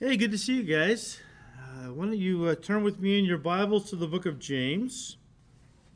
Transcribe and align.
Hey, 0.00 0.16
good 0.16 0.32
to 0.32 0.38
see 0.38 0.56
you 0.56 0.64
guys. 0.64 1.20
Uh, 1.56 1.92
why 1.92 2.06
don't 2.06 2.18
you 2.18 2.46
uh, 2.46 2.56
turn 2.56 2.82
with 2.82 2.98
me 2.98 3.16
in 3.16 3.24
your 3.24 3.38
Bibles 3.38 3.88
to 3.90 3.96
the 3.96 4.08
book 4.08 4.26
of 4.26 4.40
James? 4.40 5.18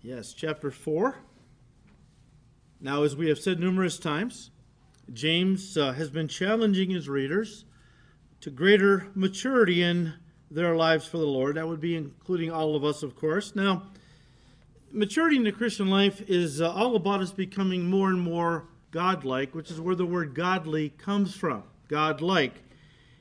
Yes, 0.02 0.32
chapter 0.32 0.70
4. 0.70 1.16
Now, 2.80 3.02
as 3.02 3.16
we 3.16 3.28
have 3.28 3.40
said 3.40 3.58
numerous 3.58 3.98
times, 3.98 4.52
James 5.12 5.76
uh, 5.76 5.94
has 5.94 6.10
been 6.10 6.28
challenging 6.28 6.90
his 6.90 7.08
readers 7.08 7.64
to 8.40 8.50
greater 8.50 9.08
maturity 9.16 9.82
in 9.82 10.14
their 10.48 10.76
lives 10.76 11.04
for 11.04 11.18
the 11.18 11.26
Lord. 11.26 11.56
That 11.56 11.66
would 11.66 11.80
be 11.80 11.96
including 11.96 12.52
all 12.52 12.76
of 12.76 12.84
us, 12.84 13.02
of 13.02 13.16
course. 13.16 13.56
Now, 13.56 13.82
maturity 14.92 15.38
in 15.38 15.42
the 15.42 15.50
Christian 15.50 15.90
life 15.90 16.22
is 16.30 16.60
uh, 16.60 16.70
all 16.70 16.94
about 16.94 17.20
us 17.20 17.32
becoming 17.32 17.90
more 17.90 18.10
and 18.10 18.20
more 18.20 18.68
godlike, 18.92 19.56
which 19.56 19.72
is 19.72 19.80
where 19.80 19.96
the 19.96 20.06
word 20.06 20.36
godly 20.36 20.90
comes 20.90 21.34
from 21.34 21.64
godlike. 21.88 22.62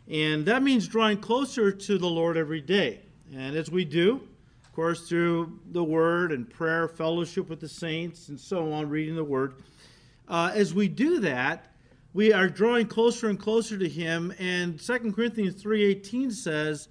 And 0.10 0.46
that 0.46 0.64
means 0.64 0.88
drawing 0.88 1.18
closer 1.18 1.72
to 1.72 1.98
the 1.98 2.08
Lord 2.08 2.38
every 2.38 2.62
day. 2.62 3.02
And 3.36 3.56
as 3.56 3.70
we 3.70 3.84
do, 3.84 4.22
of 4.64 4.74
course, 4.74 5.10
through 5.10 5.60
the 5.72 5.84
Word 5.84 6.32
and 6.32 6.50
prayer, 6.50 6.88
fellowship 6.88 7.50
with 7.50 7.60
the 7.60 7.68
saints, 7.68 8.30
and 8.30 8.40
so 8.40 8.72
on, 8.72 8.90
reading 8.90 9.16
the 9.16 9.24
Word, 9.24 9.56
uh, 10.30 10.52
as 10.54 10.74
we 10.74 10.88
do 10.88 11.20
that, 11.20 11.74
we 12.14 12.32
are 12.32 12.48
drawing 12.48 12.88
closer 12.88 13.30
and 13.30 13.40
closer 13.40 13.78
to 13.78 13.88
Him. 13.88 14.34
And 14.40 14.80
2 14.80 15.12
Corinthians 15.14 15.62
3.18 15.62 16.32
says, 16.32 16.88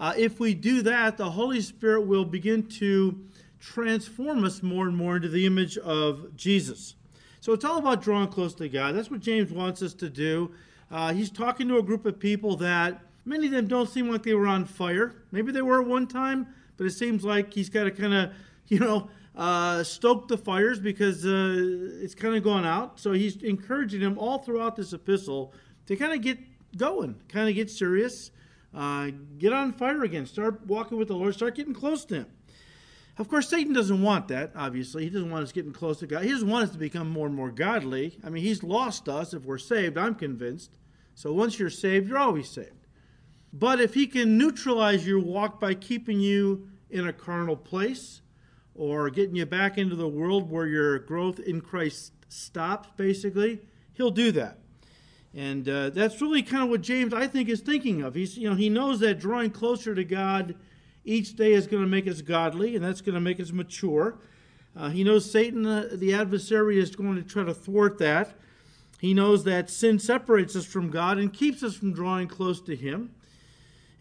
uh, 0.00 0.14
if 0.16 0.40
we 0.40 0.54
do 0.54 0.80
that, 0.80 1.18
the 1.18 1.30
Holy 1.30 1.60
Spirit 1.60 2.06
will 2.06 2.24
begin 2.24 2.62
to 2.66 3.20
transform 3.60 4.44
us 4.44 4.62
more 4.62 4.88
and 4.88 4.96
more 4.96 5.16
into 5.16 5.28
the 5.28 5.44
image 5.44 5.76
of 5.76 6.34
Jesus. 6.36 6.94
So 7.40 7.52
it's 7.52 7.66
all 7.66 7.78
about 7.78 8.00
drawing 8.00 8.28
close 8.28 8.54
to 8.54 8.68
God. 8.68 8.94
That's 8.94 9.10
what 9.10 9.20
James 9.20 9.52
wants 9.52 9.82
us 9.82 9.92
to 9.94 10.08
do. 10.08 10.52
Uh, 10.90 11.12
he's 11.12 11.30
talking 11.30 11.68
to 11.68 11.78
a 11.78 11.82
group 11.82 12.04
of 12.06 12.18
people 12.18 12.56
that 12.56 13.00
many 13.24 13.46
of 13.46 13.52
them 13.52 13.66
don't 13.66 13.88
seem 13.88 14.10
like 14.10 14.22
they 14.22 14.34
were 14.34 14.46
on 14.46 14.64
fire. 14.64 15.14
Maybe 15.30 15.52
they 15.52 15.62
were 15.62 15.80
at 15.80 15.86
one 15.86 16.06
time, 16.06 16.48
but 16.76 16.86
it 16.86 16.92
seems 16.92 17.24
like 17.24 17.52
he's 17.52 17.68
got 17.68 17.84
to 17.84 17.90
kind 17.90 18.14
of, 18.14 18.32
you 18.68 18.80
know, 18.80 19.08
uh, 19.36 19.84
stoke 19.84 20.28
the 20.28 20.36
fires 20.36 20.80
because 20.80 21.24
uh, 21.24 21.54
it's 22.02 22.14
kind 22.14 22.34
of 22.34 22.42
gone 22.42 22.64
out. 22.64 22.98
So 22.98 23.12
he's 23.12 23.36
encouraging 23.42 24.00
them 24.00 24.18
all 24.18 24.38
throughout 24.38 24.76
this 24.76 24.92
epistle 24.92 25.54
to 25.86 25.96
kind 25.96 26.12
of 26.12 26.20
get 26.20 26.38
going, 26.76 27.16
kind 27.28 27.48
of 27.48 27.54
get 27.54 27.70
serious, 27.70 28.30
uh, 28.74 29.10
get 29.38 29.52
on 29.52 29.72
fire 29.72 30.02
again, 30.02 30.26
start 30.26 30.66
walking 30.66 30.98
with 30.98 31.08
the 31.08 31.14
Lord, 31.14 31.34
start 31.34 31.54
getting 31.54 31.74
close 31.74 32.04
to 32.06 32.16
Him. 32.16 32.26
Of 33.18 33.28
course, 33.28 33.48
Satan 33.48 33.72
doesn't 33.74 34.00
want 34.00 34.28
that, 34.28 34.52
obviously. 34.56 35.04
He 35.04 35.10
doesn't 35.10 35.30
want 35.30 35.42
us 35.42 35.52
getting 35.52 35.72
close 35.72 35.98
to 35.98 36.06
God. 36.06 36.24
He 36.24 36.30
doesn't 36.30 36.48
want 36.48 36.64
us 36.64 36.70
to 36.70 36.78
become 36.78 37.10
more 37.10 37.26
and 37.26 37.34
more 37.34 37.50
godly. 37.50 38.18
I 38.24 38.30
mean, 38.30 38.42
he's 38.42 38.62
lost 38.62 39.08
us 39.08 39.34
if 39.34 39.44
we're 39.44 39.58
saved, 39.58 39.98
I'm 39.98 40.14
convinced. 40.14 40.70
So 41.20 41.34
once 41.34 41.58
you're 41.58 41.68
saved, 41.68 42.08
you're 42.08 42.16
always 42.16 42.48
saved. 42.48 42.86
But 43.52 43.78
if 43.78 43.92
he 43.92 44.06
can 44.06 44.38
neutralize 44.38 45.06
your 45.06 45.18
walk 45.18 45.60
by 45.60 45.74
keeping 45.74 46.18
you 46.18 46.70
in 46.88 47.06
a 47.06 47.12
carnal 47.12 47.56
place 47.56 48.22
or 48.74 49.10
getting 49.10 49.36
you 49.36 49.44
back 49.44 49.76
into 49.76 49.96
the 49.96 50.08
world 50.08 50.50
where 50.50 50.66
your 50.66 50.98
growth 51.00 51.38
in 51.38 51.60
Christ 51.60 52.14
stops, 52.30 52.88
basically, 52.96 53.60
he'll 53.92 54.10
do 54.10 54.32
that. 54.32 54.60
And 55.34 55.68
uh, 55.68 55.90
that's 55.90 56.22
really 56.22 56.42
kind 56.42 56.62
of 56.62 56.70
what 56.70 56.80
James, 56.80 57.12
I 57.12 57.26
think, 57.26 57.50
is 57.50 57.60
thinking 57.60 58.00
of. 58.00 58.14
He's, 58.14 58.38
you 58.38 58.48
know, 58.48 58.56
he 58.56 58.70
knows 58.70 59.00
that 59.00 59.20
drawing 59.20 59.50
closer 59.50 59.94
to 59.94 60.04
God 60.04 60.54
each 61.04 61.36
day 61.36 61.52
is 61.52 61.66
going 61.66 61.82
to 61.82 61.88
make 61.88 62.08
us 62.08 62.22
godly, 62.22 62.76
and 62.76 62.82
that's 62.82 63.02
going 63.02 63.14
to 63.14 63.20
make 63.20 63.40
us 63.40 63.52
mature. 63.52 64.16
Uh, 64.74 64.88
he 64.88 65.04
knows 65.04 65.30
Satan, 65.30 65.66
uh, 65.66 65.86
the 65.92 66.14
adversary, 66.14 66.78
is 66.78 66.96
going 66.96 67.16
to 67.16 67.22
try 67.22 67.44
to 67.44 67.52
thwart 67.52 67.98
that. 67.98 68.32
He 69.00 69.14
knows 69.14 69.44
that 69.44 69.70
sin 69.70 69.98
separates 69.98 70.54
us 70.54 70.66
from 70.66 70.90
God 70.90 71.16
and 71.16 71.32
keeps 71.32 71.62
us 71.62 71.74
from 71.74 71.94
drawing 71.94 72.28
close 72.28 72.60
to 72.62 72.76
Him. 72.76 73.14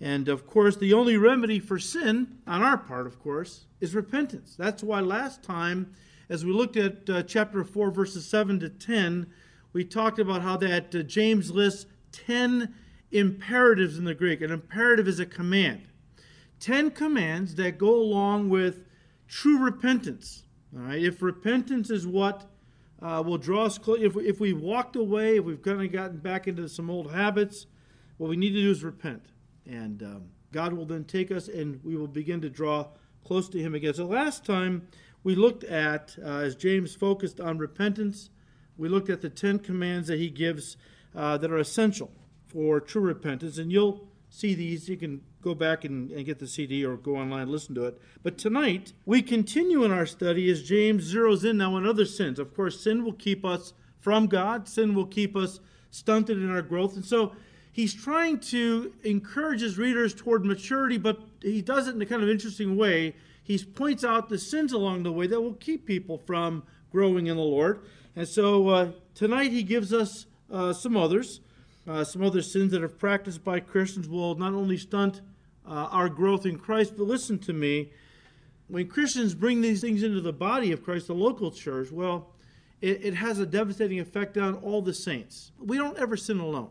And 0.01 0.27
of 0.27 0.45
course, 0.45 0.75
the 0.75 0.93
only 0.93 1.15
remedy 1.15 1.59
for 1.59 1.79
sin, 1.79 2.39
on 2.45 2.61
our 2.61 2.77
part, 2.77 3.07
of 3.07 3.19
course, 3.19 3.65
is 3.79 3.95
repentance. 3.95 4.55
That's 4.57 4.83
why 4.83 4.99
last 4.99 5.41
time, 5.41 5.93
as 6.29 6.43
we 6.43 6.51
looked 6.51 6.75
at 6.75 7.09
uh, 7.09 7.23
chapter 7.23 7.63
4, 7.63 7.91
verses 7.91 8.25
7 8.25 8.59
to 8.59 8.69
10, 8.69 9.27
we 9.71 9.85
talked 9.85 10.19
about 10.19 10.41
how 10.41 10.57
that 10.57 10.93
uh, 10.93 11.03
James 11.03 11.51
lists 11.51 11.85
10 12.11 12.73
imperatives 13.11 13.97
in 13.97 14.03
the 14.03 14.13
Greek. 14.13 14.41
An 14.41 14.51
imperative 14.51 15.07
is 15.07 15.19
a 15.19 15.25
command. 15.25 15.87
10 16.59 16.91
commands 16.91 17.55
that 17.55 17.77
go 17.77 17.95
along 17.95 18.49
with 18.49 18.85
true 19.27 19.59
repentance. 19.59 20.43
All 20.75 20.83
right, 20.83 21.01
if 21.01 21.21
repentance 21.21 21.89
is 21.89 22.05
what 22.05 22.48
uh, 23.01 23.23
will 23.25 23.37
draw 23.37 23.65
us 23.65 23.77
close. 23.77 23.99
If, 24.01 24.15
we, 24.15 24.27
if 24.27 24.39
we 24.39 24.53
walked 24.53 24.95
away, 24.95 25.37
if 25.37 25.45
we've 25.45 25.61
kind 25.61 25.81
of 25.81 25.91
gotten 25.91 26.17
back 26.17 26.47
into 26.47 26.67
some 26.67 26.89
old 26.89 27.11
habits, 27.11 27.65
what 28.17 28.29
we 28.29 28.37
need 28.37 28.51
to 28.51 28.61
do 28.61 28.71
is 28.71 28.83
repent. 28.83 29.27
And 29.65 30.03
um, 30.03 30.23
God 30.51 30.73
will 30.73 30.85
then 30.85 31.05
take 31.05 31.31
us 31.31 31.47
and 31.47 31.79
we 31.83 31.95
will 31.95 32.07
begin 32.07 32.41
to 32.41 32.49
draw 32.49 32.87
close 33.23 33.47
to 33.49 33.59
Him 33.59 33.75
again. 33.75 33.93
So 33.93 34.05
last 34.05 34.45
time 34.45 34.87
we 35.23 35.35
looked 35.35 35.63
at, 35.63 36.15
uh, 36.23 36.39
as 36.39 36.55
James 36.55 36.95
focused 36.95 37.39
on 37.39 37.57
repentance, 37.57 38.29
we 38.77 38.89
looked 38.89 39.09
at 39.09 39.21
the 39.21 39.29
Ten 39.29 39.59
Commands 39.59 40.07
that 40.07 40.19
he 40.19 40.29
gives 40.29 40.77
uh, 41.15 41.37
that 41.37 41.51
are 41.51 41.57
essential 41.57 42.11
for 42.47 42.79
true 42.79 43.01
repentance. 43.01 43.57
And 43.57 43.71
you'll 43.71 44.08
see 44.29 44.53
these. 44.53 44.87
You 44.87 44.97
can 44.97 45.21
go 45.41 45.55
back 45.55 45.85
and, 45.85 46.11
and, 46.11 46.25
get 46.25 46.39
the 46.39 46.47
CD 46.47 46.85
or 46.85 46.97
go 46.97 47.15
online 47.15 47.43
and 47.43 47.51
listen 47.51 47.75
to 47.75 47.85
it. 47.85 47.99
But 48.23 48.37
tonight, 48.37 48.93
we 49.05 49.21
continue 49.21 49.83
in 49.83 49.91
our 49.91 50.05
study 50.05 50.49
as 50.49 50.63
James 50.63 51.13
zeroes 51.13 51.49
in 51.49 51.57
now 51.57 51.75
on 51.75 51.85
other 51.85 52.05
sins. 52.05 52.39
Of 52.39 52.55
course, 52.55 52.79
sin 52.79 53.03
will 53.03 53.13
keep 53.13 53.45
us 53.45 53.73
from 53.99 54.27
God, 54.27 54.67
sin 54.67 54.93
will 54.93 55.05
keep 55.05 55.35
us 55.35 55.59
stunted 55.91 56.37
in 56.37 56.49
our 56.49 56.61
growth. 56.61 56.95
And 56.95 57.05
so 57.05 57.33
he's 57.71 57.93
trying 57.93 58.39
to 58.39 58.93
encourage 59.03 59.61
his 59.61 59.77
readers 59.77 60.13
toward 60.13 60.45
maturity, 60.45 60.97
but 60.97 61.19
he 61.41 61.61
does 61.61 61.87
it 61.87 61.95
in 61.95 62.01
a 62.01 62.05
kind 62.05 62.23
of 62.23 62.29
interesting 62.29 62.77
way. 62.77 63.15
He 63.43 63.57
points 63.57 64.03
out 64.03 64.29
the 64.29 64.37
sins 64.37 64.73
along 64.73 65.03
the 65.03 65.11
way 65.11 65.27
that 65.27 65.41
will 65.41 65.55
keep 65.55 65.85
people 65.85 66.17
from 66.17 66.63
growing 66.91 67.27
in 67.27 67.35
the 67.35 67.43
Lord. 67.43 67.81
And 68.15 68.27
so 68.27 68.69
uh, 68.69 68.91
tonight 69.15 69.51
he 69.51 69.63
gives 69.63 69.93
us 69.93 70.25
uh, 70.51 70.73
some 70.73 70.95
others. 70.95 71.41
Uh, 71.89 72.03
some 72.03 72.21
other 72.21 72.43
sins 72.43 72.71
that 72.71 72.83
are 72.83 72.87
practiced 72.87 73.43
by 73.43 73.59
Christians 73.59 74.07
will 74.07 74.35
not 74.35 74.53
only 74.53 74.77
stunt 74.77 75.21
uh, 75.67 75.87
our 75.89 76.07
growth 76.07 76.45
in 76.45 76.55
Christ, 76.59 76.93
but 76.95 77.07
listen 77.07 77.39
to 77.39 77.53
me. 77.53 77.91
When 78.67 78.87
Christians 78.87 79.33
bring 79.33 79.61
these 79.61 79.81
things 79.81 80.03
into 80.03 80.21
the 80.21 80.31
body 80.31 80.71
of 80.71 80.83
Christ, 80.83 81.07
the 81.07 81.15
local 81.15 81.49
church, 81.49 81.91
well, 81.91 82.35
it, 82.79 83.03
it 83.03 83.13
has 83.15 83.39
a 83.39 83.45
devastating 83.45 83.99
effect 83.99 84.37
on 84.37 84.53
all 84.57 84.83
the 84.83 84.93
saints. 84.93 85.51
We 85.57 85.77
don't 85.77 85.97
ever 85.97 86.15
sin 86.15 86.39
alone. 86.39 86.69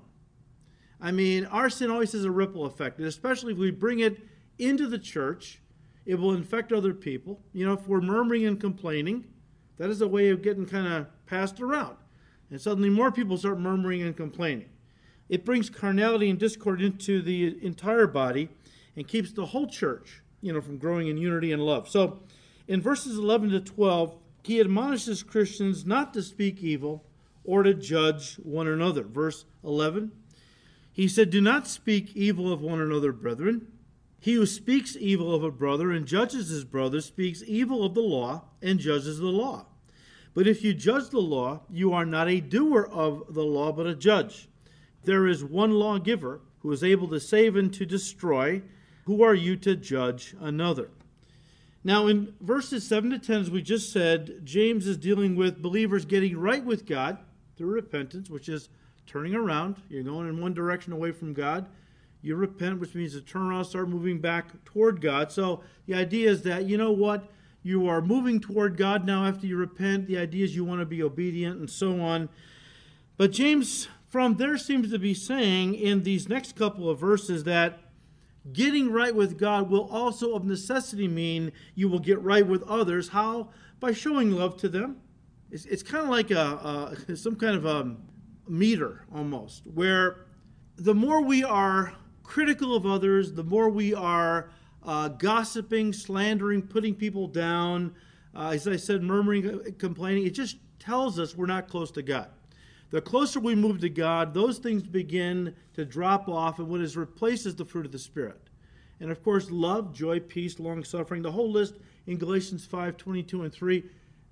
I 1.00 1.10
mean, 1.10 1.46
our 1.46 1.68
sin 1.68 1.90
always 1.90 2.12
has 2.12 2.24
a 2.24 2.30
ripple 2.30 2.64
effect, 2.64 2.98
and 2.98 3.08
especially 3.08 3.54
if 3.54 3.58
we 3.58 3.72
bring 3.72 3.98
it 3.98 4.20
into 4.60 4.86
the 4.86 5.00
church, 5.00 5.60
it 6.06 6.14
will 6.14 6.32
infect 6.32 6.72
other 6.72 6.94
people. 6.94 7.40
You 7.52 7.66
know, 7.66 7.72
if 7.72 7.88
we're 7.88 8.00
murmuring 8.00 8.46
and 8.46 8.60
complaining, 8.60 9.24
that 9.78 9.90
is 9.90 10.00
a 10.00 10.06
way 10.06 10.28
of 10.28 10.42
getting 10.42 10.64
kind 10.64 10.86
of 10.86 11.06
passed 11.26 11.60
around. 11.60 11.96
And 12.50 12.60
suddenly 12.60 12.88
more 12.88 13.10
people 13.10 13.36
start 13.36 13.58
murmuring 13.58 14.02
and 14.02 14.16
complaining. 14.16 14.68
It 15.28 15.44
brings 15.44 15.70
carnality 15.70 16.30
and 16.30 16.38
discord 16.38 16.80
into 16.80 17.20
the 17.20 17.58
entire 17.64 18.06
body 18.06 18.48
and 18.96 19.06
keeps 19.06 19.32
the 19.32 19.46
whole 19.46 19.66
church, 19.66 20.22
you 20.40 20.52
know, 20.52 20.60
from 20.60 20.78
growing 20.78 21.08
in 21.08 21.18
unity 21.18 21.52
and 21.52 21.64
love. 21.64 21.88
So 21.88 22.20
in 22.66 22.80
verses 22.80 23.18
11 23.18 23.50
to 23.50 23.60
12, 23.60 24.16
he 24.42 24.60
admonishes 24.60 25.22
Christians 25.22 25.84
not 25.84 26.14
to 26.14 26.22
speak 26.22 26.62
evil 26.62 27.04
or 27.44 27.62
to 27.62 27.74
judge 27.74 28.36
one 28.36 28.66
another. 28.66 29.02
Verse 29.02 29.44
11, 29.62 30.12
he 30.92 31.08
said, 31.08 31.30
Do 31.30 31.40
not 31.40 31.66
speak 31.66 32.16
evil 32.16 32.52
of 32.52 32.60
one 32.60 32.80
another, 32.80 33.12
brethren. 33.12 33.68
He 34.20 34.34
who 34.34 34.46
speaks 34.46 34.96
evil 34.98 35.34
of 35.34 35.44
a 35.44 35.50
brother 35.50 35.92
and 35.92 36.06
judges 36.06 36.48
his 36.48 36.64
brother 36.64 37.00
speaks 37.00 37.42
evil 37.46 37.84
of 37.84 37.94
the 37.94 38.00
law 38.00 38.44
and 38.60 38.78
judges 38.78 39.18
the 39.18 39.26
law. 39.26 39.66
But 40.34 40.46
if 40.46 40.64
you 40.64 40.74
judge 40.74 41.10
the 41.10 41.20
law, 41.20 41.62
you 41.70 41.92
are 41.92 42.04
not 42.04 42.28
a 42.28 42.40
doer 42.40 42.88
of 42.90 43.34
the 43.34 43.44
law, 43.44 43.72
but 43.72 43.86
a 43.86 43.94
judge. 43.94 44.47
There 45.04 45.26
is 45.26 45.44
one 45.44 45.72
lawgiver 45.72 46.40
who 46.60 46.72
is 46.72 46.84
able 46.84 47.08
to 47.08 47.20
save 47.20 47.56
and 47.56 47.72
to 47.74 47.86
destroy. 47.86 48.62
Who 49.04 49.22
are 49.22 49.34
you 49.34 49.56
to 49.56 49.76
judge 49.76 50.34
another? 50.40 50.90
Now, 51.84 52.06
in 52.08 52.34
verses 52.40 52.86
7 52.86 53.10
to 53.10 53.18
10, 53.18 53.40
as 53.40 53.50
we 53.50 53.62
just 53.62 53.92
said, 53.92 54.40
James 54.44 54.86
is 54.86 54.96
dealing 54.96 55.36
with 55.36 55.62
believers 55.62 56.04
getting 56.04 56.36
right 56.36 56.64
with 56.64 56.84
God 56.84 57.18
through 57.56 57.72
repentance, 57.72 58.28
which 58.28 58.48
is 58.48 58.68
turning 59.06 59.34
around. 59.34 59.76
You're 59.88 60.02
going 60.02 60.28
in 60.28 60.40
one 60.40 60.54
direction 60.54 60.92
away 60.92 61.12
from 61.12 61.32
God. 61.32 61.66
You 62.20 62.34
repent, 62.34 62.80
which 62.80 62.94
means 62.94 63.12
to 63.12 63.20
turn 63.20 63.42
around, 63.42 63.64
start 63.64 63.88
moving 63.88 64.20
back 64.20 64.64
toward 64.64 65.00
God. 65.00 65.30
So 65.30 65.62
the 65.86 65.94
idea 65.94 66.30
is 66.30 66.42
that, 66.42 66.64
you 66.64 66.76
know 66.76 66.92
what? 66.92 67.30
You 67.62 67.88
are 67.88 68.00
moving 68.00 68.40
toward 68.40 68.76
God 68.76 69.06
now 69.06 69.24
after 69.24 69.46
you 69.46 69.56
repent. 69.56 70.06
The 70.06 70.18
idea 70.18 70.44
is 70.44 70.54
you 70.54 70.64
want 70.64 70.80
to 70.80 70.86
be 70.86 71.02
obedient 71.02 71.58
and 71.58 71.70
so 71.70 72.00
on. 72.00 72.28
But 73.16 73.32
James 73.32 73.88
from 74.18 74.34
there 74.34 74.58
seems 74.58 74.90
to 74.90 74.98
be 74.98 75.14
saying 75.14 75.76
in 75.76 76.02
these 76.02 76.28
next 76.28 76.56
couple 76.56 76.90
of 76.90 76.98
verses 76.98 77.44
that 77.44 77.78
getting 78.52 78.90
right 78.90 79.14
with 79.14 79.38
God 79.38 79.70
will 79.70 79.88
also 79.92 80.34
of 80.34 80.44
necessity 80.44 81.06
mean 81.06 81.52
you 81.76 81.88
will 81.88 82.00
get 82.00 82.20
right 82.20 82.44
with 82.44 82.64
others. 82.64 83.10
How? 83.10 83.50
By 83.78 83.92
showing 83.92 84.32
love 84.32 84.56
to 84.56 84.68
them. 84.68 84.96
It's, 85.52 85.66
it's 85.66 85.84
kind 85.84 86.02
of 86.02 86.10
like 86.10 86.32
a, 86.32 86.96
a, 87.08 87.16
some 87.16 87.36
kind 87.36 87.54
of 87.54 87.64
a 87.64 87.94
meter 88.48 89.04
almost, 89.14 89.62
where 89.68 90.26
the 90.74 90.96
more 90.96 91.22
we 91.22 91.44
are 91.44 91.94
critical 92.24 92.74
of 92.74 92.86
others, 92.86 93.34
the 93.34 93.44
more 93.44 93.68
we 93.68 93.94
are 93.94 94.50
uh, 94.82 95.10
gossiping, 95.10 95.92
slandering, 95.92 96.62
putting 96.62 96.96
people 96.96 97.28
down, 97.28 97.94
uh, 98.34 98.48
as 98.48 98.66
I 98.66 98.74
said, 98.74 99.00
murmuring, 99.00 99.48
uh, 99.48 99.58
complaining, 99.78 100.26
it 100.26 100.30
just 100.30 100.56
tells 100.80 101.20
us 101.20 101.36
we're 101.36 101.46
not 101.46 101.68
close 101.68 101.92
to 101.92 102.02
God. 102.02 102.30
The 102.90 103.00
closer 103.00 103.38
we 103.38 103.54
move 103.54 103.80
to 103.80 103.90
God, 103.90 104.32
those 104.32 104.58
things 104.58 104.82
begin 104.82 105.54
to 105.74 105.84
drop 105.84 106.28
off, 106.28 106.58
and 106.58 106.68
what 106.68 106.80
is 106.80 106.96
replaced 106.96 107.46
is 107.46 107.54
the 107.54 107.64
fruit 107.64 107.86
of 107.86 107.92
the 107.92 107.98
Spirit. 107.98 108.40
And 109.00 109.10
of 109.10 109.22
course, 109.22 109.50
love, 109.50 109.92
joy, 109.92 110.20
peace, 110.20 110.58
long 110.58 110.82
suffering, 110.84 111.22
the 111.22 111.32
whole 111.32 111.50
list 111.50 111.74
in 112.06 112.16
Galatians 112.16 112.64
5 112.64 112.96
22 112.96 113.42
and 113.42 113.52
3. 113.52 113.84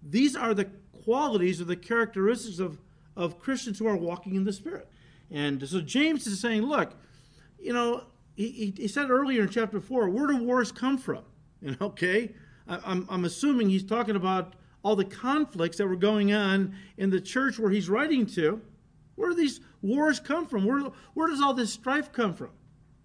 These 0.03 0.37
are 0.37 0.55
the 0.55 0.69
qualities 1.05 1.61
or 1.61 1.65
the 1.65 1.77
characteristics 1.77 2.59
of, 2.59 2.79
of 3.17 3.39
Christians 3.39 3.79
who 3.79 3.87
are 3.87 3.97
walking 3.97 4.35
in 4.35 4.45
the 4.45 4.53
Spirit. 4.53 4.89
And 5.31 5.67
so 5.69 5.81
James 5.81 6.27
is 6.27 6.41
saying, 6.41 6.63
look, 6.63 6.95
you 7.59 7.73
know, 7.73 8.05
he, 8.35 8.73
he 8.77 8.89
said 8.89 9.11
earlier 9.11 9.43
in 9.43 9.49
chapter 9.49 9.81
4, 9.81 10.09
where 10.09 10.27
do 10.27 10.37
wars 10.43 10.73
come 10.73 10.99
from? 10.99 11.23
And 11.63 11.81
okay, 11.81 12.35
I, 12.69 12.79
I'm, 12.85 13.07
I'm 13.09 13.25
assuming 13.25 13.71
he's 13.71 13.83
talking 13.83 14.15
about 14.15 14.53
all 14.87 14.95
the 14.95 15.05
conflicts 15.05 15.79
that 15.79 15.89
were 15.89 15.97
going 15.97 16.33
on 16.33 16.73
in 16.97 17.11
the 17.11 17.21
church 17.21 17.59
where 17.59 17.73
he's 17.73 17.89
writing 17.89 18.25
to. 18.25 18.61
Where 19.17 19.31
do 19.31 19.35
these 19.35 19.59
wars 19.83 20.21
come 20.21 20.47
from? 20.47 20.65
Where, 20.65 20.79
where 21.15 21.27
does 21.27 21.41
all 21.41 21.55
this 21.55 21.73
strife 21.73 22.13
come 22.13 22.35
from? 22.35 22.51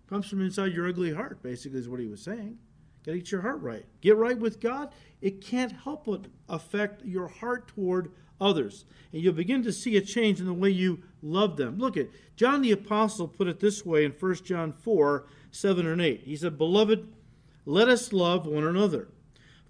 comes 0.08 0.28
from 0.28 0.42
inside 0.42 0.74
your 0.74 0.88
ugly 0.88 1.12
heart, 1.12 1.42
basically, 1.42 1.80
is 1.80 1.90
what 1.90 2.00
he 2.00 2.06
was 2.06 2.22
saying. 2.22 2.60
Got 3.04 3.14
to 3.14 3.18
get 3.18 3.32
your 3.32 3.42
heart 3.42 3.62
right. 3.62 3.84
Get 4.02 4.16
right 4.16 4.38
with 4.38 4.60
God. 4.60 4.94
It 5.22 5.42
can't 5.42 5.72
help 5.72 6.06
but 6.06 6.26
affect 6.48 7.04
your 7.04 7.28
heart 7.28 7.70
toward 7.70 8.12
others. 8.40 8.86
And 9.12 9.24
you'll 9.24 9.34
begin 9.34 9.64
to 9.64 9.74
see 9.74 9.98
a 9.98 10.02
change 10.02 10.40
in 10.40 10.46
the 10.46 10.54
way 10.54 10.70
you 10.70 11.02
love 11.24 11.58
them. 11.58 11.80
Look 11.80 11.98
at 11.98 12.10
John 12.36 12.62
the 12.62 12.74
Apostle 12.74 13.28
put 13.28 13.48
it 13.48 13.60
this 13.60 13.84
way 13.84 14.06
in 14.06 14.12
1 14.12 14.36
John 14.44 14.72
4 14.72 15.26
7 15.50 15.88
and 15.88 16.00
8. 16.00 16.22
He 16.26 16.36
said, 16.36 16.60
Beloved, 16.60 17.08
let 17.66 17.88
us 17.88 18.14
love 18.14 18.46
one 18.46 18.68
another. 18.68 19.08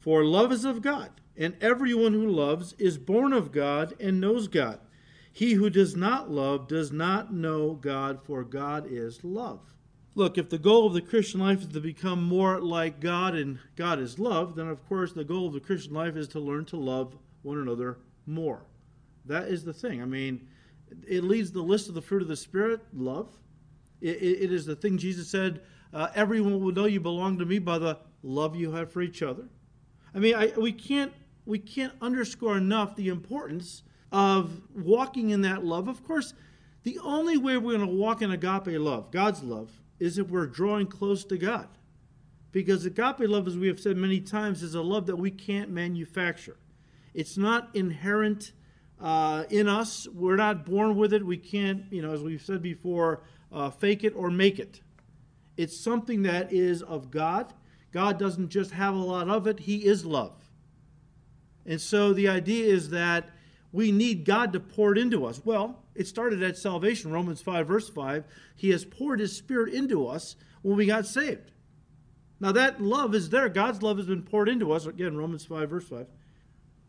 For 0.02 0.26
love 0.26 0.52
is 0.52 0.66
of 0.66 0.82
God, 0.82 1.21
and 1.38 1.56
everyone 1.62 2.14
who 2.14 2.28
loves 2.28 2.74
is 2.74 2.98
born 2.98 3.34
of 3.34 3.52
God 3.52 3.94
and 4.00 4.20
knows 4.20 4.48
God. 4.48 4.80
He 5.32 5.54
who 5.54 5.70
does 5.70 5.96
not 5.96 6.30
love 6.30 6.68
does 6.68 6.92
not 6.92 7.34
know 7.34 7.74
God, 7.74 8.20
for 8.24 8.44
God 8.44 8.86
is 8.90 9.24
love. 9.24 9.60
Look, 10.14 10.38
if 10.38 10.50
the 10.50 10.58
goal 10.58 10.88
of 10.88 10.94
the 10.94 11.02
Christian 11.02 11.40
life 11.40 11.62
is 11.62 11.68
to 11.68 11.80
become 11.80 12.22
more 12.22 12.60
like 12.60 13.00
God 13.00 13.34
and 13.34 13.60
God 13.78 14.00
is 14.00 14.20
love, 14.20 14.56
then 14.56 14.68
of 14.68 14.86
course 14.88 15.14
the 15.14 15.24
goal 15.24 15.48
of 15.48 15.54
the 15.54 15.62
Christian 15.62 15.94
life 15.94 16.18
is 16.18 16.28
to 16.30 16.40
learn 16.40 16.66
to 16.66 16.78
love 16.78 17.16
one 17.44 17.58
another 17.58 17.98
more. 18.26 18.66
That 19.26 19.48
is 19.48 19.64
the 19.64 19.74
thing. 19.74 20.02
I 20.02 20.06
mean, 20.06 20.48
it 21.08 21.24
leads 21.24 21.52
the 21.52 21.62
list 21.62 21.88
of 21.88 21.96
the 21.96 22.02
fruit 22.02 22.22
of 22.22 22.28
the 22.28 22.36
Spirit 22.36 22.82
love. 22.94 23.30
it, 24.02 24.18
it, 24.18 24.44
it 24.44 24.52
is 24.52 24.66
the 24.66 24.76
thing 24.76 24.98
Jesus 24.98 25.30
said 25.30 25.62
uh, 25.94 26.08
everyone 26.16 26.60
will 26.60 26.74
know 26.74 26.86
you 26.86 27.00
belong 27.00 27.38
to 27.40 27.46
me 27.46 27.60
by 27.60 27.78
the 27.78 27.98
love 28.24 28.56
you 28.56 28.72
have 28.72 28.92
for 28.92 29.02
each 29.02 29.22
other. 29.22 29.48
I 30.14 30.20
mean, 30.20 30.36
I, 30.36 30.48
we 30.58 30.72
can't 30.72 31.14
we 31.46 31.60
can't 31.60 31.94
underscore 32.02 32.58
enough 32.58 32.96
the 32.96 33.08
importance 33.08 33.84
of 34.12 34.62
walking 34.76 35.30
in 35.30 35.42
that 35.42 35.64
love. 35.64 35.88
Of 35.88 36.04
course, 36.06 36.34
the 36.84 37.00
only 37.00 37.38
way 37.38 37.58
we're 37.58 37.78
going 37.78 37.88
to 37.88 37.96
walk 37.96 38.22
in 38.22 38.32
agape 38.32 38.80
love, 38.80 39.12
God's 39.12 39.44
love, 39.44 39.72
is 40.00 40.18
if 40.18 40.30
we're 40.30 40.48
drawing 40.48 40.88
close 40.88 41.24
to 41.26 41.38
God. 41.38 41.68
Because 42.52 42.86
agape 42.86 43.20
love, 43.20 43.48
as 43.48 43.58
we 43.58 43.68
have 43.68 43.80
said 43.80 43.98
many 43.98 44.20
times, 44.20 44.64
is 44.64 44.76
a 44.76 44.82
love 44.82 45.06
that 45.06 45.16
we 45.16 45.32
can't 45.32 45.70
manufacture. 45.70 46.58
It's 47.14 47.38
not 47.38 47.70
inherent 47.76 48.52
uh, 49.00 49.46
in 49.50 49.68
us. 49.68 50.08
We're 50.14 50.36
not 50.36 50.66
born 50.66 50.96
with 50.96 51.14
it. 51.14 51.26
We 51.26 51.38
can't, 51.38 51.84
you 51.92 52.02
know, 52.02 52.14
as 52.14 52.22
we've 52.22 52.42
said 52.42 52.62
before, 52.62 53.24
uh, 53.52 53.70
fake 53.70 54.04
it 54.04 54.14
or 54.16 54.30
make 54.30 54.60
it. 54.60 54.82
It's 55.58 55.78
something 55.78 56.24
that 56.24 56.52
is 56.52 56.82
of 56.82 57.12
God. 57.12 57.54
God 57.92 58.18
doesn't 58.18 58.50
just 58.50 58.72
have 58.72 58.96
a 58.96 58.98
lot 58.98 59.30
of 59.30 59.48
it, 59.48 59.60
He 59.60 59.86
is 59.86 60.06
love. 60.06 60.41
And 61.66 61.80
so 61.80 62.14
the 62.14 62.28
idea 62.28 62.66
is 62.74 62.90
that 62.90 63.30
we 63.72 63.92
need 63.92 64.26
God 64.26 64.54
to 64.54 64.60
pour 64.60 64.92
it 64.92 64.98
into 64.98 65.26
us. 65.26 65.42
Well, 65.44 65.84
it 65.96 66.08
started 66.08 66.42
at 66.44 66.58
salvation, 66.58 67.12
Romans 67.12 67.42
5, 67.42 67.68
verse 67.68 67.90
5. 67.90 68.24
He 68.56 68.70
has 68.72 68.86
poured 68.86 69.20
his 69.20 69.36
spirit 69.36 69.74
into 69.74 70.08
us 70.08 70.36
when 70.62 70.78
we 70.78 70.86
got 70.86 71.06
saved. 71.06 71.52
Now, 72.40 72.52
that 72.54 72.82
love 72.82 73.14
is 73.14 73.30
there. 73.30 73.50
God's 73.50 73.84
love 73.84 73.98
has 73.98 74.08
been 74.08 74.24
poured 74.24 74.50
into 74.50 74.72
us. 74.72 74.86
Again, 74.88 75.16
Romans 75.16 75.46
5, 75.46 75.70
verse 75.70 75.88
5. 75.88 76.08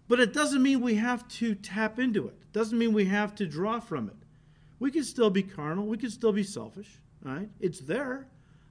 But 0.08 0.20
it 0.20 0.32
doesn't 0.32 0.62
mean 0.62 0.80
we 0.80 0.94
have 0.94 1.28
to 1.28 1.54
tap 1.54 1.98
into 1.98 2.26
it. 2.26 2.34
It 2.40 2.52
doesn't 2.52 2.78
mean 2.78 2.92
we 2.92 3.04
have 3.06 3.34
to 3.36 3.46
draw 3.46 3.78
from 3.78 4.08
it. 4.08 4.16
We 4.78 4.90
can 4.90 5.04
still 5.04 5.30
be 5.30 5.42
carnal. 5.42 5.86
We 5.86 5.98
can 5.98 6.10
still 6.10 6.32
be 6.32 6.42
selfish. 6.42 6.88
Right? 7.22 7.48
It's 7.60 7.80
there. 7.80 8.26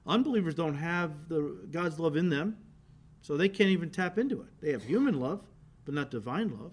Unbelievers 0.06 0.54
don't 0.54 0.74
have 0.74 1.28
the 1.28 1.56
God's 1.70 1.98
love 1.98 2.16
in 2.16 2.28
them, 2.28 2.56
so 3.22 3.36
they 3.36 3.48
can't 3.48 3.70
even 3.70 3.88
tap 3.90 4.18
into 4.18 4.40
it. 4.42 4.48
They 4.60 4.72
have 4.72 4.82
human 4.82 5.20
love, 5.20 5.40
but 5.84 5.94
not 5.94 6.10
divine 6.10 6.50
love. 6.50 6.72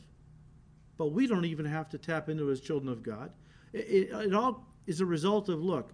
But 0.98 1.08
we 1.08 1.28
don't 1.28 1.46
even 1.46 1.66
have 1.66 1.90
to 1.90 1.98
tap 1.98 2.30
into 2.30 2.50
it 2.50 2.52
as 2.52 2.60
children 2.62 2.92
of 2.92 3.04
God. 3.04 3.32
It, 3.74 4.12
it, 4.12 4.34
all 4.34 4.68
is 4.88 5.02
a 5.02 5.06
result 5.06 5.50
of 5.50 5.64
look, 5.64 5.94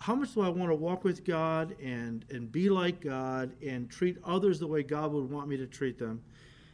how 0.00 0.14
much 0.14 0.34
do 0.34 0.40
I 0.40 0.48
want 0.48 0.70
to 0.70 0.74
walk 0.74 1.04
with 1.04 1.24
God 1.24 1.76
and, 1.80 2.24
and 2.30 2.50
be 2.50 2.70
like 2.70 3.02
God 3.02 3.52
and 3.62 3.90
treat 3.90 4.16
others 4.24 4.58
the 4.58 4.66
way 4.66 4.82
God 4.82 5.12
would 5.12 5.30
want 5.30 5.48
me 5.48 5.58
to 5.58 5.66
treat 5.66 5.98
them? 5.98 6.22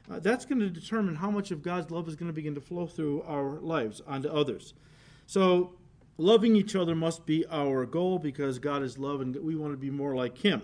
Uh, 0.08 0.20
that's 0.20 0.44
going 0.44 0.60
to 0.60 0.70
determine 0.70 1.16
how 1.16 1.30
much 1.30 1.50
of 1.50 1.62
God's 1.62 1.90
love 1.90 2.06
is 2.06 2.14
going 2.14 2.28
to 2.28 2.32
begin 2.32 2.54
to 2.54 2.60
flow 2.60 2.86
through 2.86 3.22
our 3.22 3.58
lives 3.58 4.00
onto 4.06 4.28
others. 4.28 4.74
So, 5.26 5.74
loving 6.16 6.54
each 6.54 6.76
other 6.76 6.94
must 6.94 7.26
be 7.26 7.44
our 7.50 7.84
goal 7.84 8.20
because 8.20 8.60
God 8.60 8.84
is 8.84 8.96
love 8.96 9.20
and 9.20 9.34
we 9.36 9.56
want 9.56 9.72
to 9.72 9.76
be 9.76 9.90
more 9.90 10.14
like 10.14 10.38
Him. 10.38 10.62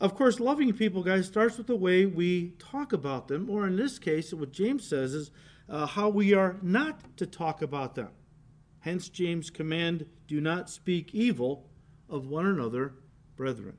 Of 0.00 0.14
course, 0.14 0.40
loving 0.40 0.72
people, 0.72 1.02
guys, 1.02 1.26
starts 1.26 1.58
with 1.58 1.66
the 1.66 1.76
way 1.76 2.06
we 2.06 2.54
talk 2.58 2.94
about 2.94 3.28
them, 3.28 3.50
or 3.50 3.66
in 3.66 3.76
this 3.76 3.98
case, 3.98 4.32
what 4.32 4.50
James 4.50 4.88
says 4.88 5.12
is 5.12 5.30
uh, 5.68 5.84
how 5.84 6.08
we 6.08 6.32
are 6.32 6.56
not 6.62 7.18
to 7.18 7.26
talk 7.26 7.60
about 7.60 7.94
them. 7.96 8.08
Hence 8.80 9.10
James' 9.10 9.50
command 9.50 10.06
do 10.26 10.40
not 10.40 10.70
speak 10.70 11.14
evil 11.14 11.68
of 12.08 12.26
one 12.26 12.46
another, 12.46 12.94
brethren. 13.36 13.76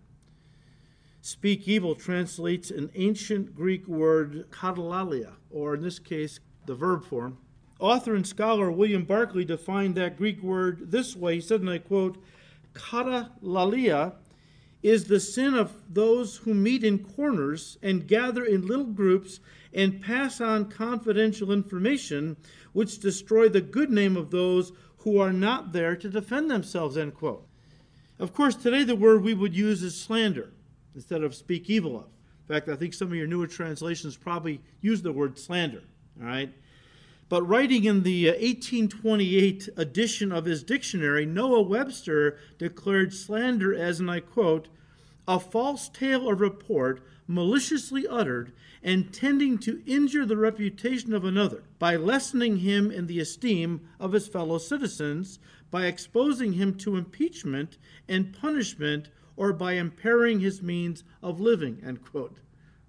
Speak 1.21 1.67
evil 1.67 1.95
translates 1.95 2.69
an 2.69 2.91
ancient 2.93 3.55
Greek 3.55 3.87
word 3.87 4.45
katalalia, 4.51 5.33
or 5.49 5.73
in 5.73 5.81
this 5.81 5.97
case, 5.97 6.39
the 6.67 6.75
verb 6.75 7.03
form. 7.03 7.39
Author 7.79 8.13
and 8.13 8.27
scholar 8.27 8.71
William 8.71 9.05
Barclay 9.05 9.43
defined 9.43 9.95
that 9.95 10.17
Greek 10.17 10.43
word 10.43 10.91
this 10.91 11.15
way. 11.15 11.35
He 11.35 11.41
said, 11.41 11.61
and 11.61 11.69
I 11.69 11.79
quote, 11.79 12.23
katalalia 12.73 14.13
is 14.83 15.05
the 15.05 15.19
sin 15.19 15.53
of 15.53 15.75
those 15.89 16.37
who 16.37 16.53
meet 16.53 16.83
in 16.83 16.99
corners 16.99 17.77
and 17.81 18.07
gather 18.07 18.43
in 18.43 18.65
little 18.65 18.85
groups 18.85 19.39
and 19.73 20.01
pass 20.01 20.41
on 20.41 20.69
confidential 20.69 21.51
information 21.51 22.35
which 22.73 22.99
destroy 22.99 23.47
the 23.47 23.61
good 23.61 23.89
name 23.89 24.17
of 24.17 24.31
those 24.31 24.71
who 24.99 25.19
are 25.19 25.33
not 25.33 25.71
there 25.73 25.95
to 25.95 26.09
defend 26.09 26.49
themselves, 26.49 26.97
end 26.97 27.13
quote. 27.13 27.47
Of 28.19 28.33
course, 28.33 28.55
today 28.55 28.83
the 28.83 28.95
word 28.95 29.23
we 29.23 29.33
would 29.33 29.55
use 29.55 29.81
is 29.81 29.99
slander 29.99 30.51
instead 30.93 31.23
of 31.23 31.33
speak 31.33 31.69
evil 31.69 31.97
of. 31.97 32.05
In 32.47 32.55
fact, 32.55 32.69
I 32.69 32.75
think 32.75 32.93
some 32.93 33.07
of 33.07 33.15
your 33.15 33.27
newer 33.27 33.47
translations 33.47 34.17
probably 34.17 34.61
use 34.81 35.01
the 35.01 35.11
word 35.11 35.39
slander, 35.39 35.83
all 36.19 36.27
right? 36.27 36.53
But 37.31 37.47
writing 37.47 37.85
in 37.85 38.03
the 38.03 38.25
1828 38.25 39.69
uh, 39.69 39.81
edition 39.81 40.33
of 40.33 40.43
his 40.43 40.63
dictionary, 40.63 41.25
Noah 41.25 41.61
Webster 41.61 42.37
declared 42.57 43.13
slander 43.13 43.73
as, 43.73 44.01
and 44.01 44.11
I 44.11 44.19
quote, 44.19 44.67
a 45.25 45.39
false 45.39 45.87
tale 45.87 46.29
or 46.29 46.35
report 46.35 47.01
maliciously 47.27 48.05
uttered 48.05 48.51
and 48.83 49.13
tending 49.13 49.59
to 49.59 49.81
injure 49.85 50.25
the 50.25 50.35
reputation 50.35 51.13
of 51.13 51.23
another 51.23 51.63
by 51.79 51.95
lessening 51.95 52.57
him 52.57 52.91
in 52.91 53.07
the 53.07 53.21
esteem 53.21 53.87
of 53.97 54.11
his 54.11 54.27
fellow 54.27 54.57
citizens, 54.57 55.39
by 55.69 55.85
exposing 55.85 56.51
him 56.51 56.75
to 56.79 56.97
impeachment 56.97 57.77
and 58.09 58.37
punishment, 58.37 59.07
or 59.37 59.53
by 59.53 59.75
impairing 59.75 60.41
his 60.41 60.61
means 60.61 61.05
of 61.23 61.39
living. 61.39 61.81
End 61.81 62.03
quote. 62.03 62.39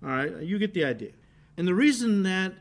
All 0.02 0.10
right, 0.10 0.42
you 0.42 0.58
get 0.58 0.74
the 0.74 0.84
idea. 0.84 1.12
And 1.56 1.68
the 1.68 1.76
reason 1.76 2.24
that 2.24 2.54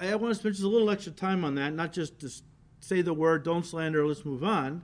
I 0.00 0.14
want 0.16 0.34
to 0.34 0.38
spend 0.38 0.54
just 0.54 0.64
a 0.64 0.68
little 0.68 0.90
extra 0.90 1.12
time 1.12 1.44
on 1.44 1.54
that, 1.56 1.74
not 1.74 1.92
just 1.92 2.20
to 2.20 2.30
say 2.80 3.02
the 3.02 3.14
word, 3.14 3.44
don't 3.44 3.64
slander, 3.64 4.06
let's 4.06 4.24
move 4.24 4.44
on, 4.44 4.82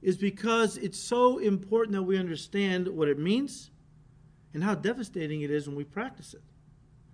is 0.00 0.16
because 0.16 0.76
it's 0.76 0.98
so 0.98 1.38
important 1.38 1.94
that 1.94 2.02
we 2.02 2.18
understand 2.18 2.88
what 2.88 3.08
it 3.08 3.18
means 3.18 3.70
and 4.54 4.64
how 4.64 4.74
devastating 4.74 5.42
it 5.42 5.50
is 5.50 5.66
when 5.66 5.76
we 5.76 5.84
practice 5.84 6.34
it. 6.34 6.42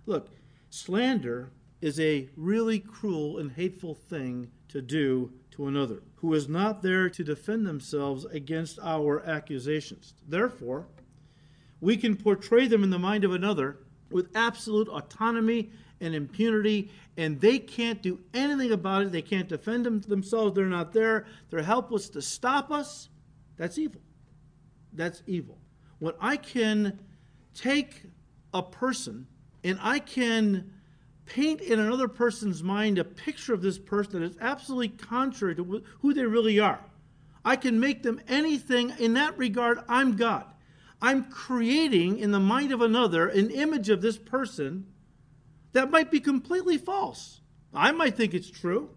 Look, 0.05 0.29
slander 0.69 1.51
is 1.81 1.99
a 1.99 2.29
really 2.35 2.79
cruel 2.79 3.37
and 3.37 3.51
hateful 3.51 3.95
thing 3.95 4.51
to 4.69 4.81
do 4.81 5.31
to 5.51 5.67
another 5.67 6.01
who 6.15 6.33
is 6.33 6.49
not 6.49 6.81
there 6.81 7.09
to 7.09 7.23
defend 7.23 7.65
themselves 7.65 8.25
against 8.25 8.79
our 8.81 9.23
accusations. 9.25 10.13
Therefore, 10.27 10.87
we 11.79 11.97
can 11.97 12.15
portray 12.15 12.67
them 12.67 12.83
in 12.83 12.89
the 12.89 12.99
mind 12.99 13.23
of 13.23 13.33
another 13.33 13.77
with 14.09 14.35
absolute 14.35 14.87
autonomy 14.87 15.71
and 16.01 16.13
impunity, 16.13 16.91
and 17.17 17.39
they 17.39 17.59
can't 17.59 18.01
do 18.01 18.19
anything 18.33 18.71
about 18.71 19.03
it. 19.03 19.11
They 19.11 19.21
can't 19.21 19.47
defend 19.47 19.85
them 19.85 20.01
themselves. 20.01 20.55
They're 20.55 20.65
not 20.65 20.93
there. 20.93 21.25
They're 21.49 21.63
helpless 21.63 22.09
to 22.09 22.21
stop 22.21 22.71
us. 22.71 23.09
That's 23.57 23.77
evil. 23.77 24.01
that's 24.93 25.23
evil. 25.25 25.57
When 25.99 26.13
I 26.19 26.37
can 26.37 26.99
take 27.53 28.03
a 28.53 28.61
person 28.61 29.27
and 29.63 29.79
I 29.81 29.99
can 29.99 30.71
paint 31.25 31.61
in 31.61 31.79
another 31.79 32.07
person's 32.07 32.61
mind 32.61 32.97
a 32.97 33.03
picture 33.03 33.53
of 33.53 33.61
this 33.61 33.79
person 33.79 34.19
that 34.19 34.25
is 34.25 34.37
absolutely 34.39 34.89
contrary 34.89 35.55
to 35.55 35.83
who 35.99 36.13
they 36.13 36.25
really 36.25 36.59
are. 36.59 36.81
I 37.43 37.55
can 37.55 37.79
make 37.79 38.03
them 38.03 38.19
anything. 38.27 38.93
In 38.99 39.13
that 39.13 39.37
regard, 39.37 39.79
I'm 39.87 40.15
God. 40.15 40.45
I'm 41.01 41.25
creating 41.25 42.19
in 42.19 42.31
the 42.31 42.39
mind 42.39 42.71
of 42.71 42.81
another 42.81 43.27
an 43.27 43.51
image 43.51 43.89
of 43.89 44.01
this 44.01 44.17
person 44.17 44.87
that 45.75 45.91
might 45.91 46.09
be 46.09 46.21
completely 46.21 46.77
false. 46.77 47.41
I 47.73 47.91
might 47.91 48.15
think 48.15 48.33
it's 48.33 48.49
true, 48.49 48.91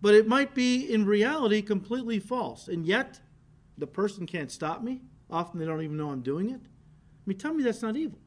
but 0.00 0.14
it 0.14 0.28
might 0.28 0.54
be 0.54 0.92
in 0.92 1.04
reality 1.04 1.62
completely 1.62 2.20
false. 2.20 2.68
And 2.68 2.86
yet, 2.86 3.18
the 3.76 3.88
person 3.88 4.24
can't 4.24 4.52
stop 4.52 4.84
me. 4.84 5.02
Often 5.28 5.58
they 5.58 5.66
don't 5.66 5.82
even 5.82 5.96
know 5.96 6.10
I'm 6.10 6.22
doing 6.22 6.50
it. 6.50 6.60
I 6.60 7.22
mean, 7.26 7.38
tell 7.38 7.52
me 7.52 7.64
that's 7.64 7.82
not 7.82 7.96
evil. 7.96 8.20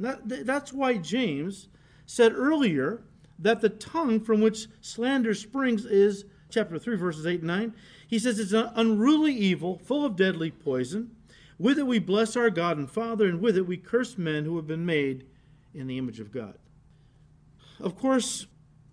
That, 0.00 0.44
that's 0.44 0.72
why 0.72 0.96
James 0.96 1.68
said 2.04 2.32
earlier 2.34 3.04
that 3.38 3.60
the 3.60 3.68
tongue 3.68 4.18
from 4.18 4.40
which 4.40 4.66
slander 4.80 5.32
springs 5.32 5.84
is, 5.84 6.24
chapter 6.50 6.80
3, 6.80 6.96
verses 6.96 7.28
8 7.28 7.38
and 7.38 7.46
9. 7.46 7.74
He 8.08 8.18
says 8.18 8.40
it's 8.40 8.52
an 8.52 8.72
unruly 8.74 9.34
evil, 9.34 9.78
full 9.78 10.04
of 10.04 10.16
deadly 10.16 10.50
poison. 10.50 11.14
With 11.60 11.78
it 11.78 11.86
we 11.86 12.00
bless 12.00 12.34
our 12.34 12.50
God 12.50 12.76
and 12.76 12.90
Father, 12.90 13.26
and 13.26 13.40
with 13.40 13.56
it 13.56 13.68
we 13.68 13.76
curse 13.76 14.18
men 14.18 14.46
who 14.46 14.56
have 14.56 14.66
been 14.66 14.84
made 14.84 15.26
in 15.72 15.86
the 15.86 15.96
image 15.96 16.18
of 16.18 16.32
God. 16.32 16.58
Of 17.80 17.96
course, 17.96 18.46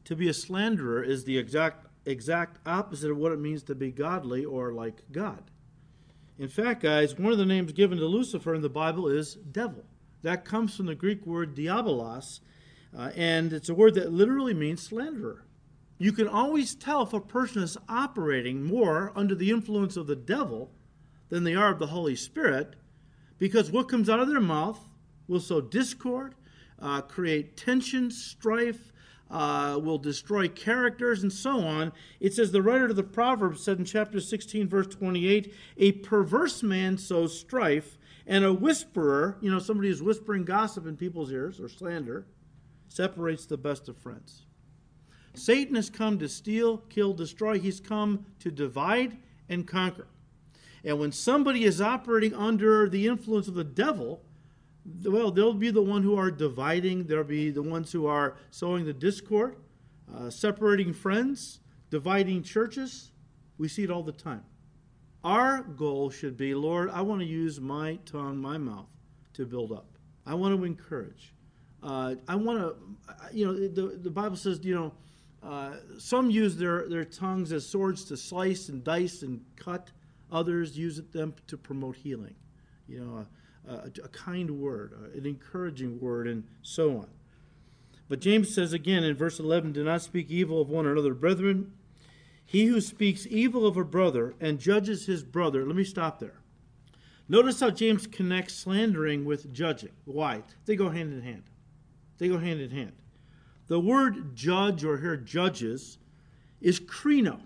to 0.06 0.16
be 0.16 0.30
a 0.30 0.34
slanderer 0.34 1.04
is 1.04 1.26
the 1.26 1.38
exact, 1.38 1.88
exact 2.06 2.60
opposite 2.66 3.12
of 3.12 3.18
what 3.18 3.32
it 3.32 3.40
means 3.40 3.64
to 3.64 3.76
be 3.76 3.92
godly 3.92 4.46
or 4.46 4.72
like 4.72 5.12
God. 5.12 5.52
In 6.40 6.48
fact, 6.48 6.84
guys, 6.84 7.18
one 7.18 7.32
of 7.32 7.38
the 7.38 7.46
names 7.46 7.74
given 7.74 7.98
to 7.98 8.06
Lucifer 8.06 8.54
in 8.54 8.62
the 8.62 8.70
Bible 8.70 9.08
is 9.08 9.36
devil. 9.36 9.84
That 10.22 10.46
comes 10.46 10.76
from 10.76 10.86
the 10.86 10.96
Greek 10.96 11.26
word 11.26 11.56
diabolos, 11.56 12.40
uh, 12.98 13.12
and 13.16 13.52
it's 13.52 13.70
a 13.70 13.74
word 13.74 13.96
that 13.96 14.14
literally 14.14 14.54
means 14.54 14.84
slanderer. 14.84 15.46
You 15.98 16.12
can 16.12 16.28
always 16.28 16.76
tell 16.76 17.02
if 17.02 17.14
a 17.14 17.20
person 17.20 17.64
is 17.64 17.78
operating 17.90 18.64
more 18.64 19.12
under 19.16 19.34
the 19.34 19.50
influence 19.50 19.98
of 19.98 20.08
the 20.08 20.16
devil 20.16 20.72
than 21.30 21.44
they 21.44 21.56
are 21.56 21.72
of 21.72 21.80
the 21.80 21.88
Holy 21.88 22.16
Spirit 22.16 22.76
because 23.40 23.72
what 23.72 23.90
comes 23.90 24.10
out 24.10 24.20
of 24.20 24.28
their 24.28 24.40
mouth 24.40 24.88
will 25.28 25.40
sow 25.40 25.62
discord, 25.62 26.36
uh, 26.82 27.02
create 27.02 27.58
tension, 27.58 28.12
strife, 28.12 28.92
uh, 29.30 29.80
will 29.82 29.98
destroy 29.98 30.48
characters, 30.48 31.24
and 31.24 31.32
so 31.32 31.60
on. 31.60 31.92
It 32.20 32.34
says 32.34 32.52
the 32.52 32.62
writer 32.62 32.86
of 32.86 32.96
the 32.96 33.04
Proverbs 33.04 33.62
said 33.62 33.78
in 33.78 33.86
chapter 33.86 34.20
16, 34.20 34.68
verse 34.68 34.88
28 34.88 35.54
A 35.78 35.92
perverse 35.94 36.64
man 36.64 36.98
sows 36.98 37.38
strife, 37.38 37.98
and 38.26 38.44
a 38.44 38.54
whisperer, 38.54 39.38
you 39.42 39.52
know, 39.52 39.60
somebody 39.60 39.90
who's 39.90 40.02
whispering 40.02 40.46
gossip 40.46 40.86
in 40.86 40.96
people's 40.96 41.32
ears 41.32 41.60
or 41.60 41.70
slander, 41.70 42.26
separates 42.88 43.46
the 43.46 43.58
best 43.58 43.90
of 43.90 43.98
friends. 43.98 44.44
Satan 45.34 45.76
has 45.76 45.90
come 45.90 46.18
to 46.20 46.28
steal, 46.28 46.80
kill, 46.90 47.14
destroy. 47.14 47.60
He's 47.60 47.80
come 47.80 48.26
to 48.40 48.50
divide 48.50 49.18
and 49.50 49.68
conquer. 49.68 50.08
And 50.84 51.00
when 51.00 51.12
somebody 51.12 51.64
is 51.64 51.82
operating 51.82 52.34
under 52.34 52.90
the 52.90 53.08
influence 53.08 53.48
of 53.48 53.54
the 53.54 53.64
devil, 53.64 54.22
well, 55.04 55.32
they'll 55.32 55.54
be 55.54 55.72
the 55.72 55.82
one 55.82 56.04
who 56.04 56.18
are 56.18 56.32
dividing. 56.32 57.06
They'll 57.06 57.24
be 57.24 57.50
the 57.52 57.62
ones 57.62 57.92
who 57.92 58.08
are 58.08 58.38
sowing 58.52 58.86
the 58.86 58.94
discord, 58.94 59.58
uh, 60.16 60.30
separating 60.30 60.94
friends, 60.94 61.60
dividing 61.90 62.44
churches. 62.44 63.12
We 63.58 63.68
see 63.68 63.84
it 63.84 63.92
all 63.92 64.04
the 64.04 64.12
time. 64.12 64.44
Our 65.24 65.64
goal 65.64 66.10
should 66.10 66.38
be, 66.38 66.54
Lord, 66.54 66.90
I 66.90 67.02
want 67.02 67.22
to 67.22 67.28
use 67.28 67.60
my 67.60 68.00
tongue, 68.06 68.38
my 68.38 68.58
mouth, 68.58 68.88
to 69.34 69.46
build 69.46 69.72
up. 69.72 69.98
I 70.26 70.36
want 70.36 70.56
to 70.56 70.64
encourage. 70.64 71.34
Uh, 71.84 72.16
I 72.28 72.36
want 72.36 72.60
to, 72.60 72.76
you 73.34 73.46
know, 73.46 73.54
the, 73.54 73.98
the 73.98 74.10
Bible 74.10 74.36
says, 74.36 74.60
you 74.64 74.76
know, 74.76 74.94
uh, 75.44 75.76
some 75.98 76.30
use 76.30 76.56
their, 76.58 76.88
their 76.90 77.06
tongues 77.06 77.52
as 77.52 77.66
swords 77.66 78.04
to 78.06 78.18
slice 78.18 78.70
and 78.70 78.84
dice 78.84 79.22
and 79.22 79.44
cut. 79.56 79.92
Others 80.32 80.78
use 80.78 81.02
them 81.14 81.34
to 81.48 81.58
promote 81.58 81.96
healing. 81.96 82.36
You 82.88 83.04
know, 83.04 83.26
a, 83.68 83.92
a, 84.04 84.08
kind 84.10 84.60
word, 84.60 84.94
uh, 84.94 85.18
an 85.18 85.26
encouraging 85.26 86.00
word, 86.00 86.28
and 86.28 86.44
so 86.62 86.98
on. 86.98 87.08
But 88.10 88.22
James 88.22 88.54
says 88.54 88.74
again 88.74 89.04
in 89.04 89.16
verse 89.16 89.40
11 89.40 89.74
Do 89.74 89.84
not 89.84 90.02
speak 90.02 90.30
evil 90.30 90.62
of 90.62 90.70
one 90.70 90.86
another, 90.86 91.14
brethren. 91.14 91.74
He 92.46 92.68
who 92.68 92.80
speaks 92.80 93.28
evil 93.30 93.68
of 93.68 93.76
a 93.76 93.84
brother 93.84 94.34
and 94.40 94.58
judges 94.58 95.06
his 95.06 95.24
brother, 95.24 95.66
let 95.66 95.76
me 95.76 95.84
stop 95.84 96.20
there. 96.20 96.40
Notice 97.28 97.60
how 97.60 97.72
James 97.72 98.08
connects 98.08 98.54
slandering 98.54 99.26
with 99.26 99.52
judging. 99.52 99.92
Why? 100.06 100.44
They 100.66 100.78
go 100.78 100.90
hand 100.90 101.12
in 101.12 101.22
hand. 101.22 101.44
They 102.20 102.30
go 102.30 102.38
hand 102.38 102.62
in 102.62 102.72
hand. 102.72 102.94
The 103.68 103.82
word 103.82 104.34
judge, 104.34 104.86
or 104.86 104.98
here 104.98 105.18
judges, 105.18 105.98
is 106.62 106.80
krino 106.80 107.42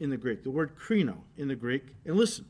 in 0.00 0.10
the 0.10 0.18
Greek. 0.18 0.42
The 0.42 0.50
word 0.50 0.76
krino 0.76 1.16
in 1.38 1.48
the 1.48 1.56
Greek. 1.56 1.94
And 2.04 2.16
listen, 2.16 2.44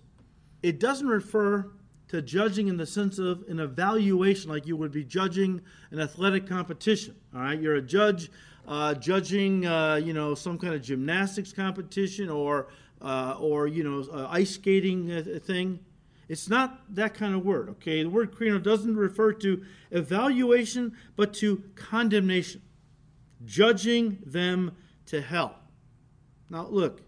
it 0.62 0.80
doesn't 0.80 1.06
refer 1.06 1.70
to 2.08 2.22
judging 2.22 2.68
in 2.68 2.76
the 2.76 2.86
sense 2.86 3.18
of 3.18 3.44
an 3.48 3.60
evaluation, 3.60 4.50
like 4.50 4.66
you 4.66 4.76
would 4.76 4.92
be 4.92 5.04
judging 5.04 5.60
an 5.90 6.00
athletic 6.00 6.46
competition. 6.46 7.16
All 7.34 7.40
right, 7.40 7.60
you're 7.60 7.76
a 7.76 7.82
judge 7.82 8.30
uh, 8.66 8.94
judging, 8.94 9.66
uh, 9.66 9.96
you 9.96 10.12
know, 10.12 10.34
some 10.34 10.58
kind 10.58 10.74
of 10.74 10.82
gymnastics 10.82 11.52
competition 11.52 12.28
or 12.28 12.68
uh, 13.02 13.36
or 13.38 13.66
you 13.66 13.84
know, 13.84 14.26
ice 14.28 14.54
skating 14.54 15.12
uh, 15.12 15.38
thing. 15.44 15.78
It's 16.28 16.48
not 16.48 16.82
that 16.94 17.14
kind 17.14 17.34
of 17.34 17.44
word. 17.44 17.68
Okay, 17.70 18.02
the 18.02 18.08
word 18.08 18.32
krino 18.32 18.60
doesn't 18.60 18.96
refer 18.96 19.32
to 19.34 19.64
evaluation, 19.90 20.96
but 21.14 21.34
to 21.34 21.62
condemnation 21.74 22.62
judging 23.44 24.18
them 24.24 24.72
to 25.06 25.20
hell. 25.20 25.56
Now, 26.50 26.66
look, 26.68 27.02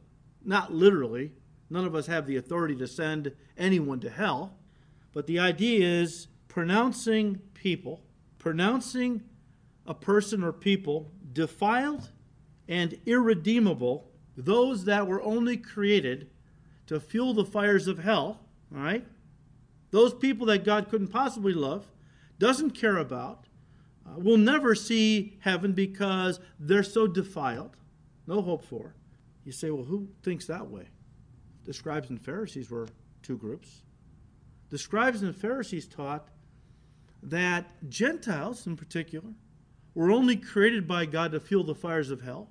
not 0.45 0.73
literally. 0.73 1.33
None 1.71 1.85
of 1.85 1.95
us 1.95 2.07
have 2.07 2.27
the 2.27 2.37
authority 2.37 2.77
to 2.77 2.87
send 2.87 3.33
anyone 3.57 4.01
to 4.01 4.11
hell. 4.11 4.55
But 5.13 5.27
the 5.27 5.39
idea 5.39 5.87
is 5.87 6.29
pronouncing 6.49 7.41
people, 7.55 8.01
pronouncing 8.39 9.23
a 9.87 9.95
person 9.95 10.43
or 10.45 10.53
people 10.53 11.11
defiled 11.33 12.11
and 12.69 12.99
irredeemable, 13.07 14.11
those 14.37 14.85
that 14.85 15.07
were 15.07 15.23
only 15.23 15.57
created 15.57 16.31
to 16.87 17.01
fuel 17.01 17.35
the 17.35 17.45
fires 17.45 17.87
of 17.89 17.99
hell, 17.99 18.41
all 18.75 18.83
right? 18.83 19.05
Those 19.91 20.13
people 20.15 20.47
that 20.47 20.65
God 20.65 20.89
couldn't 20.91 21.09
possibly 21.09 21.53
love, 21.53 21.87
doesn't 22.39 22.71
care 22.71 22.99
about, 22.99 23.47
uh, 24.07 24.19
will 24.19 24.37
never 24.37 24.75
see 24.75 25.39
heaven 25.41 25.73
because 25.73 26.41
they're 26.59 26.83
so 26.83 27.07
defiled, 27.07 27.77
no 28.27 28.43
hope 28.43 28.65
for. 28.65 28.95
You 29.45 29.53
say, 29.53 29.71
well, 29.71 29.85
who 29.85 30.09
thinks 30.23 30.47
that 30.47 30.69
way? 30.69 30.89
The 31.65 31.73
scribes 31.73 32.11
and 32.11 32.21
Pharisees 32.21 32.71
were 32.71 32.89
two 33.23 33.37
groups. 33.37 33.83
The 34.71 34.79
scribes 34.79 35.23
and 35.23 35.35
the 35.35 35.39
Pharisees 35.39 35.87
taught 35.87 36.29
that 37.23 37.89
Gentiles, 37.89 38.67
in 38.67 38.77
particular, 38.77 39.31
were 39.95 40.11
only 40.11 40.37
created 40.37 40.87
by 40.87 41.07
God 41.07 41.33
to 41.33 41.41
fuel 41.41 41.65
the 41.65 41.75
fires 41.75 42.11
of 42.11 42.21
hell. 42.23 42.49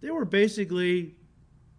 They 0.00 0.10
were 0.10 0.24
basically, 0.24 1.14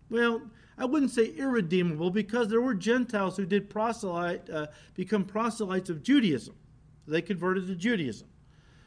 well, 0.09 0.41
I 0.77 0.85
wouldn't 0.85 1.11
say 1.11 1.27
irredeemable 1.27 2.09
because 2.09 2.49
there 2.49 2.61
were 2.61 2.73
Gentiles 2.73 3.37
who 3.37 3.45
did 3.45 3.69
proselyte, 3.69 4.49
uh, 4.49 4.67
become 4.93 5.23
proselytes 5.23 5.89
of 5.89 6.03
Judaism. 6.03 6.55
They 7.07 7.21
converted 7.21 7.67
to 7.67 7.75
Judaism. 7.75 8.27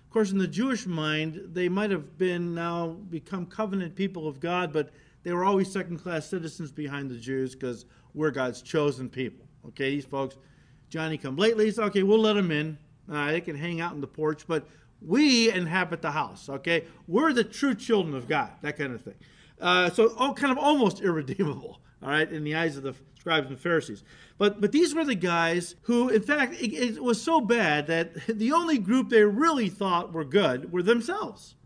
Of 0.05 0.11
course, 0.11 0.33
in 0.33 0.39
the 0.39 0.49
Jewish 0.49 0.87
mind, 0.87 1.41
they 1.53 1.69
might 1.69 1.91
have 1.91 2.19
been 2.19 2.55
now 2.55 2.89
become 3.11 3.47
covenant 3.47 3.95
people 3.95 4.27
of 4.27 4.41
God, 4.41 4.73
but 4.73 4.91
they 5.23 5.33
were 5.33 5.45
always 5.45 5.71
second 5.71 5.99
class 5.99 6.27
citizens 6.27 6.73
behind 6.73 7.11
the 7.11 7.17
Jews 7.17 7.55
because 7.55 7.85
we're 8.15 8.31
God's 8.31 8.63
chosen 8.63 9.09
people. 9.09 9.47
Okay, 9.67 9.91
these 9.91 10.07
folks, 10.07 10.37
Johnny 10.89 11.19
come 11.19 11.37
lately, 11.37 11.71
so 11.71 11.85
okay, 11.85 12.03
we'll 12.03 12.21
let 12.21 12.35
them 12.35 12.51
in. 12.51 12.79
Uh, 13.11 13.33
they 13.33 13.41
can 13.41 13.57
hang 13.57 13.81
out 13.81 13.95
in 13.95 14.01
the 14.01 14.07
porch, 14.07 14.47
but 14.47 14.67
we 15.01 15.51
inhabit 15.51 16.03
the 16.03 16.11
house. 16.11 16.49
Okay, 16.49 16.85
we're 17.07 17.33
the 17.33 17.45
true 17.45 17.75
children 17.75 18.15
of 18.15 18.29
God, 18.29 18.51
that 18.63 18.77
kind 18.77 18.95
of 18.95 19.03
thing. 19.03 19.15
Uh, 19.61 19.91
so, 19.91 20.15
all 20.17 20.35
kind 20.35 20.53
of 20.53 20.59
almost 20.59 21.01
irredeemable. 21.03 21.81
All 22.03 22.11
right, 22.11 22.31
in 22.31 22.45
the 22.45 22.55
eyes 22.55 22.77
of 22.77 22.85
the 22.85 22.95
scribes 23.19 23.49
and 23.49 23.59
Pharisees. 23.59 24.05
But, 24.39 24.61
but 24.61 24.71
these 24.71 24.95
were 24.95 25.05
the 25.05 25.17
guys 25.17 25.75
who, 25.83 26.09
in 26.11 26.23
fact, 26.23 26.55
it, 26.55 26.73
it 26.73 27.03
was 27.03 27.21
so 27.21 27.41
bad 27.41 27.89
that 27.89 28.15
the 28.39 28.53
only 28.53 28.79
group 28.79 29.09
they 29.09 29.23
really 29.23 29.69
thought 29.69 30.13
were 30.13 30.25
good 30.25 30.73
were 30.73 30.83
themselves 30.83 31.57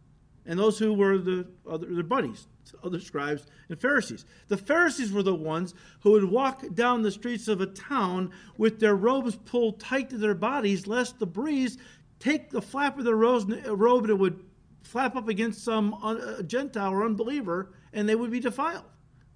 and 0.47 0.59
those 0.59 0.79
who 0.79 0.93
were 0.93 1.19
the 1.19 1.47
other 1.71 1.87
their 1.87 2.03
buddies, 2.03 2.47
other 2.83 3.01
scribes 3.01 3.47
and 3.69 3.81
Pharisees. 3.81 4.25
The 4.49 4.57
Pharisees 4.57 5.13
were 5.13 5.23
the 5.23 5.35
ones 5.35 5.75
who 6.01 6.13
would 6.13 6.25
walk 6.25 6.65
down 6.75 7.03
the 7.03 7.11
streets 7.11 7.49
of 7.49 7.61
a 7.61 7.67
town 7.67 8.31
with 8.57 8.81
their 8.81 8.97
robes 8.97 9.37
pulled 9.37 9.81
tight 9.81 10.11
to 10.11 10.19
their 10.19 10.35
bodies, 10.35 10.87
lest 10.87 11.19
the 11.19 11.27
breeze 11.27 11.79
take 12.19 12.51
the 12.51 12.63
flap 12.63 12.99
of 12.99 13.05
their 13.05 13.17
robe 13.17 13.51
and 13.51 14.11
it 14.11 14.19
would 14.19 14.45
flap 14.83 15.17
up 15.17 15.29
against 15.29 15.65
some 15.65 15.95
un, 15.95 16.47
Gentile 16.47 16.93
or 16.93 17.05
unbeliever, 17.05 17.73
and 17.93 18.09
they 18.09 18.15
would 18.15 18.31
be 18.31 18.41
defiled. 18.41 18.85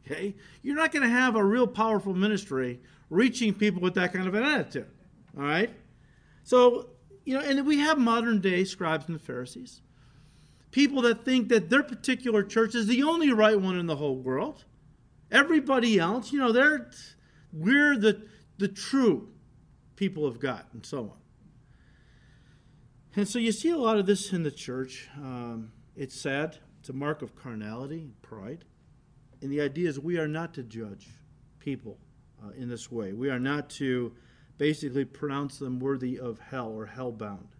Okay, 0.04 0.36
you're 0.62 0.76
not 0.76 0.92
going 0.92 1.02
to 1.02 1.08
have 1.08 1.34
a 1.34 1.44
real 1.44 1.66
powerful 1.66 2.14
ministry 2.14 2.80
reaching 3.10 3.52
people 3.52 3.82
with 3.82 3.94
that 3.94 4.12
kind 4.12 4.28
of 4.28 4.34
an 4.34 4.44
attitude. 4.44 4.86
All 5.36 5.42
right? 5.42 5.70
So, 6.44 6.90
you 7.24 7.34
know, 7.34 7.40
and 7.40 7.66
we 7.66 7.78
have 7.78 7.98
modern 7.98 8.40
day 8.40 8.64
scribes 8.64 9.08
and 9.08 9.20
Pharisees. 9.20 9.80
People 10.76 11.00
that 11.00 11.24
think 11.24 11.48
that 11.48 11.70
their 11.70 11.82
particular 11.82 12.42
church 12.42 12.74
is 12.74 12.86
the 12.86 13.02
only 13.02 13.32
right 13.32 13.58
one 13.58 13.78
in 13.78 13.86
the 13.86 13.96
whole 13.96 14.18
world. 14.18 14.66
Everybody 15.32 15.98
else, 15.98 16.34
you 16.34 16.38
know, 16.38 16.52
they're 16.52 16.90
we're 17.50 17.96
the 17.96 18.26
the 18.58 18.68
true 18.68 19.30
people 19.94 20.26
of 20.26 20.38
God, 20.38 20.64
and 20.74 20.84
so 20.84 20.98
on. 20.98 21.16
And 23.14 23.26
so 23.26 23.38
you 23.38 23.52
see 23.52 23.70
a 23.70 23.78
lot 23.78 23.96
of 23.96 24.04
this 24.04 24.34
in 24.34 24.42
the 24.42 24.50
church. 24.50 25.08
Um, 25.16 25.72
it's 25.96 26.14
sad. 26.14 26.58
It's 26.80 26.90
a 26.90 26.92
mark 26.92 27.22
of 27.22 27.34
carnality 27.34 28.00
and 28.02 28.20
pride. 28.20 28.66
And 29.40 29.50
the 29.50 29.62
idea 29.62 29.88
is 29.88 29.98
we 29.98 30.18
are 30.18 30.28
not 30.28 30.52
to 30.56 30.62
judge 30.62 31.06
people 31.58 31.96
uh, 32.44 32.50
in 32.50 32.68
this 32.68 32.92
way. 32.92 33.14
We 33.14 33.30
are 33.30 33.40
not 33.40 33.70
to 33.70 34.12
basically 34.58 35.06
pronounce 35.06 35.58
them 35.58 35.80
worthy 35.80 36.18
of 36.18 36.38
hell 36.38 36.68
or 36.68 36.84
hell-bound. 36.84 37.55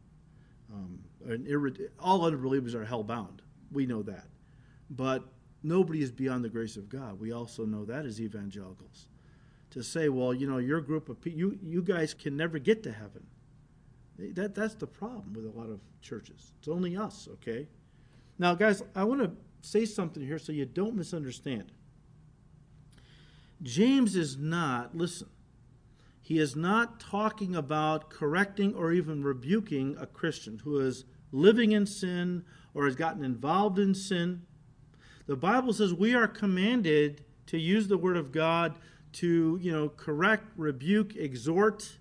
Um, 0.76 0.99
irre- 1.26 1.88
all 1.99 2.25
other 2.25 2.37
believers 2.37 2.75
are 2.75 2.85
hell-bound. 2.85 3.42
We 3.73 3.87
know 3.87 4.02
that. 4.02 4.26
But 4.90 5.25
nobody 5.62 6.02
is 6.02 6.12
beyond 6.12 6.45
the 6.45 6.49
grace 6.49 6.76
of 6.76 6.88
God. 6.88 7.18
We 7.18 7.33
also 7.33 7.64
know 7.64 7.85
that 7.87 8.04
as 8.04 8.21
evangelicals. 8.21 9.09
To 9.71 9.83
say, 9.83 10.09
well, 10.09 10.33
you 10.33 10.47
know, 10.47 10.59
your 10.59 10.80
group 10.80 11.09
of 11.09 11.21
people, 11.21 11.38
you, 11.38 11.59
you 11.62 11.83
guys 11.83 12.14
can 12.14 12.37
never 12.37 12.59
get 12.59 12.83
to 12.85 12.92
heaven. 12.92 13.26
That, 14.18 14.54
that's 14.54 14.75
the 14.75 14.87
problem 14.87 15.35
with 15.35 15.45
a 15.45 15.59
lot 15.59 15.68
of 15.68 15.80
churches. 16.00 16.52
It's 16.59 16.68
only 16.68 16.97
us, 16.97 17.28
okay? 17.35 17.68
Now, 18.38 18.54
guys, 18.54 18.83
I 18.95 19.04
want 19.04 19.23
to 19.23 19.33
say 19.61 19.85
something 19.85 20.25
here 20.25 20.38
so 20.38 20.52
you 20.52 20.64
don't 20.64 20.95
misunderstand. 20.95 21.73
James 23.62 24.16
is 24.16 24.37
not, 24.37 24.97
listen, 24.97 25.28
he 26.26 26.40
is 26.40 26.56
not 26.56 26.99
talking 26.99 27.54
about 27.54 28.11
correcting 28.11 28.75
or 28.75 28.90
even 28.90 29.23
rebuking 29.23 29.97
a 29.97 30.06
Christian 30.06 30.59
who 30.64 30.80
is 30.80 31.04
living 31.30 31.71
in 31.71 31.87
sin 31.87 32.45
or 32.75 32.87
has 32.87 32.97
gotten 32.97 33.25
involved 33.25 33.78
in 33.78 33.95
sin. 33.95 34.42
The 35.28 35.37
Bible 35.37 35.73
says 35.73 35.95
we 35.95 36.16
are 36.16 36.26
commanded 36.26 37.25
to 37.47 37.59
use 37.59 37.87
the 37.87 37.97
word 37.97 38.16
of 38.16 38.33
God 38.33 38.75
to, 39.12 39.56
you 39.62 39.71
know, 39.71 39.88
correct, 39.88 40.47
rebuke, 40.56 41.14
exhort 41.14 41.97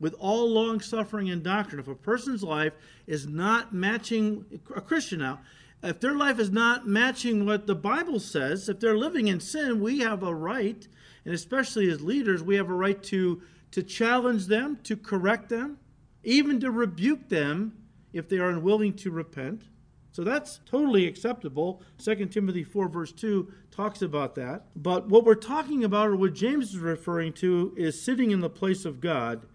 with 0.00 0.14
all 0.14 0.50
long 0.50 0.80
suffering 0.80 1.30
and 1.30 1.44
doctrine. 1.44 1.78
If 1.78 1.86
a 1.86 1.94
person's 1.94 2.42
life 2.42 2.72
is 3.06 3.28
not 3.28 3.72
matching 3.72 4.44
a 4.74 4.80
Christian 4.80 5.20
now, 5.20 5.38
if 5.84 6.00
their 6.00 6.14
life 6.14 6.40
is 6.40 6.50
not 6.50 6.88
matching 6.88 7.46
what 7.46 7.68
the 7.68 7.76
Bible 7.76 8.18
says, 8.18 8.68
if 8.68 8.80
they're 8.80 8.98
living 8.98 9.28
in 9.28 9.38
sin, 9.38 9.80
we 9.80 10.00
have 10.00 10.24
a 10.24 10.34
right, 10.34 10.88
and 11.24 11.34
especially 11.34 11.90
as 11.90 12.02
leaders, 12.02 12.42
we 12.42 12.56
have 12.56 12.68
a 12.68 12.74
right 12.74 13.02
to 13.04 13.42
to 13.72 13.82
challenge 13.82 14.46
them, 14.46 14.78
to 14.84 14.96
correct 14.96 15.48
them, 15.48 15.78
even 16.22 16.60
to 16.60 16.70
rebuke 16.70 17.28
them 17.28 17.72
if 18.12 18.28
they 18.28 18.38
are 18.38 18.50
unwilling 18.50 18.92
to 18.92 19.10
repent. 19.10 19.64
So 20.12 20.22
that's 20.22 20.60
totally 20.66 21.06
acceptable. 21.06 21.82
2 21.98 22.26
Timothy 22.26 22.64
4, 22.64 22.88
verse 22.88 23.12
2 23.12 23.50
talks 23.70 24.02
about 24.02 24.34
that. 24.34 24.66
But 24.76 25.08
what 25.08 25.24
we're 25.24 25.34
talking 25.34 25.82
about, 25.84 26.08
or 26.08 26.16
what 26.16 26.34
James 26.34 26.74
is 26.74 26.78
referring 26.78 27.32
to, 27.34 27.74
is 27.78 28.00
sitting 28.00 28.30
in 28.30 28.40
the 28.40 28.50
place 28.50 28.84
of 28.84 29.00
God 29.00 29.46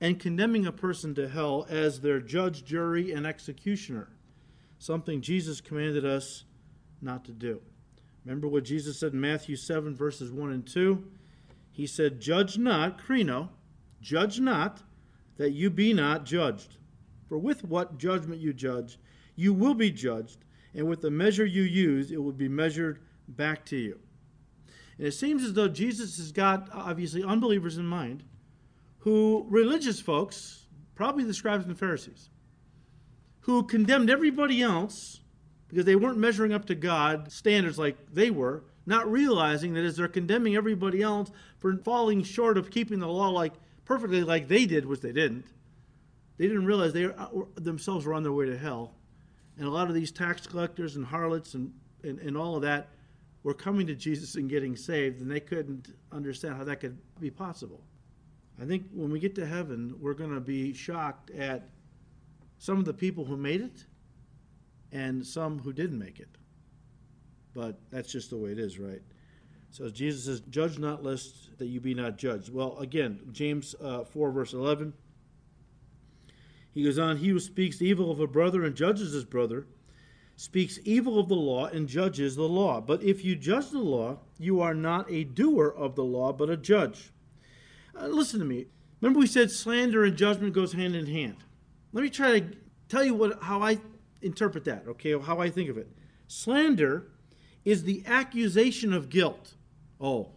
and 0.00 0.18
condemning 0.18 0.66
a 0.66 0.72
person 0.72 1.14
to 1.16 1.28
hell 1.28 1.66
as 1.68 2.00
their 2.00 2.18
judge, 2.18 2.64
jury, 2.64 3.12
and 3.12 3.26
executioner. 3.26 4.08
Something 4.78 5.20
Jesus 5.20 5.60
commanded 5.60 6.06
us 6.06 6.44
not 7.02 7.26
to 7.26 7.32
do. 7.32 7.60
Remember 8.24 8.48
what 8.48 8.64
Jesus 8.64 8.98
said 8.98 9.12
in 9.12 9.20
Matthew 9.20 9.56
7, 9.56 9.96
verses 9.96 10.30
1 10.30 10.52
and 10.52 10.66
2? 10.66 11.04
He 11.70 11.86
said, 11.86 12.20
Judge 12.20 12.58
not, 12.58 13.02
krino, 13.02 13.48
judge 14.00 14.40
not, 14.40 14.82
that 15.38 15.52
you 15.52 15.70
be 15.70 15.92
not 15.92 16.24
judged. 16.24 16.76
For 17.28 17.38
with 17.38 17.64
what 17.64 17.96
judgment 17.96 18.40
you 18.40 18.52
judge, 18.52 18.98
you 19.36 19.54
will 19.54 19.74
be 19.74 19.90
judged, 19.90 20.44
and 20.74 20.86
with 20.86 21.00
the 21.00 21.10
measure 21.10 21.46
you 21.46 21.62
use, 21.62 22.10
it 22.10 22.22
will 22.22 22.32
be 22.32 22.48
measured 22.48 23.00
back 23.28 23.64
to 23.66 23.76
you. 23.76 23.98
And 24.98 25.06
it 25.06 25.12
seems 25.12 25.42
as 25.42 25.54
though 25.54 25.68
Jesus 25.68 26.18
has 26.18 26.30
got, 26.30 26.68
obviously, 26.74 27.24
unbelievers 27.24 27.78
in 27.78 27.86
mind, 27.86 28.24
who, 28.98 29.46
religious 29.48 30.00
folks, 30.00 30.66
probably 30.94 31.24
the 31.24 31.32
scribes 31.32 31.64
and 31.64 31.78
Pharisees, 31.78 32.28
who 33.40 33.62
condemned 33.62 34.10
everybody 34.10 34.60
else 34.60 35.19
because 35.70 35.84
they 35.84 35.96
weren't 35.96 36.18
measuring 36.18 36.52
up 36.52 36.66
to 36.66 36.74
God 36.74 37.30
standards 37.30 37.78
like 37.78 37.96
they 38.12 38.30
were, 38.30 38.64
not 38.86 39.10
realizing 39.10 39.74
that 39.74 39.84
as 39.84 39.96
they're 39.96 40.08
condemning 40.08 40.56
everybody 40.56 41.00
else 41.00 41.30
for 41.58 41.76
falling 41.76 42.24
short 42.24 42.58
of 42.58 42.70
keeping 42.70 42.98
the 42.98 43.06
law 43.06 43.28
like 43.28 43.52
perfectly 43.84 44.24
like 44.24 44.48
they 44.48 44.66
did, 44.66 44.84
which 44.84 45.00
they 45.00 45.12
didn't, 45.12 45.44
they 46.38 46.48
didn't 46.48 46.66
realize 46.66 46.92
they 46.92 47.04
uh, 47.04 47.28
themselves 47.54 48.04
were 48.04 48.14
on 48.14 48.22
their 48.22 48.32
way 48.32 48.46
to 48.46 48.58
hell. 48.58 48.94
And 49.58 49.66
a 49.66 49.70
lot 49.70 49.88
of 49.88 49.94
these 49.94 50.10
tax 50.10 50.46
collectors 50.46 50.96
and 50.96 51.06
harlots 51.06 51.54
and, 51.54 51.72
and, 52.02 52.18
and 52.18 52.36
all 52.36 52.56
of 52.56 52.62
that 52.62 52.88
were 53.42 53.54
coming 53.54 53.86
to 53.86 53.94
Jesus 53.94 54.34
and 54.34 54.50
getting 54.50 54.74
saved, 54.76 55.20
and 55.20 55.30
they 55.30 55.40
couldn't 55.40 55.94
understand 56.10 56.56
how 56.56 56.64
that 56.64 56.80
could 56.80 56.98
be 57.20 57.30
possible. 57.30 57.80
I 58.60 58.64
think 58.64 58.86
when 58.92 59.10
we 59.10 59.20
get 59.20 59.34
to 59.36 59.46
heaven, 59.46 59.94
we're 60.00 60.14
going 60.14 60.34
to 60.34 60.40
be 60.40 60.74
shocked 60.74 61.30
at 61.30 61.68
some 62.58 62.78
of 62.78 62.84
the 62.84 62.92
people 62.92 63.24
who 63.24 63.36
made 63.36 63.60
it 63.60 63.84
and 64.92 65.26
some 65.26 65.58
who 65.58 65.72
didn't 65.72 65.98
make 65.98 66.20
it. 66.20 66.28
But 67.54 67.78
that's 67.90 68.10
just 68.12 68.30
the 68.30 68.36
way 68.36 68.50
it 68.50 68.58
is, 68.58 68.78
right? 68.78 69.02
So 69.70 69.88
Jesus 69.88 70.24
says, 70.24 70.40
Judge 70.50 70.78
not 70.78 71.04
lest 71.04 71.56
that 71.58 71.66
you 71.66 71.80
be 71.80 71.94
not 71.94 72.18
judged. 72.18 72.52
Well, 72.52 72.76
again, 72.78 73.20
James 73.32 73.74
uh, 73.80 74.04
4, 74.04 74.30
verse 74.32 74.52
11. 74.52 74.92
He 76.72 76.84
goes 76.84 76.98
on, 76.98 77.16
He 77.16 77.28
who 77.28 77.40
speaks 77.40 77.82
evil 77.82 78.10
of 78.10 78.20
a 78.20 78.26
brother 78.26 78.64
and 78.64 78.74
judges 78.74 79.12
his 79.12 79.24
brother 79.24 79.66
speaks 80.36 80.78
evil 80.84 81.18
of 81.18 81.28
the 81.28 81.34
law 81.34 81.66
and 81.66 81.86
judges 81.86 82.34
the 82.34 82.42
law. 82.42 82.80
But 82.80 83.02
if 83.02 83.22
you 83.22 83.36
judge 83.36 83.70
the 83.70 83.78
law, 83.78 84.20
you 84.38 84.62
are 84.62 84.72
not 84.72 85.10
a 85.10 85.24
doer 85.24 85.68
of 85.68 85.96
the 85.96 86.04
law, 86.04 86.32
but 86.32 86.48
a 86.48 86.56
judge. 86.56 87.12
Uh, 87.94 88.06
listen 88.06 88.38
to 88.38 88.46
me. 88.46 88.66
Remember 89.02 89.20
we 89.20 89.26
said 89.26 89.50
slander 89.50 90.02
and 90.02 90.16
judgment 90.16 90.54
goes 90.54 90.72
hand 90.72 90.96
in 90.96 91.06
hand. 91.06 91.36
Let 91.92 92.02
me 92.02 92.08
try 92.08 92.40
to 92.40 92.56
tell 92.88 93.04
you 93.04 93.14
what 93.14 93.42
how 93.42 93.62
I 93.62 93.80
interpret 94.22 94.64
that, 94.64 94.84
okay? 94.88 95.18
How 95.18 95.40
I 95.40 95.50
think 95.50 95.70
of 95.70 95.78
it. 95.78 95.88
Slander 96.28 97.08
is 97.64 97.84
the 97.84 98.02
accusation 98.06 98.92
of 98.92 99.08
guilt. 99.08 99.54
Oh, 100.00 100.30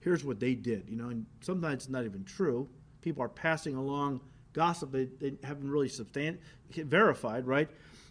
here's 0.00 0.24
what 0.24 0.40
they 0.40 0.54
did, 0.54 0.88
you 0.88 0.96
know, 0.96 1.08
and 1.08 1.26
sometimes 1.40 1.84
it's 1.84 1.88
not 1.88 2.04
even 2.04 2.24
true. 2.24 2.68
People 3.02 3.22
are 3.22 3.28
passing 3.28 3.76
along 3.76 4.20
gossip 4.52 4.90
they, 4.90 5.04
they 5.04 5.34
haven't 5.44 5.70
really 5.70 5.88
substan- 5.88 6.38
verified, 6.70 7.46
right? 7.46 7.68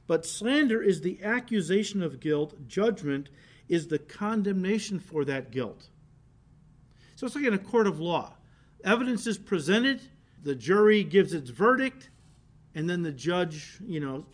But 0.07 0.25
slander 0.25 0.81
is 0.81 1.01
the 1.01 1.21
accusation 1.23 2.01
of 2.01 2.19
guilt, 2.19 2.67
judgment 2.67 3.29
is 3.67 3.87
the 3.87 3.99
condemnation 3.99 4.99
for 4.99 5.23
that 5.25 5.51
guilt. 5.51 5.89
So 7.15 7.25
it's 7.25 7.35
like 7.35 7.45
in 7.45 7.53
a 7.53 7.59
court 7.59 7.87
of 7.87 7.99
law. 7.99 8.33
Evidence 8.83 9.27
is 9.27 9.37
presented, 9.37 10.01
the 10.41 10.55
jury 10.55 11.03
gives 11.03 11.33
its 11.33 11.49
verdict, 11.49 12.09
and 12.73 12.89
then 12.89 13.03
the 13.03 13.11
judge, 13.11 13.77
you 13.85 13.99
know, 13.99 14.25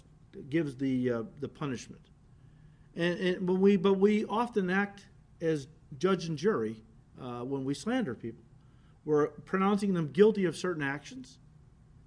gives 0.49 0.75
the 0.75 1.11
uh, 1.11 1.23
the 1.39 1.47
punishment. 1.47 2.01
And, 2.95 3.19
and, 3.19 3.45
but 3.45 3.55
we 3.55 3.77
but 3.77 3.93
we 3.93 4.25
often 4.25 4.69
act 4.69 5.05
as 5.41 5.67
judge 5.97 6.25
and 6.27 6.37
jury 6.37 6.81
uh, 7.21 7.41
when 7.41 7.65
we 7.65 7.73
slander 7.73 8.15
people. 8.15 8.43
We're 9.03 9.27
pronouncing 9.27 9.93
them 9.93 10.11
guilty 10.11 10.45
of 10.45 10.55
certain 10.55 10.83
actions, 10.83 11.37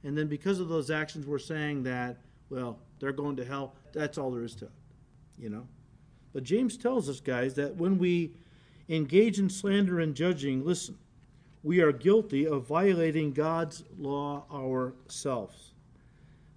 and 0.02 0.16
then 0.16 0.26
because 0.26 0.60
of 0.60 0.68
those 0.68 0.90
actions, 0.90 1.26
we're 1.26 1.38
saying 1.38 1.82
that 1.84 2.18
well 2.50 2.78
they're 2.98 3.12
going 3.12 3.36
to 3.36 3.44
hell. 3.44 3.74
That's 3.92 4.18
all 4.18 4.30
there 4.30 4.44
is 4.44 4.54
to 4.56 4.66
it, 4.66 4.72
you 5.38 5.48
know. 5.48 5.66
But 6.32 6.42
James 6.44 6.76
tells 6.76 7.08
us, 7.08 7.20
guys, 7.20 7.54
that 7.54 7.76
when 7.76 7.98
we 7.98 8.32
engage 8.88 9.38
in 9.38 9.48
slander 9.50 10.00
and 10.00 10.14
judging, 10.14 10.64
listen, 10.64 10.96
we 11.62 11.80
are 11.80 11.92
guilty 11.92 12.46
of 12.46 12.66
violating 12.66 13.32
God's 13.32 13.84
law 13.98 14.44
ourselves. 14.52 15.67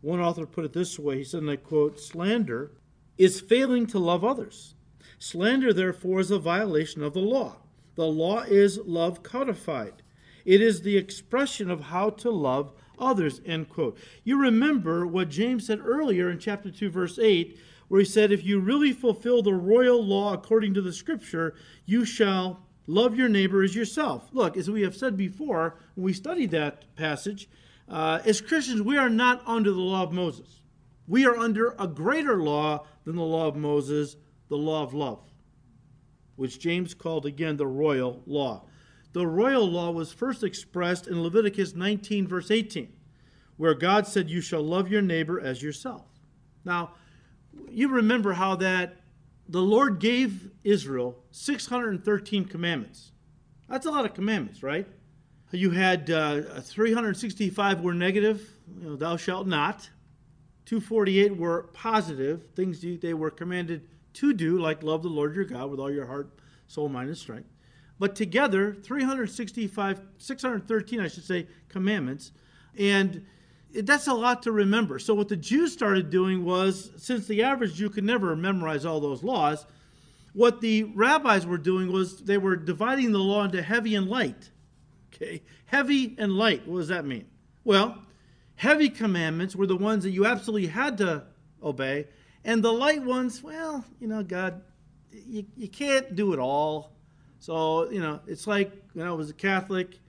One 0.01 0.19
author 0.19 0.45
put 0.45 0.65
it 0.65 0.73
this 0.73 0.97
way 0.97 1.17
he 1.17 1.23
said, 1.23 1.41
and 1.41 1.49
I 1.49 1.55
quote, 1.55 1.99
slander 1.99 2.71
is 3.17 3.39
failing 3.39 3.85
to 3.87 3.99
love 3.99 4.23
others. 4.23 4.75
Slander, 5.19 5.71
therefore, 5.71 6.19
is 6.19 6.31
a 6.31 6.39
violation 6.39 7.03
of 7.03 7.13
the 7.13 7.19
law. 7.19 7.57
The 7.95 8.07
law 8.07 8.41
is 8.41 8.79
love 8.79 9.21
codified. 9.21 10.01
It 10.43 10.61
is 10.61 10.81
the 10.81 10.97
expression 10.97 11.69
of 11.69 11.81
how 11.81 12.09
to 12.09 12.31
love 12.31 12.73
others, 12.97 13.41
end 13.45 13.69
quote. 13.69 13.97
You 14.23 14.39
remember 14.39 15.05
what 15.05 15.29
James 15.29 15.67
said 15.67 15.79
earlier 15.83 16.29
in 16.29 16.39
chapter 16.39 16.71
2, 16.71 16.89
verse 16.89 17.19
8, 17.19 17.59
where 17.87 17.99
he 17.99 18.05
said, 18.05 18.31
If 18.31 18.43
you 18.43 18.59
really 18.59 18.93
fulfill 18.93 19.43
the 19.43 19.53
royal 19.53 20.03
law 20.03 20.33
according 20.33 20.73
to 20.75 20.81
the 20.81 20.93
scripture, 20.93 21.53
you 21.85 22.05
shall 22.05 22.65
love 22.87 23.15
your 23.15 23.29
neighbor 23.29 23.61
as 23.61 23.75
yourself. 23.75 24.29
Look, 24.31 24.57
as 24.57 24.69
we 24.69 24.81
have 24.81 24.95
said 24.95 25.17
before, 25.17 25.75
when 25.95 26.05
we 26.05 26.13
studied 26.13 26.51
that 26.51 26.95
passage, 26.95 27.49
uh, 27.89 28.19
as 28.25 28.41
Christians, 28.41 28.81
we 28.81 28.97
are 28.97 29.09
not 29.09 29.41
under 29.45 29.71
the 29.71 29.79
law 29.79 30.03
of 30.03 30.11
Moses. 30.11 30.61
We 31.07 31.25
are 31.25 31.35
under 31.35 31.75
a 31.77 31.87
greater 31.87 32.41
law 32.41 32.85
than 33.03 33.15
the 33.15 33.23
law 33.23 33.47
of 33.47 33.55
Moses, 33.55 34.15
the 34.47 34.57
law 34.57 34.83
of 34.83 34.93
love, 34.93 35.19
which 36.35 36.59
James 36.59 36.93
called 36.93 37.25
again 37.25 37.57
the 37.57 37.67
royal 37.67 38.21
law. 38.25 38.65
the 39.13 39.27
royal 39.27 39.69
law 39.69 39.91
was 39.91 40.13
first 40.13 40.41
expressed 40.41 41.05
in 41.05 41.21
Leviticus 41.21 41.75
19, 41.75 42.27
verse 42.27 42.49
18, 42.49 42.93
where 43.57 43.73
God 43.73 44.07
said, 44.07 44.29
You 44.29 44.39
shall 44.39 44.63
love 44.63 44.89
your 44.89 45.01
neighbor 45.01 45.39
as 45.39 45.61
yourself. 45.61 46.05
Now, 46.63 46.91
you 47.69 47.89
remember 47.89 48.33
how 48.33 48.55
that 48.55 49.01
the 49.49 49.61
Lord 49.61 49.99
gave 49.99 50.49
Israel 50.63 51.17
613 51.31 52.45
commandments. 52.45 53.11
That's 53.67 53.85
a 53.85 53.91
lot 53.91 54.05
of 54.05 54.13
commandments, 54.13 54.63
right? 54.63 54.87
You 55.51 55.71
had 55.71 56.09
uh, 56.09 56.61
365 56.61 57.81
were 57.81 57.93
negative, 57.93 58.49
you 58.79 58.89
know, 58.89 58.95
thou 58.95 59.17
shalt 59.17 59.47
not. 59.47 59.89
248 60.65 61.35
were 61.35 61.63
positive, 61.73 62.43
things 62.55 62.79
they 63.01 63.13
were 63.13 63.29
commanded 63.29 63.87
to 64.13 64.33
do, 64.33 64.59
like 64.59 64.83
love 64.83 65.03
the 65.03 65.09
Lord 65.09 65.35
your 65.35 65.43
God 65.43 65.69
with 65.69 65.79
all 65.79 65.91
your 65.91 66.05
heart, 66.05 66.29
soul, 66.67 66.87
mind, 66.87 67.09
and 67.09 67.17
strength. 67.17 67.49
But 67.99 68.15
together, 68.15 68.73
365, 68.73 70.01
613, 70.17 70.99
I 70.99 71.07
should 71.07 71.25
say, 71.25 71.47
commandments. 71.67 72.31
And 72.77 73.25
that's 73.73 74.07
a 74.07 74.13
lot 74.13 74.43
to 74.43 74.51
remember. 74.51 74.99
So, 74.99 75.13
what 75.13 75.27
the 75.27 75.35
Jews 75.35 75.73
started 75.73 76.09
doing 76.09 76.43
was, 76.45 76.91
since 76.97 77.27
the 77.27 77.43
average 77.43 77.75
Jew 77.75 77.89
could 77.89 78.03
never 78.03 78.35
memorize 78.35 78.85
all 78.85 78.99
those 78.99 79.23
laws, 79.23 79.65
what 80.33 80.61
the 80.61 80.83
rabbis 80.83 81.45
were 81.45 81.57
doing 81.57 81.91
was 81.91 82.23
they 82.23 82.37
were 82.37 82.55
dividing 82.55 83.11
the 83.11 83.19
law 83.19 83.43
into 83.43 83.61
heavy 83.61 83.95
and 83.95 84.07
light. 84.07 84.49
Okay, 85.21 85.43
heavy 85.65 86.15
and 86.17 86.33
light. 86.33 86.67
What 86.67 86.79
does 86.79 86.87
that 86.87 87.05
mean? 87.05 87.25
Well, 87.63 87.97
heavy 88.55 88.89
commandments 88.89 89.55
were 89.55 89.67
the 89.67 89.77
ones 89.77 90.03
that 90.03 90.11
you 90.11 90.25
absolutely 90.25 90.67
had 90.67 90.97
to 90.99 91.23
obey, 91.61 92.07
and 92.43 92.63
the 92.63 92.73
light 92.73 93.03
ones, 93.03 93.43
well, 93.43 93.85
you 93.99 94.07
know, 94.07 94.23
God, 94.23 94.61
you, 95.11 95.45
you 95.55 95.67
can't 95.67 96.15
do 96.15 96.33
it 96.33 96.39
all. 96.39 96.93
So, 97.39 97.89
you 97.91 97.99
know, 97.99 98.19
it's 98.25 98.47
like 98.47 98.71
when 98.93 99.05
I 99.05 99.11
was 99.11 99.29
a 99.29 99.33
Catholic, 99.33 99.99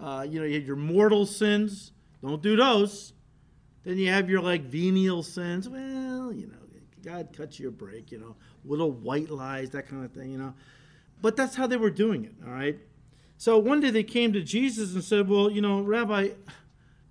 uh, 0.00 0.26
you 0.28 0.40
know, 0.40 0.46
you 0.46 0.54
had 0.54 0.66
your 0.66 0.76
mortal 0.76 1.26
sins, 1.26 1.92
don't 2.22 2.42
do 2.42 2.56
those. 2.56 3.12
Then 3.84 3.98
you 3.98 4.08
have 4.10 4.30
your 4.30 4.40
like 4.40 4.62
venial 4.62 5.22
sins. 5.22 5.68
Well, 5.68 6.32
you 6.32 6.46
know, 6.46 6.54
God 7.04 7.28
cuts 7.36 7.58
you 7.58 7.68
a 7.68 7.72
break, 7.72 8.10
you 8.10 8.18
know, 8.18 8.36
little 8.64 8.90
white 8.90 9.28
lies, 9.28 9.70
that 9.70 9.88
kind 9.88 10.04
of 10.04 10.12
thing, 10.12 10.30
you 10.30 10.38
know. 10.38 10.54
But 11.20 11.36
that's 11.36 11.56
how 11.56 11.66
they 11.66 11.76
were 11.76 11.90
doing 11.90 12.24
it, 12.24 12.34
all 12.46 12.52
right? 12.52 12.78
So 13.42 13.58
one 13.58 13.80
day 13.80 13.90
they 13.90 14.04
came 14.04 14.32
to 14.34 14.40
Jesus 14.40 14.94
and 14.94 15.02
said, 15.02 15.28
Well, 15.28 15.50
you 15.50 15.60
know, 15.60 15.80
Rabbi, 15.80 16.28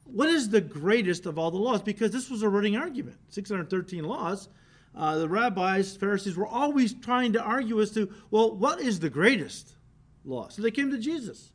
what 0.05 0.29
is 0.29 0.47
the 0.47 0.61
greatest 0.61 1.25
of 1.25 1.37
all 1.37 1.51
the 1.51 1.57
laws? 1.57 1.81
Because 1.81 2.11
this 2.11 2.29
was 2.29 2.41
a 2.41 2.47
running 2.47 2.77
argument 2.77 3.17
613 3.27 4.05
laws 4.05 4.47
uh, 4.95 5.17
the 5.17 5.27
rabbis, 5.27 5.97
Pharisees 5.97 6.37
were 6.37 6.47
always 6.47 6.93
trying 6.93 7.33
to 7.33 7.41
argue 7.41 7.81
as 7.81 7.91
to, 7.91 8.09
well, 8.29 8.55
what 8.55 8.79
is 8.79 9.01
the 9.01 9.09
greatest 9.09 9.75
law? 10.23 10.47
So 10.47 10.61
they 10.61 10.71
came 10.71 10.89
to 10.91 10.97
Jesus 10.97 11.51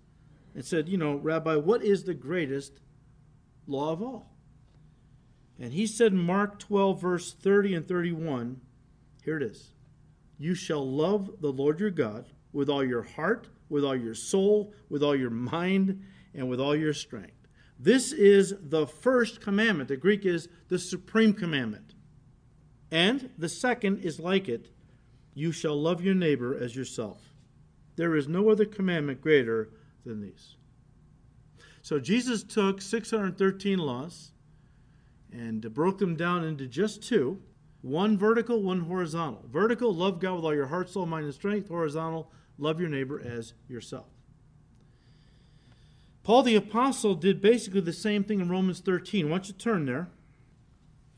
and 0.54 0.62
said, 0.62 0.90
you 0.90 0.98
know, 0.98 1.16
Rabbi, 1.16 1.56
what 1.56 1.82
is 1.82 2.04
the 2.04 2.12
greatest 2.12 2.80
law 3.66 3.92
of 3.92 4.02
all? 4.02 4.30
And 5.58 5.72
he 5.72 5.86
said 5.86 6.12
Mark 6.12 6.58
12, 6.58 7.00
verse 7.00 7.32
30 7.32 7.76
and 7.76 7.88
31, 7.88 8.60
here 9.24 9.38
it 9.38 9.42
is 9.42 9.70
You 10.38 10.54
shall 10.54 10.86
love 10.86 11.30
the 11.40 11.52
Lord 11.52 11.80
your 11.80 11.90
God 11.90 12.26
with 12.52 12.68
all 12.68 12.84
your 12.84 13.02
heart, 13.02 13.48
with 13.68 13.84
all 13.84 13.96
your 13.96 14.14
soul, 14.14 14.72
with 14.88 15.02
all 15.02 15.16
your 15.16 15.30
mind, 15.30 16.02
and 16.34 16.48
with 16.48 16.60
all 16.60 16.76
your 16.76 16.92
strength. 16.92 17.48
This 17.78 18.12
is 18.12 18.54
the 18.60 18.86
first 18.86 19.40
commandment. 19.40 19.88
The 19.88 19.96
Greek 19.96 20.24
is 20.24 20.48
the 20.68 20.78
supreme 20.78 21.32
commandment. 21.32 21.94
And 22.90 23.30
the 23.36 23.48
second 23.48 23.98
is 23.98 24.20
like 24.20 24.48
it 24.48 24.70
you 25.34 25.52
shall 25.52 25.78
love 25.78 26.02
your 26.02 26.14
neighbor 26.14 26.56
as 26.56 26.74
yourself. 26.74 27.34
There 27.96 28.16
is 28.16 28.26
no 28.26 28.48
other 28.48 28.64
commandment 28.64 29.20
greater 29.20 29.70
than 30.04 30.22
these. 30.22 30.56
So 31.82 31.98
Jesus 31.98 32.42
took 32.42 32.80
613 32.80 33.78
laws 33.78 34.32
and 35.30 35.72
broke 35.74 35.98
them 35.98 36.16
down 36.16 36.44
into 36.44 36.66
just 36.66 37.02
two 37.02 37.42
one 37.82 38.18
vertical, 38.18 38.62
one 38.62 38.80
horizontal. 38.80 39.44
Vertical, 39.48 39.94
love 39.94 40.18
God 40.18 40.36
with 40.36 40.44
all 40.44 40.54
your 40.54 40.66
heart, 40.66 40.90
soul, 40.90 41.06
mind, 41.06 41.26
and 41.26 41.34
strength. 41.34 41.68
Horizontal, 41.68 42.32
love 42.58 42.80
your 42.80 42.88
neighbor 42.88 43.20
as 43.20 43.54
yourself. 43.68 44.06
Paul 46.22 46.42
the 46.42 46.56
Apostle 46.56 47.14
did 47.14 47.40
basically 47.40 47.80
the 47.80 47.92
same 47.92 48.24
thing 48.24 48.40
in 48.40 48.48
Romans 48.48 48.80
13. 48.80 49.28
Why 49.28 49.36
don't 49.36 49.48
you 49.48 49.54
turn 49.54 49.86
there? 49.86 50.08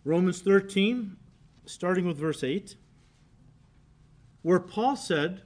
Romans 0.05 0.41
13, 0.41 1.17
starting 1.65 2.07
with 2.07 2.19
verse 2.19 2.45
8, 2.45 2.77
where 4.43 4.61
Paul 4.61 4.97
said, 4.97 5.43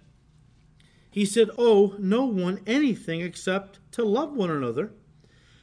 He 1.11 1.25
said, 1.25 1.49
Oh, 1.57 1.95
no 1.99 2.25
one 2.25 2.61
anything 2.67 3.21
except 3.21 3.79
to 3.93 4.05
love 4.05 4.33
one 4.33 4.51
another, 4.51 4.93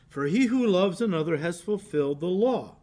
for 0.08 0.26
he 0.26 0.46
who 0.46 0.66
loves 0.66 1.02
another 1.02 1.38
has 1.38 1.62
fulfilled 1.62 2.20
the 2.20 2.28
law. 2.28 2.78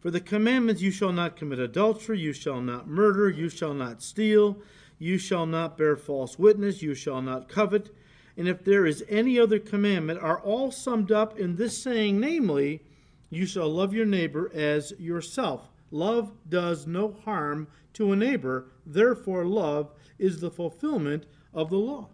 For 0.00 0.10
the 0.10 0.20
commandments, 0.20 0.82
you 0.82 0.92
shall 0.92 1.12
not 1.12 1.36
commit 1.36 1.58
adultery, 1.58 2.20
you 2.20 2.32
shall 2.32 2.60
not 2.60 2.86
murder, 2.86 3.28
you 3.28 3.48
shall 3.48 3.74
not 3.74 4.02
steal, 4.02 4.62
you 4.98 5.18
shall 5.18 5.46
not 5.46 5.76
bear 5.76 5.96
false 5.96 6.38
witness, 6.38 6.82
you 6.82 6.94
shall 6.94 7.22
not 7.22 7.48
covet. 7.48 7.94
And 8.36 8.48
if 8.48 8.64
there 8.64 8.86
is 8.86 9.04
any 9.08 9.38
other 9.38 9.58
commandment, 9.58 10.20
are 10.20 10.40
all 10.40 10.70
summed 10.70 11.10
up 11.10 11.38
in 11.38 11.56
this 11.56 11.82
saying, 11.82 12.20
namely, 12.20 12.82
you 13.30 13.46
shall 13.46 13.68
love 13.68 13.94
your 13.94 14.06
neighbor 14.06 14.50
as 14.54 14.92
yourself. 14.98 15.68
Love 15.90 16.32
does 16.48 16.86
no 16.86 17.16
harm 17.24 17.68
to 17.94 18.12
a 18.12 18.16
neighbor, 18.16 18.66
therefore, 18.84 19.46
love 19.46 19.90
is 20.18 20.40
the 20.40 20.50
fulfillment 20.50 21.24
of 21.54 21.70
the 21.70 21.78
law. 21.78 22.08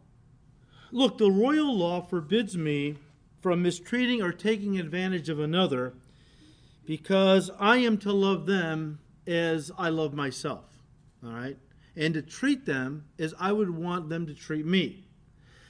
Look, 0.92 1.18
the 1.18 1.30
royal 1.30 1.76
law 1.76 2.02
forbids 2.02 2.56
me 2.56 2.98
from 3.40 3.62
mistreating 3.62 4.22
or 4.22 4.30
taking 4.30 4.78
advantage 4.78 5.28
of 5.28 5.40
another 5.40 5.94
because 6.84 7.50
I 7.58 7.78
am 7.78 7.98
to 7.98 8.12
love 8.12 8.46
them 8.46 9.00
as 9.26 9.72
I 9.76 9.88
love 9.88 10.14
myself. 10.14 10.64
All 11.24 11.32
right? 11.32 11.56
And 11.96 12.14
to 12.14 12.22
treat 12.22 12.64
them 12.64 13.04
as 13.18 13.34
I 13.38 13.52
would 13.52 13.70
want 13.70 14.08
them 14.08 14.26
to 14.26 14.34
treat 14.34 14.64
me. 14.64 15.06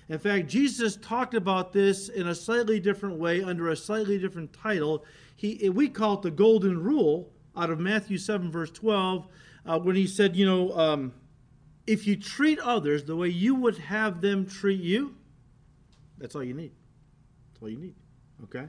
In 0.09 0.19
fact, 0.19 0.49
Jesus 0.49 0.97
talked 0.97 1.35
about 1.35 1.73
this 1.73 2.09
in 2.09 2.29
a 2.29 2.35
slightly 2.35 2.79
different 2.81 3.19
way 3.19 3.43
under 3.43 3.71
a 3.71 3.77
slightly 3.77 4.19
different 4.19 4.53
title. 4.53 5.05
He, 5.37 5.69
we 5.71 5.89
call 5.89 6.15
it 6.15 6.23
the 6.23 6.31
Golden 6.31 6.83
Rule, 6.83 7.33
out 7.57 7.71
of 7.71 7.79
Matthew 7.79 8.19
7, 8.19 8.51
verse 8.51 8.71
12, 8.71 9.27
uh, 9.65 9.79
when 9.79 9.97
he 9.97 10.07
said, 10.07 10.37
You 10.37 10.47
know, 10.47 10.79
um, 10.79 11.13
if 11.87 12.07
you 12.07 12.17
treat 12.17 12.59
others 12.59 13.05
the 13.05 13.17
way 13.17 13.29
you 13.29 13.55
would 13.55 13.79
have 13.79 14.21
them 14.21 14.47
treat 14.47 14.81
you, 14.81 15.15
that's 16.19 16.35
all 16.35 16.45
you 16.45 16.55
need. 16.55 16.73
That's 17.53 17.63
all 17.63 17.69
you 17.69 17.79
need. 17.79 17.95
Okay? 18.45 18.67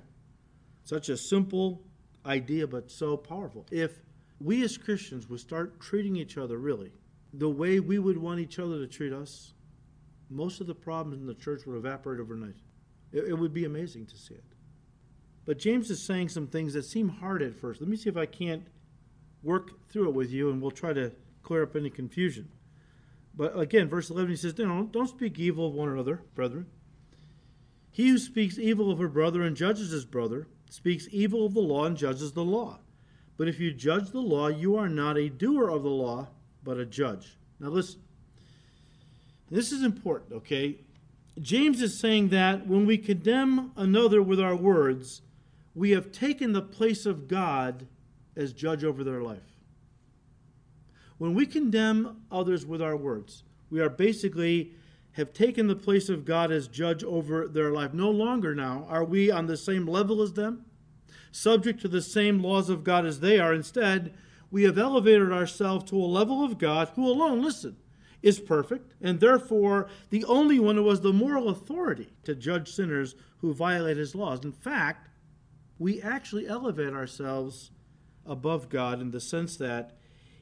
Such 0.85 1.09
a 1.09 1.17
simple 1.17 1.81
idea, 2.25 2.67
but 2.67 2.89
so 2.89 3.17
powerful. 3.17 3.65
If 3.71 3.99
we 4.39 4.63
as 4.63 4.77
Christians 4.77 5.29
would 5.29 5.39
start 5.39 5.79
treating 5.79 6.15
each 6.15 6.37
other 6.37 6.57
really 6.57 6.91
the 7.33 7.49
way 7.49 7.79
we 7.79 7.99
would 7.99 8.17
want 8.17 8.39
each 8.39 8.59
other 8.59 8.77
to 8.79 8.87
treat 8.87 9.11
us, 9.11 9.53
most 10.29 10.61
of 10.61 10.67
the 10.67 10.75
problems 10.75 11.19
in 11.19 11.27
the 11.27 11.33
church 11.33 11.65
would 11.65 11.77
evaporate 11.77 12.19
overnight. 12.19 12.55
It, 13.11 13.25
it 13.29 13.33
would 13.33 13.53
be 13.53 13.65
amazing 13.65 14.05
to 14.07 14.17
see 14.17 14.35
it. 14.35 14.43
But 15.45 15.59
James 15.59 15.89
is 15.89 16.01
saying 16.01 16.29
some 16.29 16.47
things 16.47 16.73
that 16.73 16.85
seem 16.85 17.09
hard 17.09 17.41
at 17.41 17.55
first. 17.55 17.81
Let 17.81 17.89
me 17.89 17.97
see 17.97 18.09
if 18.09 18.17
I 18.17 18.25
can't 18.25 18.63
work 19.41 19.89
through 19.89 20.09
it 20.09 20.15
with 20.15 20.31
you, 20.31 20.49
and 20.49 20.61
we'll 20.61 20.71
try 20.71 20.93
to 20.93 21.11
clear 21.41 21.63
up 21.63 21.75
any 21.75 21.89
confusion. 21.89 22.49
But 23.35 23.57
again, 23.57 23.89
verse 23.89 24.09
11, 24.09 24.29
he 24.29 24.37
says, 24.37 24.57
no, 24.57 24.83
Don't 24.83 25.09
speak 25.09 25.39
evil 25.39 25.67
of 25.67 25.73
one 25.73 25.89
another, 25.89 26.21
brethren. 26.35 26.67
He 27.91 28.09
who 28.09 28.17
speaks 28.17 28.57
evil 28.57 28.89
of 28.91 28.99
a 28.99 29.07
brother 29.07 29.43
and 29.43 29.55
judges 29.55 29.91
his 29.91 30.05
brother 30.05 30.47
speaks 30.69 31.07
evil 31.11 31.45
of 31.45 31.53
the 31.53 31.59
law 31.59 31.85
and 31.85 31.97
judges 31.97 32.31
the 32.31 32.43
law. 32.43 32.79
But 33.37 33.47
if 33.47 33.59
you 33.59 33.71
judge 33.71 34.09
the 34.09 34.21
law, 34.21 34.47
you 34.47 34.75
are 34.75 34.89
not 34.89 35.17
a 35.17 35.29
doer 35.29 35.69
of 35.69 35.83
the 35.83 35.89
law, 35.89 36.29
but 36.63 36.77
a 36.77 36.85
judge. 36.85 37.37
Now 37.59 37.69
listen. 37.69 38.01
This 39.49 39.71
is 39.71 39.83
important, 39.83 40.33
okay? 40.33 40.77
James 41.39 41.81
is 41.81 41.99
saying 41.99 42.29
that 42.29 42.67
when 42.67 42.85
we 42.85 42.97
condemn 42.97 43.71
another 43.75 44.21
with 44.21 44.39
our 44.39 44.55
words, 44.55 45.21
we 45.75 45.91
have 45.91 46.11
taken 46.11 46.53
the 46.53 46.61
place 46.61 47.05
of 47.05 47.27
God 47.27 47.87
as 48.35 48.53
judge 48.53 48.83
over 48.83 49.03
their 49.03 49.21
life. 49.21 49.59
When 51.17 51.33
we 51.33 51.45
condemn 51.45 52.23
others 52.31 52.65
with 52.65 52.81
our 52.81 52.97
words, 52.97 53.43
we 53.69 53.79
are 53.79 53.89
basically 53.89 54.73
have 55.13 55.33
taken 55.33 55.67
the 55.67 55.75
place 55.75 56.09
of 56.09 56.25
God 56.25 56.51
as 56.51 56.67
judge 56.67 57.03
over 57.03 57.47
their 57.47 57.71
life. 57.71 57.93
No 57.93 58.09
longer 58.09 58.55
now 58.55 58.85
are 58.89 59.03
we 59.03 59.29
on 59.31 59.45
the 59.45 59.57
same 59.57 59.87
level 59.87 60.21
as 60.21 60.33
them, 60.33 60.65
subject 61.31 61.79
to 61.81 61.87
the 61.87 62.01
same 62.01 62.41
laws 62.41 62.69
of 62.69 62.83
God 62.83 63.05
as 63.05 63.19
they 63.19 63.39
are. 63.39 63.53
Instead, 63.53 64.13
we 64.53 64.63
have 64.65 64.77
elevated 64.77 65.31
ourselves 65.31 65.83
to 65.89 65.97
a 65.97 66.05
level 66.05 66.45
of 66.45 66.59
God 66.59 66.91
who 66.93 67.09
alone, 67.09 67.41
listen, 67.41 67.75
is 68.21 68.39
perfect, 68.39 68.93
and 69.01 69.19
therefore 69.19 69.89
the 70.11 70.23
only 70.25 70.59
one 70.59 70.75
who 70.75 70.87
has 70.89 71.01
the 71.01 71.11
moral 71.11 71.49
authority 71.49 72.13
to 72.23 72.35
judge 72.35 72.71
sinners 72.71 73.15
who 73.39 73.51
violate 73.51 73.97
his 73.97 74.13
laws. 74.13 74.45
In 74.45 74.51
fact, 74.51 75.09
we 75.79 75.99
actually 75.99 76.47
elevate 76.47 76.93
ourselves 76.93 77.71
above 78.27 78.69
God 78.69 79.01
in 79.01 79.09
the 79.09 79.19
sense 79.19 79.57
that 79.57 79.97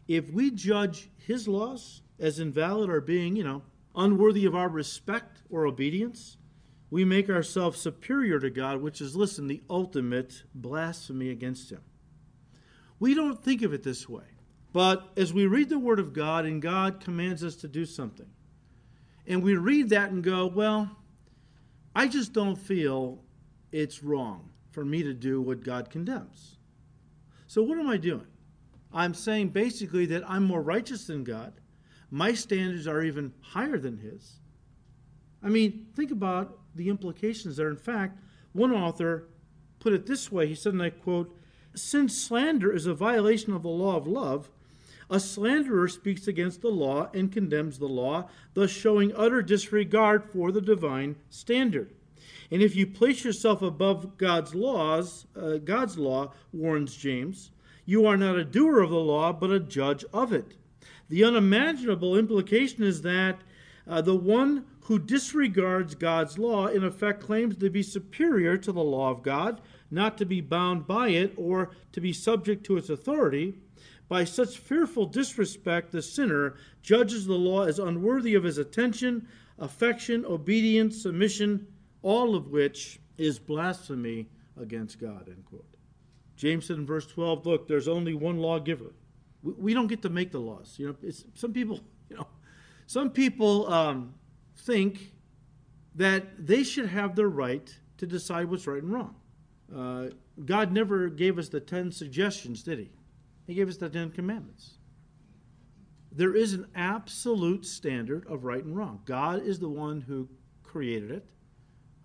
if 0.10 0.30
we 0.30 0.52
judge 0.52 1.10
his 1.18 1.48
laws 1.48 2.02
as 2.20 2.38
invalid 2.38 2.90
or 2.90 3.00
being, 3.00 3.38
you 3.38 3.46
know, 3.46 3.62
unworthy 3.96 4.44
of 4.44 4.54
our 4.54 4.68
respect 4.68 5.42
or 5.50 5.66
obedience, 5.66 6.36
we 6.90 7.06
make 7.06 7.30
ourselves 7.30 7.80
superior 7.80 8.42
to 8.42 8.50
God, 8.50 8.82
which 8.82 9.00
is, 9.00 9.16
listen, 9.16 9.48
the 9.48 9.64
ultimate 9.70 10.44
blasphemy 10.54 11.30
against 11.30 11.72
Him. 11.72 11.80
We 13.02 13.16
don't 13.16 13.44
think 13.44 13.64
of 13.64 13.74
it 13.74 13.82
this 13.82 14.08
way. 14.08 14.24
But 14.74 15.10
as 15.18 15.34
we 15.34 15.48
read 15.48 15.70
the 15.70 15.80
Word 15.80 16.00
of 16.00 16.14
God 16.14 16.46
and 16.46 16.62
God 16.62 17.02
commands 17.02 17.44
us 17.44 17.56
to 17.58 17.68
do 17.68 17.84
something, 17.84 18.30
and 19.26 19.42
we 19.42 19.56
read 19.56 19.90
that 19.90 20.12
and 20.12 20.24
go, 20.24 20.46
well, 20.46 20.90
I 21.96 22.08
just 22.08 22.32
don't 22.32 22.56
feel 22.56 23.24
it's 23.72 24.04
wrong 24.04 24.52
for 24.70 24.86
me 24.86 25.02
to 25.02 25.16
do 25.16 25.42
what 25.42 25.64
God 25.64 25.90
condemns. 25.90 26.58
So 27.48 27.64
what 27.64 27.80
am 27.80 27.90
I 27.90 27.98
doing? 27.98 28.28
I'm 28.94 29.16
saying 29.16 29.50
basically 29.50 30.06
that 30.06 30.30
I'm 30.30 30.44
more 30.44 30.62
righteous 30.62 31.06
than 31.06 31.24
God. 31.24 31.54
My 32.12 32.36
standards 32.36 32.86
are 32.86 33.02
even 33.02 33.34
higher 33.42 33.80
than 33.80 33.98
His. 33.98 34.34
I 35.42 35.50
mean, 35.50 35.88
think 35.96 36.12
about 36.12 36.60
the 36.76 36.88
implications 36.88 37.58
there. 37.58 37.70
In 37.70 37.78
fact, 37.78 38.20
one 38.54 38.72
author 38.72 39.28
put 39.80 39.92
it 39.92 40.06
this 40.06 40.32
way 40.32 40.46
he 40.46 40.54
said, 40.54 40.74
and 40.74 40.84
I 40.84 40.92
quote, 40.92 41.36
Since 41.74 42.18
slander 42.18 42.74
is 42.74 42.86
a 42.86 42.94
violation 42.94 43.54
of 43.54 43.64
the 43.64 43.70
law 43.70 43.96
of 43.96 44.08
love, 44.08 44.50
a 45.10 45.20
slanderer 45.20 45.88
speaks 45.88 46.28
against 46.28 46.62
the 46.62 46.70
law 46.70 47.10
and 47.14 47.32
condemns 47.32 47.80
the 47.80 47.88
law, 47.88 48.30
thus 48.54 48.72
showing 48.72 49.14
utter 49.16 49.42
disregard 49.42 50.24
for 50.24 50.52
the 50.52 50.62
divine 50.62 51.18
standard. 51.30 51.92
And 52.50 52.62
if 52.62 52.76
you 52.76 52.88
place 52.88 53.24
yourself 53.24 53.62
above 53.62 54.18
God's 54.18 54.56
laws, 54.56 55.28
uh, 55.36 55.58
God's 55.58 55.98
law, 55.98 56.34
warns 56.54 56.96
James, 56.96 57.52
you 57.86 58.06
are 58.06 58.18
not 58.18 58.38
a 58.38 58.46
doer 58.46 58.82
of 58.82 58.90
the 58.90 58.96
law, 58.96 59.34
but 59.34 59.52
a 59.52 59.60
judge 59.60 60.06
of 60.14 60.32
it. 60.32 60.54
The 61.10 61.24
unimaginable 61.24 62.18
implication 62.18 62.84
is 62.84 63.02
that 63.02 63.40
uh, 63.88 64.02
the 64.02 64.16
one 64.16 64.66
who 64.82 65.00
disregards 65.00 65.96
God's 65.96 66.38
law 66.38 66.68
in 66.68 66.84
effect 66.84 67.22
claims 67.22 67.58
to 67.58 67.70
be 67.70 67.84
superior 67.84 68.58
to 68.58 68.72
the 68.72 68.84
law 68.84 69.12
of 69.12 69.24
God, 69.24 69.62
not 69.92 70.18
to 70.18 70.26
be 70.26 70.42
bound 70.42 70.88
by 70.88 71.10
it 71.10 71.34
or 71.38 71.72
to 71.92 72.02
be 72.02 72.14
subject 72.14 72.66
to 72.66 72.78
its 72.78 72.90
authority. 72.90 73.56
By 74.08 74.24
such 74.24 74.58
fearful 74.58 75.06
disrespect, 75.06 75.92
the 75.92 76.02
sinner 76.02 76.56
judges 76.82 77.26
the 77.26 77.34
law 77.36 77.64
as 77.64 77.80
unworthy 77.80 78.34
of 78.34 78.44
his 78.44 78.58
attention, 78.58 79.28
affection, 79.60 80.26
obedience, 80.26 81.02
submission, 81.02 81.68
all 82.02 82.36
of 82.36 82.48
which 82.48 83.00
is 83.18 83.40
blasphemy 83.40 84.28
against 84.60 85.00
God. 85.00 85.28
End 85.28 85.46
quote. 85.46 85.66
James 86.36 86.66
said 86.66 86.78
in 86.78 86.86
verse 86.86 87.06
12, 87.06 87.46
look, 87.46 87.68
there's 87.68 87.88
only 87.88 88.14
one 88.14 88.38
lawgiver. 88.38 88.94
We, 89.44 89.74
don't 89.74 89.88
get 89.88 90.02
to 90.04 90.10
make 90.10 90.32
the 90.32 90.40
laws. 90.40 90.76
You 90.78 90.88
know, 90.88 91.12
some 91.36 91.54
people, 91.54 91.80
you 92.10 92.18
know, 92.18 92.28
some 92.88 93.10
people 93.10 93.72
um, 93.72 94.14
think 94.58 95.14
that 95.96 96.46
they 96.46 96.64
should 96.64 96.88
have 96.88 97.16
the 97.16 97.28
right 97.28 97.74
to 97.98 98.08
decide 98.08 98.50
what's 98.50 98.68
right 98.68 98.82
and 98.82 98.92
wrong. 98.92 99.16
Uh, 99.76 100.08
God 100.46 100.72
never 100.72 101.10
gave 101.10 101.38
us 101.38 101.50
the 101.50 101.60
10 101.60 101.92
suggestions, 101.92 102.64
did 102.64 102.80
He? 102.80 102.90
He 103.48 103.54
gave 103.54 103.70
us 103.70 103.78
the 103.78 103.90
10 103.90 104.12
commandments. 104.12 104.76
There 106.12 106.36
is 106.36 106.54
an 106.54 106.68
absolute 106.76 107.66
standard 107.66 108.26
of 108.28 108.44
right 108.44 108.64
and 108.64 108.76
wrong. 108.76 109.02
God 109.06 109.44
is 109.44 109.60
the 109.60 109.70
one 109.70 110.02
who 110.02 110.28
created 110.64 111.12
it. 111.12 111.26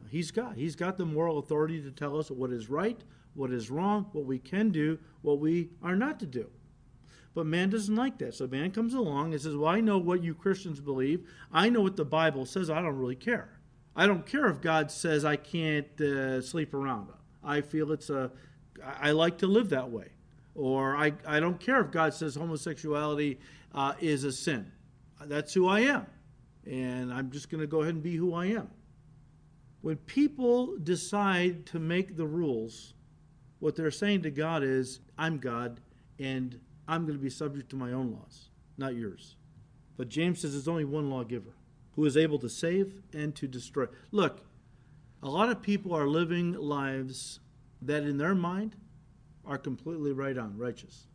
He's 0.08 0.30
God. 0.30 0.56
He's 0.56 0.76
got 0.76 0.96
the 0.96 1.04
moral 1.04 1.38
authority 1.38 1.82
to 1.82 1.90
tell 1.90 2.18
us 2.18 2.30
what 2.30 2.52
is 2.52 2.70
right, 2.70 3.00
what 3.34 3.50
is 3.50 3.70
wrong, 3.70 4.06
what 4.12 4.24
we 4.24 4.38
can 4.38 4.70
do, 4.70 4.98
what 5.22 5.40
we 5.40 5.70
are 5.82 5.96
not 5.96 6.20
to 6.20 6.26
do. 6.26 6.46
But 7.34 7.46
man 7.46 7.68
doesn't 7.70 7.94
like 7.94 8.18
that. 8.18 8.34
So 8.34 8.46
man 8.46 8.70
comes 8.70 8.94
along 8.94 9.32
and 9.32 9.42
says, 9.42 9.56
Well, 9.56 9.68
I 9.68 9.80
know 9.80 9.98
what 9.98 10.22
you 10.22 10.34
Christians 10.34 10.80
believe. 10.80 11.28
I 11.52 11.68
know 11.68 11.82
what 11.82 11.96
the 11.96 12.04
Bible 12.04 12.46
says. 12.46 12.70
I 12.70 12.80
don't 12.80 12.96
really 12.96 13.16
care. 13.16 13.58
I 13.94 14.06
don't 14.06 14.24
care 14.24 14.46
if 14.46 14.60
God 14.60 14.90
says 14.90 15.24
I 15.24 15.36
can't 15.36 16.00
uh, 16.00 16.40
sleep 16.40 16.72
around. 16.72 17.08
I 17.46 17.60
feel 17.60 17.92
it's 17.92 18.10
a, 18.10 18.30
I 18.84 19.12
like 19.12 19.38
to 19.38 19.46
live 19.46 19.70
that 19.70 19.90
way. 19.90 20.08
Or 20.54 20.96
I, 20.96 21.12
I 21.26 21.38
don't 21.38 21.60
care 21.60 21.80
if 21.80 21.90
God 21.90 22.12
says 22.12 22.34
homosexuality 22.34 23.38
uh, 23.74 23.94
is 24.00 24.24
a 24.24 24.32
sin. 24.32 24.72
That's 25.24 25.54
who 25.54 25.68
I 25.68 25.80
am. 25.80 26.06
And 26.66 27.12
I'm 27.12 27.30
just 27.30 27.48
going 27.48 27.60
to 27.60 27.66
go 27.66 27.82
ahead 27.82 27.94
and 27.94 28.02
be 28.02 28.16
who 28.16 28.34
I 28.34 28.46
am. 28.46 28.68
When 29.82 29.96
people 29.96 30.76
decide 30.78 31.66
to 31.66 31.78
make 31.78 32.16
the 32.16 32.26
rules, 32.26 32.94
what 33.60 33.76
they're 33.76 33.90
saying 33.90 34.22
to 34.22 34.30
God 34.30 34.62
is, 34.62 35.00
I'm 35.16 35.38
God, 35.38 35.80
and 36.18 36.58
I'm 36.88 37.06
going 37.06 37.16
to 37.16 37.22
be 37.22 37.30
subject 37.30 37.70
to 37.70 37.76
my 37.76 37.92
own 37.92 38.12
laws, 38.12 38.48
not 38.78 38.94
yours. 38.94 39.36
But 39.96 40.08
James 40.08 40.40
says 40.40 40.52
there's 40.52 40.68
only 40.68 40.84
one 40.84 41.10
lawgiver 41.10 41.54
who 41.94 42.04
is 42.04 42.16
able 42.16 42.38
to 42.40 42.48
save 42.48 43.02
and 43.12 43.34
to 43.36 43.46
destroy. 43.46 43.86
Look, 44.10 44.40
a 45.26 45.28
lot 45.28 45.48
of 45.48 45.60
people 45.60 45.92
are 45.92 46.06
living 46.06 46.52
lives 46.52 47.40
that 47.82 48.04
in 48.04 48.16
their 48.16 48.34
mind 48.34 48.76
are 49.44 49.58
completely 49.58 50.12
right 50.12 50.38
on, 50.38 50.56
righteous. 50.56 51.08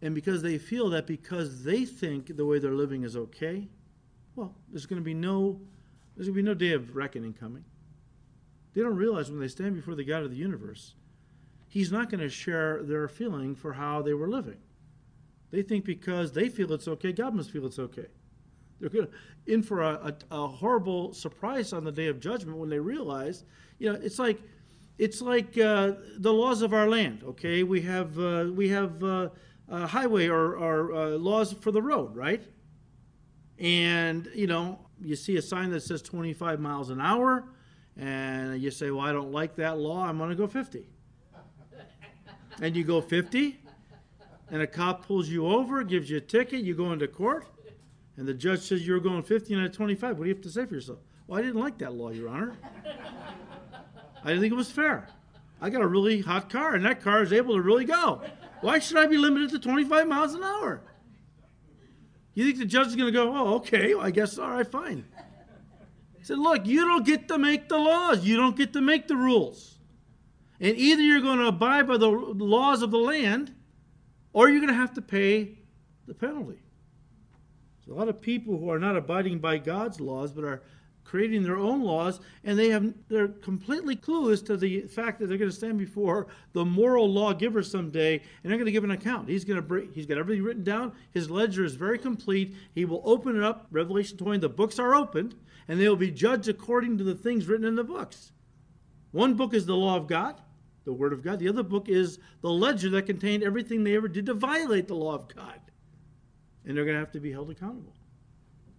And 0.00 0.14
because 0.14 0.42
they 0.42 0.58
feel 0.58 0.90
that 0.90 1.08
because 1.08 1.64
they 1.64 1.84
think 1.84 2.36
the 2.36 2.46
way 2.46 2.60
they're 2.60 2.70
living 2.70 3.02
is 3.02 3.16
okay, 3.16 3.66
well, 4.36 4.54
there's 4.70 4.86
going 4.86 5.00
to 5.00 5.04
be 5.04 5.12
no 5.12 5.60
there's 6.14 6.28
going 6.28 6.36
to 6.36 6.42
be 6.42 6.46
no 6.46 6.54
day 6.54 6.72
of 6.72 6.94
reckoning 6.94 7.32
coming. 7.32 7.64
They 8.74 8.82
don't 8.82 8.94
realize 8.94 9.28
when 9.28 9.40
they 9.40 9.48
stand 9.48 9.74
before 9.74 9.96
the 9.96 10.04
God 10.04 10.22
of 10.22 10.30
the 10.30 10.36
universe, 10.36 10.94
he's 11.66 11.90
not 11.90 12.10
going 12.10 12.20
to 12.20 12.28
share 12.28 12.82
their 12.84 13.08
feeling 13.08 13.56
for 13.56 13.72
how 13.72 14.02
they 14.02 14.14
were 14.14 14.28
living. 14.28 14.58
They 15.50 15.62
think 15.62 15.84
because 15.84 16.32
they 16.32 16.48
feel 16.48 16.72
it's 16.72 16.86
okay, 16.86 17.12
God 17.12 17.34
must 17.34 17.50
feel 17.50 17.66
it's 17.66 17.80
okay. 17.80 18.06
They're 18.82 18.90
going 18.90 19.06
to 19.06 19.12
in 19.46 19.62
for 19.62 19.80
a, 19.80 20.12
a, 20.30 20.36
a, 20.36 20.48
horrible 20.48 21.14
surprise 21.14 21.72
on 21.72 21.84
the 21.84 21.92
day 21.92 22.08
of 22.08 22.18
judgment 22.18 22.58
when 22.58 22.68
they 22.68 22.80
realize, 22.80 23.44
you 23.78 23.92
know, 23.92 23.98
it's 24.02 24.18
like 24.18 24.40
it's 24.98 25.22
like 25.22 25.56
uh, 25.56 25.92
the 26.18 26.32
laws 26.32 26.62
of 26.62 26.74
our 26.74 26.88
land. 26.88 27.22
Okay, 27.24 27.62
we 27.62 27.80
have 27.82 28.18
uh, 28.18 28.46
we 28.52 28.68
have 28.70 29.02
uh, 29.04 29.28
highway 29.70 30.26
or, 30.26 30.56
or 30.56 30.94
uh, 30.94 31.06
laws 31.10 31.52
for 31.52 31.70
the 31.70 31.80
road, 31.80 32.16
right? 32.16 32.42
And 33.60 34.28
you 34.34 34.48
know, 34.48 34.80
you 35.00 35.14
see 35.14 35.36
a 35.36 35.42
sign 35.42 35.70
that 35.70 35.82
says 35.84 36.02
25 36.02 36.58
miles 36.58 36.90
an 36.90 37.00
hour, 37.00 37.44
and 37.96 38.60
you 38.60 38.72
say, 38.72 38.90
"Well, 38.90 39.06
I 39.06 39.12
don't 39.12 39.30
like 39.30 39.54
that 39.56 39.78
law. 39.78 40.04
I'm 40.04 40.18
going 40.18 40.30
to 40.30 40.36
go 40.36 40.48
50." 40.48 40.88
and 42.60 42.76
you 42.76 42.84
go 42.84 43.00
50 43.00 43.58
and 44.50 44.60
a 44.60 44.66
cop 44.66 45.06
pulls 45.06 45.28
you 45.28 45.46
over, 45.46 45.82
gives 45.82 46.10
you 46.10 46.18
a 46.18 46.20
ticket, 46.20 46.60
you 46.60 46.74
go 46.74 46.92
into 46.92 47.08
court, 47.08 47.46
and 48.16 48.26
the 48.26 48.34
judge 48.34 48.60
says 48.60 48.86
you're 48.86 49.00
going 49.00 49.22
50 49.22 49.54
out 49.54 49.64
of 49.64 49.72
25. 49.72 50.18
What 50.18 50.24
do 50.24 50.28
you 50.28 50.34
have 50.34 50.42
to 50.42 50.50
say 50.50 50.66
for 50.66 50.74
yourself? 50.74 50.98
Well, 51.26 51.38
I 51.38 51.42
didn't 51.42 51.60
like 51.60 51.78
that 51.78 51.94
law, 51.94 52.10
Your 52.10 52.28
Honor. 52.28 52.56
I 54.24 54.28
didn't 54.28 54.42
think 54.42 54.52
it 54.52 54.56
was 54.56 54.70
fair. 54.70 55.08
I 55.60 55.70
got 55.70 55.80
a 55.80 55.86
really 55.86 56.20
hot 56.20 56.50
car, 56.50 56.74
and 56.74 56.84
that 56.84 57.00
car 57.00 57.22
is 57.22 57.32
able 57.32 57.54
to 57.54 57.62
really 57.62 57.84
go. 57.84 58.20
Why 58.60 58.78
should 58.78 58.96
I 58.96 59.06
be 59.06 59.16
limited 59.16 59.50
to 59.50 59.58
25 59.58 60.08
miles 60.08 60.34
an 60.34 60.42
hour? 60.42 60.82
You 62.34 62.44
think 62.44 62.58
the 62.58 62.64
judge 62.64 62.88
is 62.88 62.96
going 62.96 63.12
to 63.12 63.12
go, 63.12 63.34
oh, 63.34 63.54
okay, 63.56 63.94
well, 63.94 64.04
I 64.04 64.10
guess, 64.10 64.38
all 64.38 64.50
right, 64.50 64.66
fine. 64.66 65.04
He 66.18 66.24
said, 66.24 66.38
look, 66.38 66.66
you 66.66 66.84
don't 66.84 67.04
get 67.04 67.28
to 67.28 67.38
make 67.38 67.68
the 67.68 67.78
laws. 67.78 68.24
You 68.24 68.36
don't 68.36 68.56
get 68.56 68.72
to 68.74 68.80
make 68.80 69.08
the 69.08 69.16
rules. 69.16 69.78
And 70.60 70.76
either 70.76 71.02
you're 71.02 71.20
going 71.20 71.38
to 71.38 71.46
abide 71.46 71.88
by 71.88 71.96
the 71.96 72.08
laws 72.08 72.82
of 72.82 72.90
the 72.90 72.98
land, 72.98 73.54
or 74.32 74.48
you're 74.48 74.60
going 74.60 74.72
to 74.72 74.78
have 74.78 74.94
to 74.94 75.02
pay 75.02 75.58
the 76.06 76.14
penalty. 76.14 76.60
There's 77.84 77.96
a 77.96 77.98
lot 77.98 78.08
of 78.08 78.20
people 78.20 78.58
who 78.58 78.70
are 78.70 78.78
not 78.78 78.96
abiding 78.96 79.38
by 79.38 79.58
God's 79.58 80.00
laws, 80.00 80.32
but 80.32 80.44
are 80.44 80.62
creating 81.04 81.42
their 81.42 81.58
own 81.58 81.82
laws, 81.82 82.20
and 82.44 82.58
they 82.58 82.68
have 82.68 82.94
they're 83.08 83.28
completely 83.28 83.96
clueless 83.96 84.44
to 84.46 84.56
the 84.56 84.82
fact 84.82 85.18
that 85.18 85.26
they're 85.26 85.36
going 85.36 85.50
to 85.50 85.56
stand 85.56 85.76
before 85.76 86.28
the 86.52 86.64
moral 86.64 87.12
lawgiver 87.12 87.62
someday, 87.62 88.14
and 88.14 88.50
they're 88.50 88.56
going 88.56 88.66
to 88.66 88.72
give 88.72 88.84
an 88.84 88.92
account. 88.92 89.28
He's 89.28 89.44
going 89.44 89.56
to 89.56 89.62
bring, 89.62 89.90
he's 89.92 90.06
got 90.06 90.18
everything 90.18 90.44
written 90.44 90.64
down. 90.64 90.92
His 91.10 91.28
ledger 91.28 91.64
is 91.64 91.74
very 91.74 91.98
complete. 91.98 92.54
He 92.74 92.84
will 92.84 93.02
open 93.04 93.36
it 93.36 93.42
up. 93.42 93.66
Revelation 93.70 94.16
20, 94.16 94.38
the 94.38 94.48
books 94.48 94.78
are 94.78 94.94
opened, 94.94 95.34
and 95.66 95.80
they 95.80 95.88
will 95.88 95.96
be 95.96 96.10
judged 96.10 96.48
according 96.48 96.98
to 96.98 97.04
the 97.04 97.14
things 97.14 97.46
written 97.46 97.66
in 97.66 97.74
the 97.74 97.84
books. 97.84 98.32
One 99.10 99.34
book 99.34 99.52
is 99.54 99.66
the 99.66 99.76
law 99.76 99.96
of 99.96 100.06
God 100.06 100.40
the 100.84 100.92
Word 100.92 101.12
of 101.12 101.22
God. 101.22 101.38
The 101.38 101.48
other 101.48 101.62
book 101.62 101.88
is 101.88 102.18
the 102.40 102.50
ledger 102.50 102.90
that 102.90 103.06
contained 103.06 103.42
everything 103.42 103.84
they 103.84 103.94
ever 103.94 104.08
did 104.08 104.26
to 104.26 104.34
violate 104.34 104.88
the 104.88 104.94
law 104.94 105.14
of 105.14 105.32
God. 105.34 105.60
And 106.64 106.76
they're 106.76 106.84
going 106.84 106.96
to 106.96 107.00
have 107.00 107.12
to 107.12 107.20
be 107.20 107.32
held 107.32 107.50
accountable. 107.50 107.94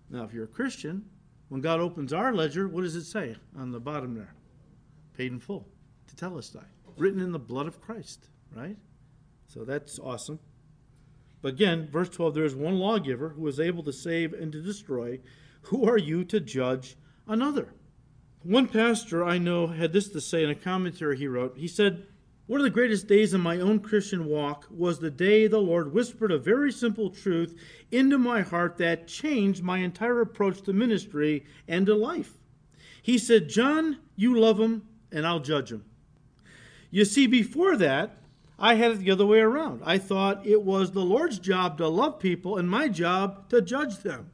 Now, 0.09 0.23
if 0.23 0.33
you're 0.33 0.45
a 0.45 0.47
Christian, 0.47 1.05
when 1.49 1.61
God 1.61 1.79
opens 1.79 2.13
our 2.13 2.33
ledger, 2.33 2.67
what 2.67 2.81
does 2.81 2.95
it 2.95 3.05
say 3.05 3.35
on 3.57 3.71
the 3.71 3.79
bottom 3.79 4.15
there? 4.15 4.33
Paid 5.17 5.33
in 5.33 5.39
full, 5.39 5.67
to 6.07 6.15
tell 6.15 6.37
us 6.37 6.49
that. 6.49 6.67
written 6.97 7.19
in 7.19 7.31
the 7.31 7.39
blood 7.39 7.67
of 7.67 7.81
Christ, 7.81 8.27
right? 8.55 8.77
So 9.47 9.63
that's 9.63 9.99
awesome. 9.99 10.39
But 11.41 11.53
again, 11.53 11.89
verse 11.91 12.09
12 12.09 12.33
there 12.33 12.45
is 12.45 12.55
one 12.55 12.79
lawgiver 12.79 13.29
who 13.29 13.47
is 13.47 13.59
able 13.59 13.83
to 13.83 13.93
save 13.93 14.33
and 14.33 14.51
to 14.51 14.61
destroy. 14.61 15.19
Who 15.63 15.87
are 15.87 15.97
you 15.97 16.23
to 16.25 16.39
judge 16.39 16.95
another? 17.27 17.73
One 18.43 18.67
pastor 18.67 19.23
I 19.23 19.37
know 19.37 19.67
had 19.67 19.93
this 19.93 20.09
to 20.09 20.21
say 20.21 20.43
in 20.43 20.49
a 20.49 20.55
commentary 20.55 21.17
he 21.17 21.27
wrote. 21.27 21.57
He 21.57 21.67
said, 21.67 22.05
One 22.45 22.59
of 22.59 22.65
the 22.65 22.69
greatest 22.69 23.07
days 23.07 23.33
in 23.33 23.39
my 23.39 23.59
own 23.59 23.79
Christian 23.79 24.25
walk 24.25 24.67
was 24.69 24.99
the 24.99 25.09
day 25.09 25.47
the 25.47 25.59
Lord 25.59 25.93
whispered 25.93 26.29
a 26.29 26.37
very 26.37 26.73
simple 26.73 27.09
truth 27.09 27.57
into 27.89 28.17
my 28.17 28.41
heart 28.41 28.77
that 28.79 29.07
changed 29.07 29.63
my 29.63 29.77
entire 29.77 30.19
approach 30.19 30.61
to 30.63 30.73
ministry 30.73 31.45
and 31.69 31.85
to 31.85 31.95
life. 31.95 32.33
He 33.01 33.17
said, 33.17 33.47
John, 33.47 33.99
you 34.17 34.37
love 34.37 34.59
him, 34.59 34.83
and 35.09 35.25
I'll 35.25 35.39
judge 35.39 35.71
him. 35.71 35.85
You 36.91 37.05
see, 37.05 37.27
before 37.27 37.77
that, 37.77 38.17
I 38.59 38.75
had 38.75 38.91
it 38.91 38.99
the 38.99 39.11
other 39.11 39.25
way 39.25 39.39
around. 39.39 39.81
I 39.85 39.97
thought 39.97 40.45
it 40.45 40.63
was 40.63 40.91
the 40.91 40.99
Lord's 40.99 41.39
job 41.39 41.77
to 41.77 41.87
love 41.87 42.19
people 42.19 42.57
and 42.57 42.69
my 42.69 42.89
job 42.89 43.49
to 43.49 43.61
judge 43.61 43.99
them. 43.99 44.31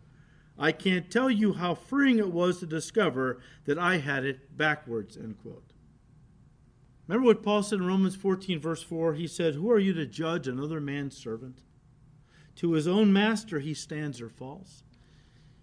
I 0.58 0.72
can't 0.72 1.12
tell 1.12 1.30
you 1.30 1.54
how 1.54 1.76
freeing 1.76 2.18
it 2.18 2.32
was 2.32 2.60
to 2.60 2.66
discover 2.66 3.40
that 3.66 3.78
I 3.78 3.98
had 3.98 4.26
it 4.26 4.58
backwards. 4.58 5.16
End 5.16 5.38
quote. 5.42 5.69
Remember 7.10 7.26
what 7.26 7.42
Paul 7.42 7.64
said 7.64 7.80
in 7.80 7.88
Romans 7.88 8.16
14, 8.16 8.60
verse 8.60 8.84
4? 8.84 9.16
He 9.16 9.26
said, 9.26 9.56
Who 9.56 9.72
are 9.72 9.80
you 9.80 9.94
to 9.94 10.06
judge 10.06 10.48
another 10.48 10.80
man's 10.80 11.18
servant? 11.18 11.64
To 12.58 12.74
his 12.74 12.88
own 12.88 13.12
master 13.12 13.60
he 13.60 13.74
stands 13.74 14.22
or 14.22 14.30
falls. 14.30 14.84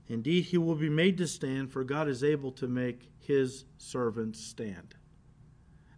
Indeed, 0.09 0.47
he 0.47 0.59
will 0.59 0.75
be 0.75 0.89
made 0.89 1.17
to 1.19 1.29
stand, 1.29 1.71
for 1.71 1.85
God 1.85 2.09
is 2.09 2.25
able 2.25 2.51
to 2.51 2.67
make 2.67 3.13
his 3.21 3.65
servants 3.79 4.41
stand. 4.41 4.97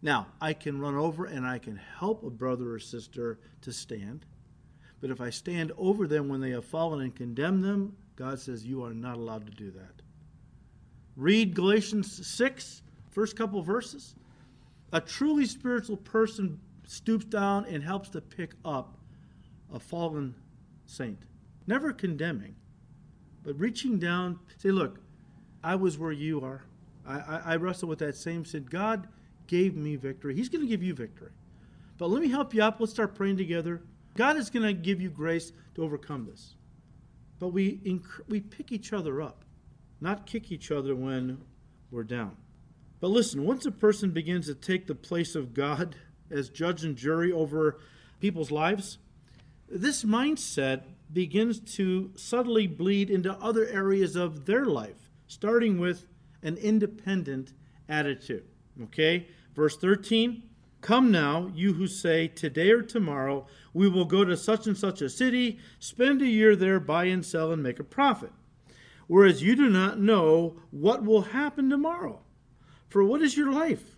Now, 0.02 0.26
I 0.38 0.52
can 0.52 0.82
run 0.82 0.96
over 0.96 1.24
and 1.24 1.46
I 1.46 1.58
can 1.58 1.76
help 1.98 2.24
a 2.24 2.30
brother 2.30 2.74
or 2.74 2.78
sister 2.78 3.38
to 3.62 3.72
stand. 3.72 4.26
But 5.00 5.08
if 5.10 5.18
I 5.18 5.30
stand 5.30 5.72
over 5.78 6.06
them 6.06 6.28
when 6.28 6.42
they 6.42 6.50
have 6.50 6.66
fallen 6.66 7.00
and 7.00 7.16
condemn 7.16 7.62
them, 7.62 7.96
God 8.16 8.38
says 8.38 8.66
you 8.66 8.84
are 8.84 8.92
not 8.92 9.16
allowed 9.16 9.46
to 9.46 9.52
do 9.52 9.70
that. 9.70 10.02
Read 11.16 11.54
Galatians 11.54 12.26
6, 12.26 12.82
first 13.08 13.34
couple 13.34 13.62
verses. 13.62 14.14
A 14.92 15.00
truly 15.00 15.46
spiritual 15.46 15.98
person 15.98 16.58
stoops 16.86 17.26
down 17.26 17.66
and 17.66 17.82
helps 17.82 18.08
to 18.10 18.20
pick 18.20 18.52
up 18.64 18.96
a 19.72 19.78
fallen 19.78 20.34
saint. 20.86 21.18
Never 21.66 21.92
condemning, 21.92 22.54
but 23.42 23.58
reaching 23.58 23.98
down, 23.98 24.38
say, 24.56 24.70
Look, 24.70 25.00
I 25.62 25.74
was 25.74 25.98
where 25.98 26.12
you 26.12 26.40
are. 26.40 26.62
I, 27.06 27.18
I, 27.18 27.42
I 27.44 27.56
wrestle 27.56 27.88
with 27.88 27.98
that 27.98 28.16
same 28.16 28.44
sin. 28.44 28.66
God 28.70 29.08
gave 29.46 29.76
me 29.76 29.96
victory. 29.96 30.34
He's 30.34 30.48
going 30.48 30.62
to 30.62 30.68
give 30.68 30.82
you 30.82 30.94
victory. 30.94 31.32
But 31.98 32.10
let 32.10 32.22
me 32.22 32.28
help 32.28 32.54
you 32.54 32.62
up. 32.62 32.78
Let's 32.78 32.92
start 32.92 33.14
praying 33.14 33.36
together. 33.36 33.82
God 34.16 34.36
is 34.36 34.50
going 34.50 34.64
to 34.64 34.72
give 34.72 35.00
you 35.00 35.10
grace 35.10 35.52
to 35.74 35.82
overcome 35.82 36.26
this. 36.26 36.54
But 37.38 37.48
we, 37.48 37.78
inc- 37.78 38.28
we 38.28 38.40
pick 38.40 38.72
each 38.72 38.92
other 38.92 39.22
up, 39.22 39.44
not 40.00 40.26
kick 40.26 40.50
each 40.50 40.70
other 40.70 40.94
when 40.94 41.38
we're 41.90 42.04
down. 42.04 42.36
But 43.00 43.08
listen, 43.08 43.44
once 43.44 43.64
a 43.64 43.70
person 43.70 44.10
begins 44.10 44.46
to 44.46 44.54
take 44.54 44.86
the 44.86 44.94
place 44.94 45.34
of 45.34 45.54
God 45.54 45.96
as 46.30 46.48
judge 46.48 46.84
and 46.84 46.96
jury 46.96 47.32
over 47.32 47.78
people's 48.20 48.50
lives, 48.50 48.98
this 49.68 50.04
mindset 50.04 50.82
begins 51.12 51.60
to 51.76 52.10
subtly 52.16 52.66
bleed 52.66 53.10
into 53.10 53.32
other 53.34 53.66
areas 53.66 54.16
of 54.16 54.46
their 54.46 54.64
life, 54.64 55.10
starting 55.26 55.78
with 55.78 56.06
an 56.42 56.56
independent 56.56 57.52
attitude. 57.88 58.44
Okay? 58.82 59.28
Verse 59.54 59.76
13 59.76 60.42
Come 60.80 61.10
now, 61.10 61.50
you 61.54 61.72
who 61.72 61.88
say, 61.88 62.28
Today 62.28 62.70
or 62.70 62.82
tomorrow 62.82 63.46
we 63.74 63.88
will 63.88 64.04
go 64.04 64.24
to 64.24 64.36
such 64.36 64.66
and 64.66 64.76
such 64.76 65.02
a 65.02 65.08
city, 65.08 65.58
spend 65.80 66.22
a 66.22 66.26
year 66.26 66.54
there, 66.54 66.78
buy 66.78 67.04
and 67.06 67.26
sell, 67.26 67.50
and 67.50 67.62
make 67.62 67.80
a 67.80 67.84
profit. 67.84 68.32
Whereas 69.08 69.42
you 69.42 69.56
do 69.56 69.68
not 69.68 69.98
know 69.98 70.60
what 70.70 71.04
will 71.04 71.22
happen 71.22 71.68
tomorrow. 71.68 72.20
For 72.88 73.04
what 73.04 73.22
is 73.22 73.36
your 73.36 73.52
life? 73.52 73.96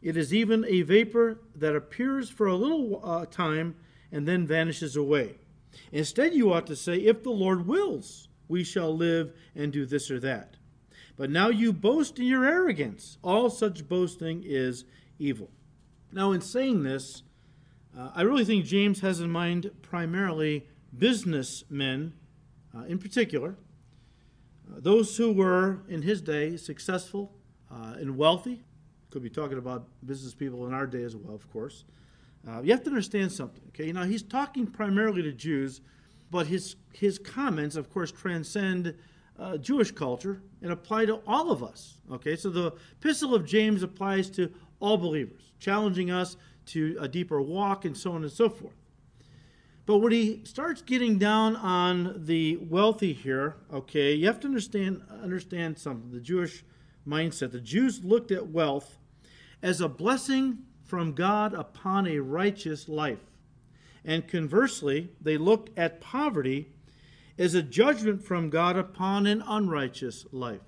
It 0.00 0.16
is 0.16 0.34
even 0.34 0.64
a 0.64 0.82
vapor 0.82 1.40
that 1.54 1.76
appears 1.76 2.28
for 2.28 2.46
a 2.46 2.56
little 2.56 3.00
uh, 3.04 3.26
time 3.26 3.76
and 4.10 4.26
then 4.26 4.46
vanishes 4.46 4.96
away. 4.96 5.36
Instead, 5.90 6.34
you 6.34 6.52
ought 6.52 6.66
to 6.66 6.76
say, 6.76 6.96
If 6.96 7.22
the 7.22 7.30
Lord 7.30 7.66
wills, 7.66 8.28
we 8.48 8.64
shall 8.64 8.94
live 8.94 9.32
and 9.54 9.72
do 9.72 9.86
this 9.86 10.10
or 10.10 10.20
that. 10.20 10.56
But 11.16 11.30
now 11.30 11.48
you 11.48 11.72
boast 11.72 12.18
in 12.18 12.26
your 12.26 12.44
arrogance. 12.44 13.18
All 13.22 13.48
such 13.48 13.88
boasting 13.88 14.42
is 14.44 14.84
evil. 15.18 15.50
Now, 16.10 16.32
in 16.32 16.40
saying 16.40 16.82
this, 16.82 17.22
uh, 17.96 18.10
I 18.14 18.22
really 18.22 18.44
think 18.44 18.64
James 18.64 19.00
has 19.00 19.20
in 19.20 19.30
mind 19.30 19.70
primarily 19.82 20.66
businessmen 20.96 22.14
uh, 22.74 22.84
in 22.84 22.98
particular, 22.98 23.56
uh, 24.70 24.80
those 24.80 25.16
who 25.16 25.32
were 25.32 25.82
in 25.88 26.02
his 26.02 26.22
day 26.22 26.56
successful 26.56 27.32
uh, 27.72 27.94
and 27.94 28.16
wealthy. 28.16 28.64
Could 29.10 29.22
be 29.22 29.30
talking 29.30 29.58
about 29.58 29.86
business 30.04 30.34
people 30.34 30.66
in 30.66 30.74
our 30.74 30.86
day 30.86 31.02
as 31.02 31.16
well, 31.16 31.34
of 31.34 31.50
course. 31.52 31.84
Uh, 32.48 32.60
you 32.62 32.72
have 32.72 32.82
to 32.82 32.90
understand 32.90 33.30
something, 33.30 33.62
okay? 33.68 33.92
Now, 33.92 34.04
he's 34.04 34.22
talking 34.22 34.66
primarily 34.66 35.22
to 35.22 35.32
Jews, 35.32 35.80
but 36.30 36.46
his, 36.46 36.76
his 36.92 37.18
comments, 37.18 37.76
of 37.76 37.90
course, 37.90 38.10
transcend 38.10 38.94
uh, 39.38 39.56
Jewish 39.58 39.92
culture 39.92 40.42
and 40.60 40.72
apply 40.72 41.06
to 41.06 41.20
all 41.26 41.50
of 41.50 41.62
us. 41.62 41.98
Okay, 42.10 42.36
so 42.36 42.50
the 42.50 42.74
Epistle 43.00 43.34
of 43.34 43.46
James 43.46 43.82
applies 43.82 44.28
to 44.30 44.52
all 44.80 44.96
believers, 44.96 45.52
challenging 45.58 46.10
us 46.10 46.36
to 46.66 46.96
a 47.00 47.08
deeper 47.08 47.40
walk 47.40 47.84
and 47.84 47.96
so 47.96 48.12
on 48.12 48.22
and 48.22 48.32
so 48.32 48.48
forth. 48.48 48.74
But 49.84 49.98
when 49.98 50.12
he 50.12 50.42
starts 50.44 50.80
getting 50.80 51.18
down 51.18 51.56
on 51.56 52.24
the 52.24 52.56
wealthy 52.56 53.12
here, 53.12 53.56
okay, 53.72 54.14
you 54.14 54.26
have 54.26 54.38
to 54.40 54.46
understand 54.46 55.02
understand 55.22 55.78
something. 55.78 56.10
The 56.12 56.20
Jewish 56.20 56.64
mindset. 57.06 57.52
The 57.52 57.60
Jews 57.60 58.04
looked 58.04 58.30
at 58.30 58.48
wealth 58.48 58.98
as 59.62 59.80
a 59.80 59.88
blessing 59.88 60.58
from 60.84 61.12
God 61.12 61.54
upon 61.54 62.06
a 62.06 62.18
righteous 62.18 62.88
life. 62.88 63.30
And 64.04 64.26
conversely, 64.26 65.10
they 65.20 65.36
looked 65.38 65.76
at 65.78 66.00
poverty 66.00 66.68
as 67.38 67.54
a 67.54 67.62
judgment 67.62 68.22
from 68.22 68.50
God 68.50 68.76
upon 68.76 69.26
an 69.26 69.42
unrighteous 69.46 70.26
life. 70.32 70.60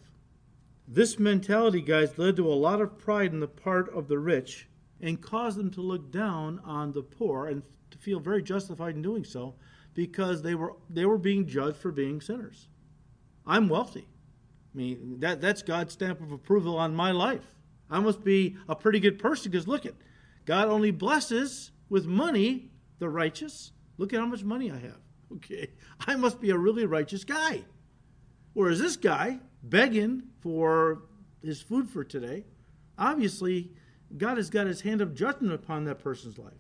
This 0.87 1.18
mentality, 1.18 1.81
guys, 1.81 2.18
led 2.18 2.37
to 2.37 2.47
a 2.47 2.55
lot 2.55 2.81
of 2.81 2.99
pride 2.99 3.33
in 3.33 3.40
the 3.40 3.49
part 3.49 3.92
of 3.94 4.09
the 4.09 4.18
rich 4.18 4.68
and 5.01 5.20
caused 5.20 5.59
them 5.59 5.70
to 5.73 5.81
look 5.81 6.11
down 6.11 6.61
on 6.64 6.92
the 6.92 7.03
poor 7.03 7.47
and 7.47 7.62
to 7.90 7.99
feel 7.99 8.20
very 8.20 8.42
justified 8.42 8.94
in 8.94 9.03
doing 9.03 9.25
so 9.25 9.55
because 9.94 10.42
they 10.42 10.55
were 10.55 10.75
they 10.90 11.05
were 11.05 11.18
being 11.18 11.47
judged 11.47 11.77
for 11.77 11.92
being 11.92 12.20
sinners. 12.20 12.68
I'm 13.47 13.68
wealthy. 13.68 14.09
I 14.74 14.76
mean, 14.76 15.16
that, 15.20 15.40
that's 15.40 15.62
God's 15.62 15.92
stamp 15.92 16.20
of 16.20 16.32
approval 16.32 16.76
on 16.76 16.94
my 16.94 17.12
life. 17.12 17.44
I 17.90 18.00
must 18.00 18.24
be 18.24 18.56
a 18.68 18.74
pretty 18.74 18.98
good 18.98 19.18
person 19.18 19.50
because 19.50 19.68
look 19.68 19.87
at 19.87 19.94
God 20.46 20.68
only 20.68 20.90
blesses 20.90 21.70
with 21.88 22.06
money 22.06 22.70
the 22.98 23.08
righteous. 23.08 23.72
Look 23.98 24.12
at 24.12 24.20
how 24.20 24.26
much 24.26 24.44
money 24.44 24.70
I 24.70 24.78
have. 24.78 24.98
Okay, 25.37 25.70
I 26.06 26.14
must 26.14 26.40
be 26.40 26.50
a 26.50 26.56
really 26.56 26.87
righteous 26.87 27.24
guy. 27.24 27.64
Whereas 28.52 28.78
this 28.78 28.96
guy, 28.96 29.40
begging 29.64 30.22
for 30.40 31.02
his 31.42 31.60
food 31.60 31.88
for 31.90 32.04
today, 32.04 32.44
obviously 32.96 33.72
God 34.16 34.37
has 34.37 34.48
got 34.48 34.68
his 34.68 34.82
hand 34.82 35.00
of 35.00 35.12
judgment 35.14 35.52
upon 35.52 35.87
that 35.87 35.98
person's 35.98 36.38
life. 36.38 36.52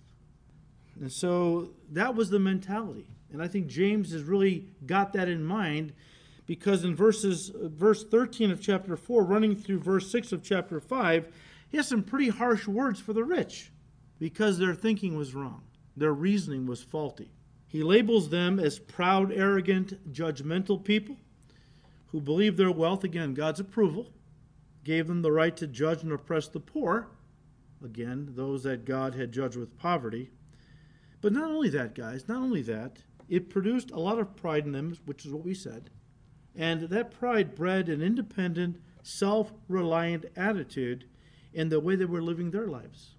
And 1.00 1.12
so 1.12 1.70
that 1.92 2.16
was 2.16 2.30
the 2.30 2.40
mentality. 2.40 3.06
And 3.32 3.40
I 3.40 3.46
think 3.46 3.68
James 3.68 4.10
has 4.12 4.22
really 4.22 4.66
got 4.86 5.12
that 5.12 5.28
in 5.28 5.44
mind 5.44 5.92
because 6.46 6.84
in 6.84 6.94
verses 6.94 7.50
verse 7.54 8.04
13 8.04 8.50
of 8.50 8.60
chapter 8.60 8.96
4 8.96 9.24
running 9.24 9.56
through 9.56 9.80
verse 9.80 10.10
6 10.10 10.32
of 10.32 10.42
chapter 10.42 10.80
5, 10.80 11.28
he 11.68 11.76
has 11.76 11.88
some 11.88 12.02
pretty 12.02 12.28
harsh 12.28 12.66
words 12.66 13.00
for 13.00 13.12
the 13.12 13.24
rich 13.24 13.72
because 14.18 14.58
their 14.58 14.74
thinking 14.74 15.16
was 15.16 15.34
wrong. 15.34 15.62
Their 15.96 16.12
reasoning 16.12 16.66
was 16.66 16.82
faulty. 16.82 17.30
He 17.66 17.82
labels 17.82 18.28
them 18.28 18.60
as 18.60 18.78
proud, 18.78 19.32
arrogant, 19.32 20.12
judgmental 20.12 20.82
people 20.82 21.16
who 22.14 22.20
believe 22.20 22.56
their 22.56 22.70
wealth, 22.70 23.02
again, 23.02 23.34
God's 23.34 23.58
approval, 23.58 24.12
gave 24.84 25.08
them 25.08 25.22
the 25.22 25.32
right 25.32 25.56
to 25.56 25.66
judge 25.66 26.04
and 26.04 26.12
oppress 26.12 26.46
the 26.46 26.60
poor, 26.60 27.08
again, 27.84 28.28
those 28.36 28.62
that 28.62 28.84
God 28.84 29.16
had 29.16 29.32
judged 29.32 29.56
with 29.56 29.76
poverty. 29.76 30.30
But 31.20 31.32
not 31.32 31.50
only 31.50 31.70
that, 31.70 31.96
guys, 31.96 32.28
not 32.28 32.42
only 32.42 32.62
that, 32.62 32.98
it 33.28 33.50
produced 33.50 33.90
a 33.90 33.98
lot 33.98 34.20
of 34.20 34.36
pride 34.36 34.66
in 34.66 34.70
them, 34.70 34.96
which 35.06 35.26
is 35.26 35.32
what 35.32 35.44
we 35.44 35.54
said, 35.54 35.90
and 36.56 36.82
that 36.82 37.10
pride 37.10 37.54
bred 37.54 37.88
an 37.88 38.02
independent, 38.02 38.80
self 39.02 39.52
reliant 39.68 40.26
attitude 40.36 41.04
in 41.52 41.68
the 41.68 41.80
way 41.80 41.96
they 41.96 42.04
were 42.04 42.22
living 42.22 42.50
their 42.50 42.66
lives. 42.66 43.14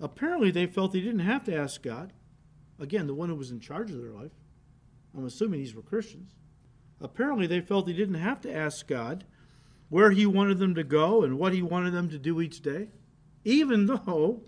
Apparently, 0.00 0.50
they 0.50 0.66
felt 0.66 0.92
they 0.92 1.00
didn't 1.00 1.20
have 1.20 1.44
to 1.44 1.56
ask 1.56 1.82
God. 1.82 2.12
Again, 2.78 3.06
the 3.06 3.14
one 3.14 3.28
who 3.28 3.34
was 3.34 3.50
in 3.50 3.60
charge 3.60 3.90
of 3.90 4.00
their 4.00 4.12
life. 4.12 4.32
I'm 5.16 5.24
assuming 5.24 5.60
these 5.60 5.74
were 5.74 5.82
Christians. 5.82 6.32
Apparently, 7.00 7.46
they 7.46 7.60
felt 7.60 7.86
they 7.86 7.92
didn't 7.92 8.16
have 8.16 8.40
to 8.42 8.54
ask 8.54 8.86
God 8.86 9.24
where 9.88 10.10
He 10.10 10.26
wanted 10.26 10.58
them 10.58 10.74
to 10.74 10.84
go 10.84 11.22
and 11.22 11.38
what 11.38 11.54
He 11.54 11.62
wanted 11.62 11.92
them 11.92 12.10
to 12.10 12.18
do 12.18 12.40
each 12.40 12.60
day, 12.60 12.88
even 13.44 13.86
though 13.86 14.42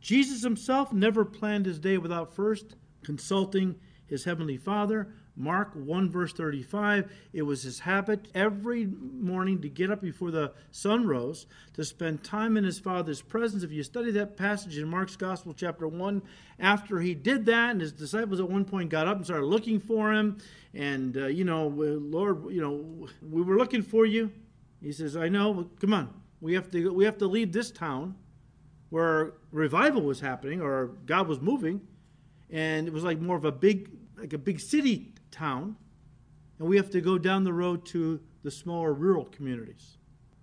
Jesus 0.00 0.42
Himself 0.42 0.92
never 0.92 1.24
planned 1.24 1.66
His 1.66 1.78
day 1.78 1.98
without 1.98 2.34
first 2.34 2.76
consulting 3.02 3.76
His 4.06 4.24
Heavenly 4.24 4.56
Father 4.56 5.08
Mark 5.36 5.72
1, 5.74 6.10
verse 6.10 6.32
35, 6.32 7.10
it 7.32 7.42
was 7.42 7.62
his 7.62 7.80
habit 7.80 8.28
every 8.34 8.86
morning 8.86 9.60
to 9.62 9.68
get 9.68 9.90
up 9.90 10.00
before 10.00 10.30
the 10.30 10.52
sun 10.70 11.06
rose 11.06 11.46
to 11.72 11.84
spend 11.84 12.22
time 12.22 12.56
in 12.56 12.62
his 12.62 12.78
Father's 12.78 13.20
presence. 13.20 13.64
If 13.64 13.72
you 13.72 13.82
study 13.82 14.12
that 14.12 14.36
passage 14.36 14.78
in 14.78 14.88
Mark's 14.88 15.16
Gospel, 15.16 15.52
chapter 15.52 15.88
1, 15.88 16.22
after 16.60 17.00
he 17.00 17.14
did 17.14 17.46
that, 17.46 17.72
and 17.72 17.80
his 17.80 17.92
disciples 17.92 18.38
at 18.38 18.48
one 18.48 18.64
point 18.64 18.90
got 18.90 19.08
up 19.08 19.16
and 19.16 19.24
started 19.24 19.46
looking 19.46 19.80
for 19.80 20.12
him, 20.12 20.38
and, 20.72 21.16
uh, 21.16 21.26
you 21.26 21.44
know, 21.44 21.66
Lord, 21.66 22.52
you 22.52 22.60
know, 22.60 23.08
we 23.28 23.42
were 23.42 23.56
looking 23.56 23.82
for 23.82 24.06
you. 24.06 24.30
He 24.80 24.92
says, 24.92 25.16
I 25.16 25.28
know, 25.28 25.68
come 25.80 25.94
on, 25.94 26.14
We 26.40 26.54
have 26.54 26.70
to 26.72 26.92
we 26.92 27.04
have 27.06 27.18
to 27.18 27.26
leave 27.26 27.52
this 27.52 27.70
town 27.70 28.14
where 28.90 29.32
revival 29.50 30.02
was 30.02 30.20
happening 30.20 30.60
or 30.60 30.88
God 31.06 31.26
was 31.26 31.40
moving, 31.40 31.80
and 32.54 32.86
it 32.86 32.92
was 32.94 33.02
like 33.02 33.20
more 33.20 33.36
of 33.36 33.44
a 33.44 33.52
big 33.52 33.90
like 34.16 34.32
a 34.32 34.38
big 34.38 34.60
city 34.60 35.12
town, 35.32 35.76
and 36.58 36.68
we 36.68 36.76
have 36.76 36.88
to 36.90 37.00
go 37.00 37.18
down 37.18 37.42
the 37.42 37.52
road 37.52 37.84
to 37.86 38.20
the 38.44 38.50
smaller 38.50 38.94
rural 38.94 39.24
communities. 39.24 39.98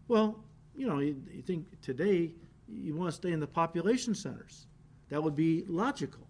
Well, 0.09 0.43
you 0.75 0.85
know, 0.87 0.99
you, 0.99 1.23
you 1.31 1.41
think 1.41 1.81
today 1.81 2.33
you 2.67 2.95
want 2.95 3.09
to 3.09 3.15
stay 3.15 3.31
in 3.31 3.39
the 3.39 3.47
population 3.47 4.13
centers. 4.13 4.67
That 5.07 5.23
would 5.23 5.35
be 5.35 5.63
logical. 5.67 6.27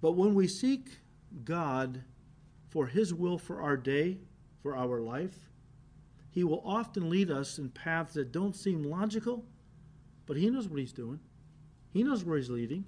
But 0.00 0.12
when 0.12 0.34
we 0.34 0.46
seek 0.46 0.98
God 1.44 2.02
for 2.68 2.86
His 2.86 3.12
will 3.12 3.36
for 3.38 3.60
our 3.60 3.76
day, 3.76 4.18
for 4.62 4.76
our 4.76 5.00
life, 5.00 5.50
He 6.30 6.44
will 6.44 6.62
often 6.64 7.10
lead 7.10 7.32
us 7.32 7.58
in 7.58 7.70
paths 7.70 8.14
that 8.14 8.30
don't 8.30 8.54
seem 8.54 8.84
logical, 8.84 9.44
but 10.26 10.36
He 10.36 10.48
knows 10.48 10.68
what 10.68 10.78
He's 10.78 10.92
doing. 10.92 11.18
He 11.92 12.04
knows 12.04 12.24
where 12.24 12.36
He's 12.36 12.50
leading. 12.50 12.84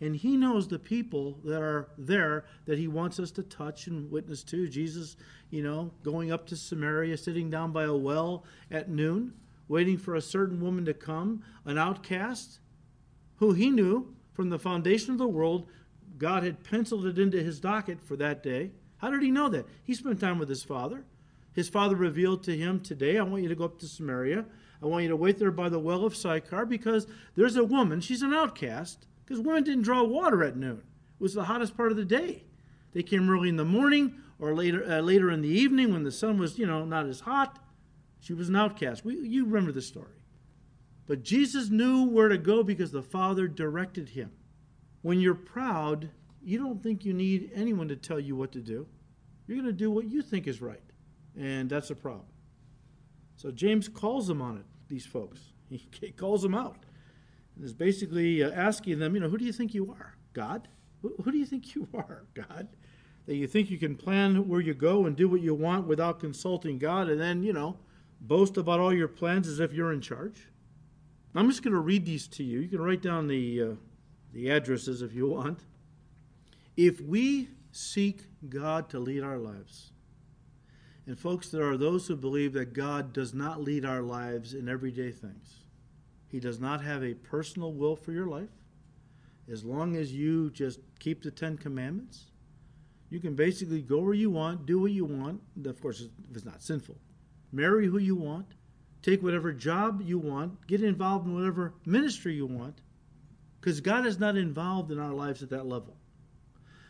And 0.00 0.14
He 0.14 0.36
knows 0.36 0.68
the 0.68 0.78
people 0.78 1.38
that 1.44 1.60
are 1.60 1.88
there 1.98 2.44
that 2.66 2.78
He 2.78 2.88
wants 2.88 3.18
us 3.18 3.30
to 3.32 3.42
touch 3.42 3.86
and 3.86 4.10
witness 4.10 4.42
to. 4.44 4.68
Jesus, 4.68 5.16
you 5.50 5.62
know, 5.62 5.92
going 6.02 6.30
up 6.30 6.46
to 6.48 6.56
Samaria, 6.56 7.16
sitting 7.16 7.50
down 7.50 7.72
by 7.72 7.84
a 7.84 7.94
well 7.94 8.44
at 8.70 8.88
noon, 8.88 9.34
waiting 9.66 9.98
for 9.98 10.14
a 10.14 10.22
certain 10.22 10.60
woman 10.60 10.84
to 10.84 10.94
come, 10.94 11.42
an 11.64 11.78
outcast, 11.78 12.60
who 13.36 13.52
He 13.52 13.70
knew 13.70 14.14
from 14.32 14.50
the 14.50 14.58
foundation 14.58 15.12
of 15.12 15.18
the 15.18 15.26
world, 15.26 15.66
God 16.16 16.42
had 16.42 16.64
penciled 16.64 17.06
it 17.06 17.18
into 17.18 17.42
His 17.42 17.60
docket 17.60 18.00
for 18.00 18.16
that 18.16 18.42
day. 18.42 18.70
How 18.98 19.10
did 19.10 19.22
He 19.22 19.30
know 19.30 19.48
that? 19.48 19.66
He 19.82 19.94
spent 19.94 20.20
time 20.20 20.38
with 20.38 20.48
His 20.48 20.62
Father. 20.62 21.04
His 21.52 21.68
Father 21.68 21.96
revealed 21.96 22.44
to 22.44 22.56
Him, 22.56 22.80
Today 22.80 23.18
I 23.18 23.22
want 23.22 23.42
you 23.42 23.48
to 23.48 23.56
go 23.56 23.64
up 23.64 23.80
to 23.80 23.88
Samaria. 23.88 24.44
I 24.80 24.86
want 24.86 25.02
you 25.02 25.08
to 25.08 25.16
wait 25.16 25.38
there 25.38 25.50
by 25.50 25.68
the 25.68 25.80
well 25.80 26.04
of 26.04 26.14
Sychar 26.14 26.66
because 26.66 27.08
there's 27.34 27.56
a 27.56 27.64
woman, 27.64 28.00
she's 28.00 28.22
an 28.22 28.32
outcast 28.32 29.06
because 29.28 29.44
women 29.44 29.62
didn't 29.62 29.82
draw 29.82 30.02
water 30.02 30.42
at 30.42 30.56
noon. 30.56 30.78
It 30.78 31.22
was 31.22 31.34
the 31.34 31.44
hottest 31.44 31.76
part 31.76 31.90
of 31.90 31.98
the 31.98 32.04
day. 32.04 32.44
They 32.92 33.02
came 33.02 33.28
early 33.28 33.50
in 33.50 33.56
the 33.56 33.64
morning 33.64 34.14
or 34.38 34.54
later, 34.54 34.90
uh, 34.90 35.00
later 35.00 35.30
in 35.30 35.42
the 35.42 35.48
evening 35.48 35.92
when 35.92 36.02
the 36.02 36.10
sun 36.10 36.38
was, 36.38 36.58
you 36.58 36.66
know, 36.66 36.86
not 36.86 37.04
as 37.04 37.20
hot. 37.20 37.58
She 38.20 38.32
was 38.32 38.48
an 38.48 38.56
outcast. 38.56 39.04
We, 39.04 39.16
you 39.16 39.44
remember 39.44 39.70
the 39.70 39.82
story. 39.82 40.24
But 41.06 41.24
Jesus 41.24 41.68
knew 41.68 42.04
where 42.04 42.28
to 42.28 42.38
go 42.38 42.62
because 42.62 42.90
the 42.90 43.02
Father 43.02 43.46
directed 43.46 44.10
him. 44.10 44.32
When 45.02 45.20
you're 45.20 45.34
proud, 45.34 46.08
you 46.42 46.58
don't 46.58 46.82
think 46.82 47.04
you 47.04 47.12
need 47.12 47.50
anyone 47.54 47.88
to 47.88 47.96
tell 47.96 48.18
you 48.18 48.34
what 48.34 48.52
to 48.52 48.60
do. 48.60 48.86
You're 49.46 49.58
going 49.58 49.66
to 49.66 49.72
do 49.72 49.90
what 49.90 50.06
you 50.06 50.22
think 50.22 50.46
is 50.46 50.62
right. 50.62 50.82
And 51.38 51.68
that's 51.68 51.90
a 51.90 51.94
problem. 51.94 52.26
So 53.36 53.50
James 53.50 53.88
calls 53.88 54.26
them 54.26 54.40
on 54.40 54.56
it, 54.56 54.64
these 54.88 55.04
folks. 55.04 55.40
He 55.68 56.12
calls 56.12 56.40
them 56.40 56.54
out 56.54 56.87
is 57.62 57.72
basically 57.72 58.42
uh, 58.42 58.50
asking 58.50 58.98
them, 58.98 59.14
you 59.14 59.20
know, 59.20 59.28
who 59.28 59.38
do 59.38 59.44
you 59.44 59.52
think 59.52 59.74
you 59.74 59.90
are? 59.98 60.14
God? 60.32 60.68
Who, 61.02 61.30
do 61.30 61.38
you 61.38 61.46
think 61.46 61.74
you 61.74 61.88
are, 61.94 62.24
God? 62.34 62.68
That 63.26 63.36
you 63.36 63.46
think 63.46 63.70
you 63.70 63.78
can 63.78 63.94
plan 63.94 64.48
where 64.48 64.60
you 64.60 64.74
go 64.74 65.06
and 65.06 65.16
do 65.16 65.28
what 65.28 65.40
you 65.40 65.54
want 65.54 65.86
without 65.86 66.20
consulting 66.20 66.78
God 66.78 67.08
and 67.08 67.20
then, 67.20 67.42
you 67.42 67.52
know, 67.52 67.76
boast 68.20 68.56
about 68.56 68.80
all 68.80 68.92
your 68.92 69.08
plans 69.08 69.46
as 69.46 69.60
if 69.60 69.72
you're 69.72 69.92
in 69.92 70.00
charge? 70.00 70.48
I'm 71.34 71.48
just 71.48 71.62
going 71.62 71.74
to 71.74 71.80
read 71.80 72.04
these 72.04 72.26
to 72.28 72.42
you. 72.42 72.60
You 72.60 72.68
can 72.68 72.80
write 72.80 73.02
down 73.02 73.28
the, 73.28 73.62
uh, 73.62 73.66
the 74.32 74.50
addresses 74.50 75.02
if 75.02 75.12
you 75.12 75.28
want. 75.28 75.60
If 76.76 77.00
we 77.00 77.48
seek 77.70 78.22
God 78.48 78.88
to 78.90 78.98
lead 78.98 79.22
our 79.22 79.38
lives, 79.38 79.92
and 81.06 81.18
folks, 81.18 81.48
there 81.48 81.68
are 81.68 81.76
those 81.76 82.06
who 82.06 82.16
believe 82.16 82.52
that 82.54 82.72
God 82.72 83.12
does 83.12 83.32
not 83.32 83.62
lead 83.62 83.84
our 83.84 84.02
lives 84.02 84.52
in 84.52 84.68
everyday 84.68 85.10
things. 85.10 85.64
He 86.30 86.40
does 86.40 86.60
not 86.60 86.82
have 86.82 87.02
a 87.02 87.14
personal 87.14 87.72
will 87.72 87.96
for 87.96 88.12
your 88.12 88.26
life. 88.26 88.50
As 89.50 89.64
long 89.64 89.96
as 89.96 90.12
you 90.12 90.50
just 90.50 90.80
keep 90.98 91.22
the 91.22 91.30
Ten 91.30 91.56
Commandments, 91.56 92.26
you 93.10 93.18
can 93.18 93.34
basically 93.34 93.80
go 93.80 94.00
where 94.00 94.14
you 94.14 94.30
want, 94.30 94.66
do 94.66 94.80
what 94.80 94.92
you 94.92 95.06
want. 95.06 95.40
Of 95.64 95.80
course, 95.80 96.02
if 96.02 96.10
it's 96.34 96.44
not 96.44 96.62
sinful. 96.62 96.98
Marry 97.50 97.86
who 97.86 97.96
you 97.96 98.14
want, 98.14 98.46
take 99.00 99.22
whatever 99.22 99.52
job 99.52 100.02
you 100.04 100.18
want, 100.18 100.66
get 100.66 100.82
involved 100.82 101.26
in 101.26 101.34
whatever 101.34 101.72
ministry 101.86 102.34
you 102.34 102.46
want, 102.46 102.80
because 103.60 103.80
God 103.80 104.06
is 104.06 104.18
not 104.18 104.36
involved 104.36 104.90
in 104.90 104.98
our 104.98 105.14
lives 105.14 105.42
at 105.42 105.48
that 105.50 105.66
level. 105.66 105.96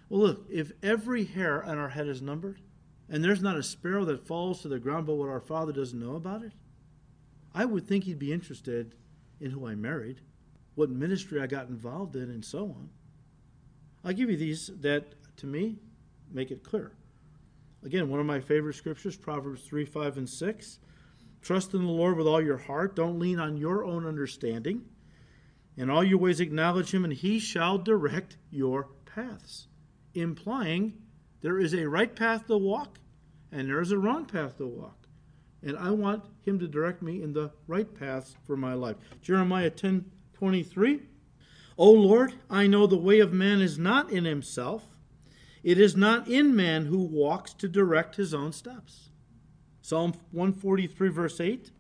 Well, 0.09 0.20
look, 0.20 0.47
if 0.51 0.72
every 0.82 1.24
hair 1.24 1.62
on 1.62 1.78
our 1.78 1.91
head 1.91 2.09
is 2.09 2.20
numbered, 2.20 2.61
and 3.09 3.22
there's 3.22 3.43
not 3.43 3.57
a 3.57 3.62
sparrow 3.62 4.05
that 4.07 4.26
falls 4.26 4.62
to 4.62 4.68
the 4.68 4.78
ground 4.78 5.07
but 5.07 5.14
what 5.14 5.28
our 5.28 5.41
Father 5.41 5.72
doesn't 5.72 5.99
know 5.99 6.16
about 6.16 6.43
it, 6.43 6.53
I 7.55 7.64
would 7.64 7.86
think 7.86 8.05
He'd 8.05 8.18
be 8.18 8.32
interested 8.32 8.95
in 9.41 9.51
who 9.51 9.66
I 9.66 9.74
married, 9.74 10.20
what 10.74 10.91
ministry 10.91 11.41
I 11.41 11.47
got 11.47 11.68
involved 11.68 12.16
in, 12.16 12.30
and 12.30 12.45
so 12.45 12.64
on. 12.64 12.91
I'll 14.05 14.12
give 14.12 14.30
you 14.30 14.36
these 14.36 14.70
that, 14.80 15.14
to 15.39 15.47
me, 15.47 15.78
make 16.32 16.51
it 16.51 16.62
clear. 16.62 16.93
Again, 17.84 18.09
one 18.09 18.20
of 18.20 18.26
my 18.26 18.41
favorite 18.41 18.74
scriptures, 18.74 19.16
Proverbs 19.16 19.62
3, 19.62 19.84
5, 19.84 20.18
and 20.18 20.28
6. 20.28 20.78
Trust 21.43 21.74
in 21.74 21.84
the 21.84 21.93
Lord 21.93 22.16
with 22.16 22.26
all 22.26 22.43
your 22.43 22.57
heart. 22.57 22.97
Don't 22.97 23.18
lean 23.18 23.39
on 23.39 23.57
your 23.57 23.84
own 23.84 24.07
understanding. 24.07 24.84
In 25.76 25.89
all 25.89 26.03
your 26.03 26.18
ways 26.18 26.41
acknowledge 26.41 26.93
him, 26.93 27.05
and 27.05 27.12
he 27.12 27.39
shall 27.39 27.78
direct 27.78 28.36
your 28.51 28.89
paths. 29.05 29.68
Implying 30.14 30.95
there 31.41 31.61
is 31.61 31.72
a 31.72 31.89
right 31.89 32.14
path 32.14 32.49
to 32.49 32.59
walk, 32.59 32.99
and 33.53 33.68
there 33.68 33.80
is 33.80 33.93
a 33.93 33.99
wrong 33.99 34.26
path 34.26 34.59
to 34.59 34.66
walk 34.66 34.97
and 35.62 35.76
I 35.76 35.90
want 35.90 36.24
him 36.44 36.59
to 36.61 36.68
direct 36.68 37.02
me 37.02 37.22
in 37.22 37.32
the 37.32 37.50
right 37.66 37.92
paths 37.98 38.36
for 38.46 38.56
my 38.56 38.74
life. 38.74 38.96
Jeremiah 39.20 39.70
10 39.70 40.04
23. 40.34 41.00
O 41.76 41.90
Lord, 41.90 42.34
I 42.48 42.66
know 42.66 42.86
the 42.86 42.96
way 42.96 43.18
of 43.18 43.32
man 43.32 43.61
is 43.61 43.78
not 43.78 44.11
in 44.11 44.24
himself. 44.24 44.84
It 45.64 45.78
is 45.78 45.96
not 45.96 46.28
in 46.28 46.54
man 46.54 46.86
who 46.86 46.98
walks 46.98 47.52
to 47.54 47.68
direct 47.68 48.16
his 48.16 48.32
own 48.32 48.52
steps. 48.52 49.11
Psalm 49.82 50.12
143, 50.32 51.09
verse 51.09 51.40
8. 51.40 51.72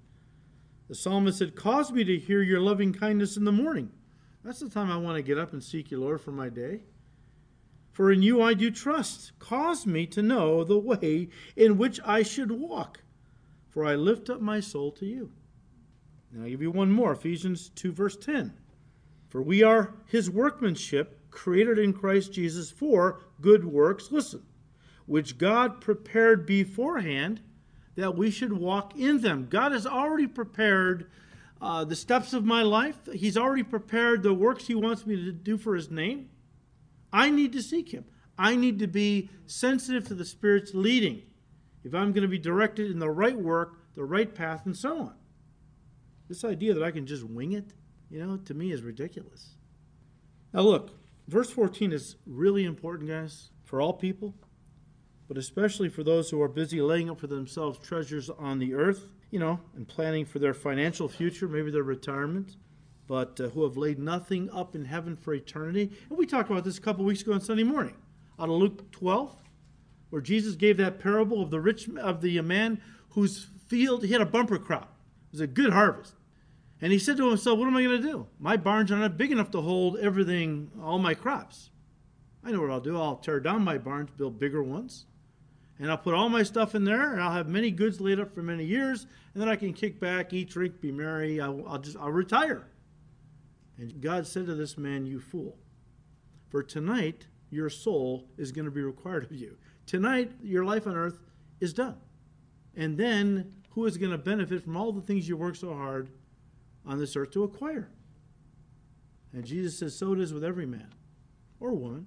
The 0.88 0.94
psalmist 0.94 1.38
said, 1.38 1.54
Cause 1.54 1.92
me 1.92 2.02
to 2.04 2.18
hear 2.18 2.42
your 2.42 2.60
loving 2.60 2.92
kindness 2.92 3.36
in 3.36 3.44
the 3.44 3.52
morning. 3.52 3.90
That's 4.44 4.60
the 4.60 4.70
time 4.70 4.90
I 4.90 4.96
want 4.96 5.16
to 5.16 5.22
get 5.22 5.38
up 5.38 5.52
and 5.52 5.62
seek 5.62 5.90
you, 5.90 6.00
Lord, 6.00 6.20
for 6.20 6.32
my 6.32 6.48
day. 6.48 6.80
For 7.92 8.10
in 8.10 8.22
you 8.22 8.40
I 8.40 8.54
do 8.54 8.70
trust. 8.70 9.38
Cause 9.38 9.86
me 9.86 10.06
to 10.06 10.22
know 10.22 10.64
the 10.64 10.78
way 10.78 11.28
in 11.56 11.78
which 11.78 12.00
I 12.04 12.22
should 12.22 12.50
walk 12.50 13.02
for 13.78 13.84
I 13.84 13.94
lift 13.94 14.28
up 14.28 14.40
my 14.40 14.58
soul 14.58 14.90
to 14.90 15.06
you. 15.06 15.30
Now 16.32 16.42
I'll 16.42 16.50
give 16.50 16.62
you 16.62 16.72
one 16.72 16.90
more 16.90 17.12
Ephesians 17.12 17.68
2, 17.76 17.92
verse 17.92 18.16
10. 18.16 18.52
For 19.28 19.40
we 19.40 19.62
are 19.62 19.94
his 20.04 20.28
workmanship, 20.28 21.30
created 21.30 21.78
in 21.78 21.92
Christ 21.92 22.32
Jesus 22.32 22.72
for 22.72 23.20
good 23.40 23.64
works, 23.64 24.10
listen, 24.10 24.42
which 25.06 25.38
God 25.38 25.80
prepared 25.80 26.44
beforehand 26.44 27.40
that 27.94 28.16
we 28.16 28.32
should 28.32 28.52
walk 28.52 28.98
in 28.98 29.20
them. 29.20 29.46
God 29.48 29.70
has 29.70 29.86
already 29.86 30.26
prepared 30.26 31.08
uh, 31.60 31.84
the 31.84 31.94
steps 31.94 32.32
of 32.32 32.44
my 32.44 32.62
life, 32.62 32.96
He's 33.12 33.36
already 33.36 33.62
prepared 33.62 34.24
the 34.24 34.34
works 34.34 34.66
He 34.66 34.74
wants 34.74 35.06
me 35.06 35.14
to 35.14 35.30
do 35.30 35.56
for 35.56 35.76
His 35.76 35.88
name. 35.88 36.30
I 37.12 37.30
need 37.30 37.52
to 37.52 37.62
seek 37.62 37.94
Him. 37.94 38.06
I 38.36 38.56
need 38.56 38.80
to 38.80 38.88
be 38.88 39.30
sensitive 39.46 40.08
to 40.08 40.14
the 40.14 40.24
Spirit's 40.24 40.74
leading 40.74 41.22
if 41.88 41.94
I'm 41.94 42.12
going 42.12 42.22
to 42.22 42.28
be 42.28 42.38
directed 42.38 42.90
in 42.90 42.98
the 42.98 43.10
right 43.10 43.36
work, 43.36 43.78
the 43.94 44.04
right 44.04 44.32
path, 44.32 44.66
and 44.66 44.76
so 44.76 45.00
on. 45.00 45.14
This 46.28 46.44
idea 46.44 46.74
that 46.74 46.82
I 46.82 46.90
can 46.90 47.06
just 47.06 47.24
wing 47.24 47.52
it, 47.52 47.72
you 48.10 48.24
know, 48.24 48.36
to 48.36 48.54
me 48.54 48.72
is 48.72 48.82
ridiculous. 48.82 49.56
Now, 50.52 50.60
look, 50.60 50.90
verse 51.26 51.50
14 51.50 51.92
is 51.92 52.16
really 52.26 52.64
important, 52.64 53.08
guys, 53.08 53.50
for 53.64 53.80
all 53.80 53.94
people, 53.94 54.34
but 55.26 55.38
especially 55.38 55.88
for 55.88 56.02
those 56.02 56.30
who 56.30 56.40
are 56.42 56.48
busy 56.48 56.80
laying 56.80 57.08
up 57.08 57.20
for 57.20 57.26
themselves 57.26 57.78
treasures 57.78 58.28
on 58.28 58.58
the 58.58 58.74
earth, 58.74 59.10
you 59.30 59.38
know, 59.38 59.60
and 59.74 59.88
planning 59.88 60.26
for 60.26 60.38
their 60.38 60.54
financial 60.54 61.08
future, 61.08 61.48
maybe 61.48 61.70
their 61.70 61.82
retirement, 61.82 62.56
but 63.06 63.40
uh, 63.40 63.48
who 63.48 63.64
have 63.64 63.78
laid 63.78 63.98
nothing 63.98 64.50
up 64.50 64.74
in 64.74 64.84
heaven 64.84 65.16
for 65.16 65.32
eternity. 65.32 65.90
And 66.10 66.18
we 66.18 66.26
talked 66.26 66.50
about 66.50 66.64
this 66.64 66.76
a 66.76 66.82
couple 66.82 67.04
weeks 67.04 67.22
ago 67.22 67.32
on 67.32 67.40
Sunday 67.40 67.62
morning 67.62 67.96
out 68.38 68.50
of 68.50 68.54
Luke 68.54 68.90
12 68.92 69.34
where 70.10 70.22
Jesus 70.22 70.54
gave 70.54 70.76
that 70.78 70.98
parable 70.98 71.42
of 71.42 71.50
the 71.50 71.60
rich 71.60 71.88
of 71.88 72.20
the 72.20 72.40
man 72.40 72.80
whose 73.10 73.48
field 73.66 74.04
he 74.04 74.12
had 74.12 74.20
a 74.20 74.26
bumper 74.26 74.58
crop. 74.58 74.94
It 75.28 75.32
was 75.32 75.40
a 75.40 75.46
good 75.46 75.72
harvest. 75.72 76.14
And 76.80 76.92
he 76.92 76.98
said 76.98 77.16
to 77.16 77.28
himself, 77.28 77.58
What 77.58 77.68
am 77.68 77.76
I 77.76 77.82
going 77.82 78.00
to 78.00 78.08
do? 78.08 78.26
My 78.38 78.56
barns 78.56 78.92
are 78.92 78.96
not 78.96 79.18
big 79.18 79.32
enough 79.32 79.50
to 79.50 79.60
hold 79.60 79.98
everything, 79.98 80.70
all 80.82 80.98
my 80.98 81.14
crops. 81.14 81.70
I 82.44 82.52
know 82.52 82.60
what 82.60 82.70
I'll 82.70 82.80
do. 82.80 82.96
I'll 83.00 83.16
tear 83.16 83.40
down 83.40 83.62
my 83.62 83.78
barns, 83.78 84.10
build 84.16 84.38
bigger 84.38 84.62
ones, 84.62 85.06
and 85.78 85.90
I'll 85.90 85.98
put 85.98 86.14
all 86.14 86.28
my 86.28 86.44
stuff 86.44 86.74
in 86.74 86.84
there, 86.84 87.12
and 87.12 87.20
I'll 87.20 87.32
have 87.32 87.48
many 87.48 87.70
goods 87.70 88.00
laid 88.00 88.20
up 88.20 88.32
for 88.32 88.42
many 88.42 88.64
years, 88.64 89.06
and 89.34 89.42
then 89.42 89.48
I 89.48 89.56
can 89.56 89.72
kick 89.72 89.98
back, 89.98 90.32
eat, 90.32 90.50
drink, 90.50 90.80
be 90.80 90.92
merry. 90.92 91.40
I'll, 91.40 91.66
I'll 91.66 91.78
just 91.78 91.96
I'll 91.96 92.12
retire. 92.12 92.68
And 93.76 94.00
God 94.00 94.26
said 94.26 94.46
to 94.46 94.54
this 94.54 94.78
man, 94.78 95.06
You 95.06 95.20
fool, 95.20 95.58
for 96.48 96.62
tonight 96.62 97.26
your 97.50 97.70
soul 97.70 98.28
is 98.36 98.52
going 98.52 98.64
to 98.66 98.70
be 98.70 98.82
required 98.82 99.24
of 99.24 99.32
you. 99.32 99.56
Tonight, 99.88 100.30
your 100.42 100.66
life 100.66 100.86
on 100.86 100.96
earth 100.96 101.18
is 101.60 101.72
done. 101.72 101.96
And 102.76 102.98
then, 102.98 103.54
who 103.70 103.86
is 103.86 103.96
going 103.96 104.12
to 104.12 104.18
benefit 104.18 104.62
from 104.62 104.76
all 104.76 104.92
the 104.92 105.00
things 105.00 105.26
you 105.26 105.36
work 105.36 105.56
so 105.56 105.74
hard 105.74 106.10
on 106.84 106.98
this 106.98 107.16
earth 107.16 107.30
to 107.30 107.42
acquire. 107.42 107.88
And 109.32 109.46
Jesus 109.46 109.78
says, 109.78 109.96
So 109.96 110.12
it 110.12 110.20
is 110.20 110.34
with 110.34 110.44
every 110.44 110.66
man 110.66 110.92
or 111.58 111.72
woman 111.72 112.06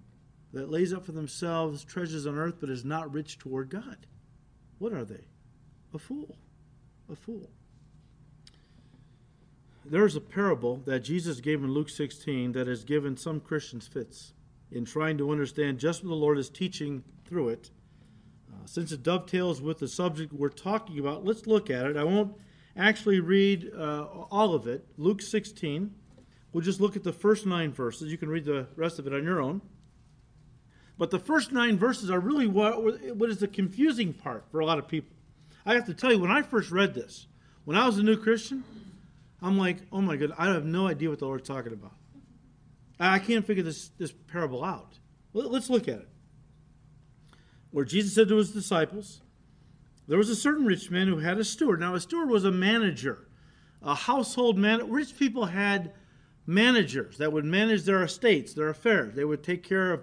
that 0.53 0.69
lays 0.69 0.93
up 0.93 1.05
for 1.05 1.11
themselves 1.11 1.83
treasures 1.83 2.27
on 2.27 2.37
earth 2.37 2.57
but 2.59 2.69
is 2.69 2.85
not 2.85 3.11
rich 3.11 3.39
toward 3.39 3.69
God. 3.69 3.97
What 4.77 4.93
are 4.93 5.05
they? 5.05 5.25
A 5.95 5.97
fool. 5.97 6.37
A 7.11 7.15
fool. 7.15 7.49
There's 9.83 10.15
a 10.15 10.21
parable 10.21 10.77
that 10.85 10.99
Jesus 10.99 11.39
gave 11.39 11.63
in 11.63 11.71
Luke 11.71 11.89
16 11.89 12.51
that 12.51 12.67
has 12.67 12.83
given 12.83 13.17
some 13.17 13.39
Christians 13.39 13.87
fits 13.87 14.33
in 14.71 14.85
trying 14.85 15.17
to 15.17 15.31
understand 15.31 15.79
just 15.79 16.03
what 16.03 16.09
the 16.09 16.15
Lord 16.15 16.37
is 16.37 16.49
teaching 16.49 17.03
through 17.31 17.47
it. 17.47 17.71
Uh, 18.51 18.65
since 18.65 18.91
it 18.91 19.03
dovetails 19.03 19.61
with 19.61 19.79
the 19.79 19.87
subject 19.87 20.33
we're 20.33 20.49
talking 20.49 20.99
about, 20.99 21.23
let's 21.23 21.47
look 21.47 21.69
at 21.69 21.85
it. 21.85 21.95
I 21.95 22.03
won't 22.03 22.35
actually 22.75 23.21
read 23.21 23.71
uh, 23.73 24.05
all 24.29 24.53
of 24.53 24.67
it. 24.67 24.85
Luke 24.97 25.21
16. 25.21 25.95
We'll 26.51 26.63
just 26.63 26.81
look 26.81 26.97
at 26.97 27.05
the 27.05 27.13
first 27.13 27.45
nine 27.45 27.71
verses. 27.71 28.11
You 28.11 28.17
can 28.17 28.27
read 28.27 28.43
the 28.43 28.67
rest 28.75 28.99
of 28.99 29.07
it 29.07 29.13
on 29.13 29.23
your 29.23 29.41
own. 29.41 29.61
But 30.97 31.09
the 31.09 31.19
first 31.19 31.53
nine 31.53 31.77
verses 31.77 32.11
are 32.11 32.19
really 32.19 32.47
what, 32.47 32.83
what 33.15 33.29
is 33.29 33.37
the 33.37 33.47
confusing 33.47 34.11
part 34.11 34.43
for 34.51 34.59
a 34.59 34.65
lot 34.65 34.77
of 34.77 34.89
people. 34.89 35.15
I 35.65 35.75
have 35.75 35.85
to 35.85 35.93
tell 35.93 36.11
you, 36.11 36.19
when 36.19 36.31
I 36.31 36.41
first 36.41 36.69
read 36.69 36.93
this, 36.93 37.27
when 37.63 37.77
I 37.77 37.85
was 37.85 37.97
a 37.97 38.03
new 38.03 38.17
Christian, 38.17 38.65
I'm 39.41 39.57
like, 39.57 39.77
oh 39.93 40.01
my 40.01 40.17
God, 40.17 40.33
I 40.37 40.47
have 40.47 40.65
no 40.65 40.85
idea 40.85 41.09
what 41.09 41.19
the 41.19 41.27
Lord's 41.27 41.47
talking 41.47 41.71
about. 41.71 41.93
I 42.99 43.19
can't 43.19 43.47
figure 43.47 43.63
this, 43.63 43.87
this 43.97 44.11
parable 44.11 44.65
out. 44.65 44.99
Let's 45.33 45.69
look 45.69 45.87
at 45.87 45.99
it. 45.99 46.10
Where 47.71 47.85
Jesus 47.85 48.13
said 48.13 48.27
to 48.27 48.37
his 48.37 48.51
disciples, 48.51 49.21
There 50.07 50.17
was 50.17 50.29
a 50.29 50.35
certain 50.35 50.65
rich 50.65 50.91
man 50.91 51.07
who 51.07 51.19
had 51.19 51.37
a 51.39 51.43
steward. 51.43 51.79
Now, 51.79 51.95
a 51.95 51.99
steward 51.99 52.29
was 52.29 52.43
a 52.43 52.51
manager, 52.51 53.27
a 53.81 53.95
household 53.95 54.57
man. 54.57 54.89
Rich 54.89 55.17
people 55.17 55.45
had 55.45 55.93
managers 56.45 57.17
that 57.17 57.31
would 57.31 57.45
manage 57.45 57.83
their 57.83 58.03
estates, 58.03 58.53
their 58.53 58.69
affairs. 58.69 59.15
They 59.15 59.25
would 59.25 59.43
take 59.43 59.63
care 59.63 59.93
of 59.93 60.01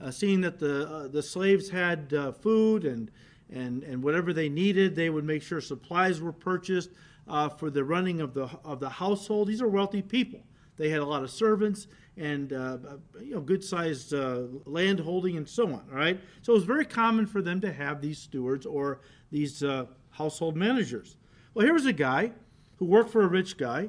uh, 0.00 0.10
seeing 0.10 0.40
that 0.40 0.58
the, 0.58 0.88
uh, 0.88 1.08
the 1.08 1.22
slaves 1.22 1.68
had 1.68 2.12
uh, 2.14 2.32
food 2.32 2.84
and, 2.84 3.10
and, 3.52 3.82
and 3.82 4.02
whatever 4.02 4.32
they 4.32 4.48
needed. 4.48 4.96
They 4.96 5.10
would 5.10 5.24
make 5.24 5.42
sure 5.42 5.60
supplies 5.60 6.20
were 6.20 6.32
purchased 6.32 6.90
uh, 7.28 7.48
for 7.48 7.70
the 7.70 7.84
running 7.84 8.20
of 8.20 8.34
the, 8.34 8.48
of 8.64 8.80
the 8.80 8.88
household. 8.88 9.48
These 9.48 9.62
are 9.62 9.68
wealthy 9.68 10.02
people. 10.02 10.40
They 10.76 10.88
had 10.88 11.00
a 11.00 11.04
lot 11.04 11.22
of 11.22 11.30
servants 11.30 11.86
and 12.16 12.52
uh, 12.52 12.78
you 13.20 13.34
know 13.34 13.40
good 13.40 13.64
sized 13.64 14.12
uh, 14.12 14.42
land 14.66 15.00
holding 15.00 15.36
and 15.36 15.48
so 15.48 15.66
on. 15.66 15.86
All 15.90 15.98
right, 15.98 16.20
so 16.42 16.52
it 16.52 16.56
was 16.56 16.64
very 16.64 16.84
common 16.84 17.26
for 17.26 17.42
them 17.42 17.60
to 17.60 17.72
have 17.72 18.00
these 18.00 18.18
stewards 18.18 18.66
or 18.66 19.00
these 19.30 19.62
uh, 19.62 19.86
household 20.10 20.56
managers. 20.56 21.16
Well, 21.54 21.64
here 21.64 21.74
was 21.74 21.86
a 21.86 21.92
guy 21.92 22.32
who 22.76 22.86
worked 22.86 23.10
for 23.10 23.22
a 23.22 23.28
rich 23.28 23.56
guy, 23.56 23.88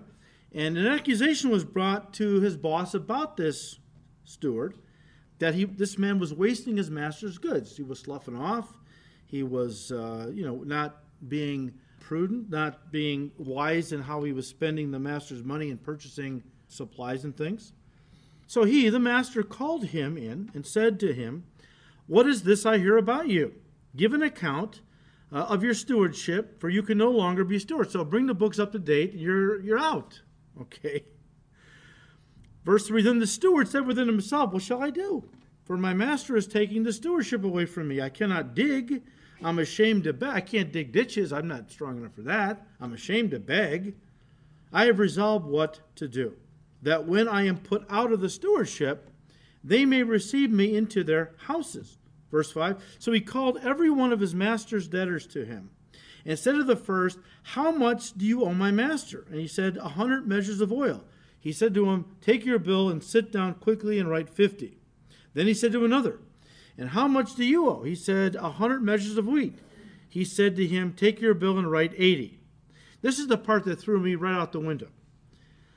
and 0.54 0.78
an 0.78 0.88
accusation 0.88 1.50
was 1.50 1.64
brought 1.64 2.14
to 2.16 2.40
his 2.40 2.58
boss 2.58 2.94
about 2.94 3.38
this 3.38 3.80
steward 4.26 4.78
that 5.40 5.54
he 5.54 5.66
this 5.66 5.98
man 5.98 6.20
was 6.20 6.34
wasting 6.34 6.78
his 6.78 6.90
master's 6.90 7.38
goods. 7.38 7.76
He 7.76 7.84
was 7.84 8.00
sloughing 8.00 8.38
off. 8.38 8.74
He 9.26 9.44
was 9.44 9.92
uh, 9.92 10.32
you 10.34 10.46
know 10.46 10.64
not 10.64 11.04
being 11.28 11.74
prudent, 12.00 12.50
not 12.50 12.92
being 12.92 13.32
wise 13.38 13.92
in 13.92 14.02
how 14.02 14.24
he 14.24 14.32
was 14.32 14.48
spending 14.48 14.92
the 14.92 15.00
master's 15.00 15.44
money 15.44 15.70
and 15.70 15.82
purchasing 15.82 16.44
supplies 16.68 17.24
and 17.24 17.36
things. 17.36 17.74
So 18.48 18.64
he, 18.64 18.90
the 18.90 19.00
master, 19.00 19.44
called 19.44 19.86
him 19.86 20.18
in 20.18 20.52
and 20.54 20.66
said 20.66 21.00
to 21.00 21.14
him, 21.14 21.46
What 22.08 22.28
is 22.28 22.44
this 22.44 22.66
I 22.66 22.78
hear 22.78 22.98
about 22.98 23.30
you? 23.30 23.56
Give 23.96 24.14
an 24.14 24.22
account 24.22 24.82
uh, 25.32 25.46
of 25.46 25.64
your 25.64 25.74
stewardship, 25.74 26.60
for 26.60 26.70
you 26.70 26.84
can 26.84 26.98
no 26.98 27.10
longer 27.10 27.44
be 27.44 27.60
steward. 27.60 27.92
So 27.92 28.04
bring 28.04 28.28
the 28.28 28.34
books 28.34 28.60
up 28.60 28.72
to 28.74 28.80
date. 28.80 29.14
You're, 29.14 29.62
you're 29.62 29.80
out. 29.80 30.22
Okay. 30.62 31.04
Verse 32.64 32.86
3 32.86 33.02
Then 33.02 33.18
the 33.18 33.26
steward 33.26 33.68
said 33.68 33.88
within 33.88 34.06
himself, 34.06 34.54
What 34.54 34.62
shall 34.62 34.84
I 34.84 34.92
do? 34.92 35.28
For 35.66 35.78
my 35.78 35.96
master 35.96 36.38
is 36.38 36.46
taking 36.46 36.84
the 36.84 36.94
stewardship 36.94 37.44
away 37.44 37.66
from 37.66 37.88
me. 37.88 38.00
I 38.00 38.10
cannot 38.10 38.54
dig. 38.54 39.02
I'm 39.44 39.58
ashamed 39.58 40.04
to 40.04 40.14
beg. 40.14 40.30
I 40.30 40.42
can't 40.42 40.72
dig 40.72 40.92
ditches. 40.92 41.34
I'm 41.34 41.48
not 41.48 41.72
strong 41.72 41.98
enough 41.98 42.14
for 42.14 42.22
that. 42.22 42.68
I'm 42.80 42.94
ashamed 42.94 43.32
to 43.32 43.40
beg. 43.40 43.96
I 44.72 44.86
have 44.86 45.00
resolved 45.00 45.48
what 45.48 45.80
to 45.96 46.08
do 46.08 46.36
that 46.84 47.08
when 47.08 47.28
I 47.28 47.46
am 47.48 47.58
put 47.58 47.86
out 47.90 48.12
of 48.12 48.22
the 48.22 48.30
stewardship, 48.30 49.10
they 49.64 49.86
may 49.86 50.04
receive 50.04 50.52
me 50.52 50.76
into 50.76 51.04
their 51.04 51.32
houses. 51.48 51.98
Verse 52.30 52.52
5 52.52 52.82
So 53.00 53.12
he 53.12 53.22
called 53.22 53.60
every 53.64 53.90
one 53.90 54.12
of 54.12 54.20
his 54.20 54.36
master's 54.36 54.88
debtors 54.88 55.26
to 55.28 55.46
him. 55.46 55.72
And 56.26 56.40
said 56.40 56.54
to 56.54 56.64
the 56.64 56.76
first, 56.76 57.20
How 57.44 57.72
much 57.72 58.14
do 58.14 58.26
you 58.26 58.44
owe 58.44 58.54
my 58.54 58.72
master? 58.72 59.26
And 59.30 59.40
he 59.40 59.48
said, 59.48 59.78
A 59.78 59.90
hundred 59.90 60.28
measures 60.28 60.62
of 60.62 60.72
oil. 60.72 61.04
He 61.40 61.52
said 61.52 61.74
to 61.74 61.90
him, 61.90 62.06
Take 62.22 62.46
your 62.46 62.60
bill 62.60 62.90
and 62.90 63.04
sit 63.04 63.32
down 63.32 63.56
quickly 63.56 64.00
and 64.00 64.10
write 64.10 64.30
fifty. 64.30 64.78
Then 65.34 65.48
he 65.48 65.54
said 65.54 65.72
to 65.74 65.86
another, 65.86 66.20
And 66.78 66.90
how 66.90 67.08
much 67.08 67.36
do 67.36 67.44
you 67.44 67.70
owe? 67.70 67.84
He 67.84 67.96
said, 67.96 68.36
A 68.36 68.52
hundred 68.52 68.82
measures 68.82 69.18
of 69.18 69.28
wheat. 69.28 69.60
He 70.10 70.24
said 70.24 70.56
to 70.56 70.68
him, 70.68 70.94
Take 70.94 71.20
your 71.20 71.34
bill 71.34 71.58
and 71.58 71.70
write 71.70 71.94
eighty. 71.98 72.40
This 73.02 73.20
is 73.20 73.28
the 73.28 73.38
part 73.38 73.66
that 73.66 73.80
threw 73.80 74.00
me 74.00 74.16
right 74.16 74.36
out 74.36 74.54
the 74.54 74.60
window. 74.60 74.88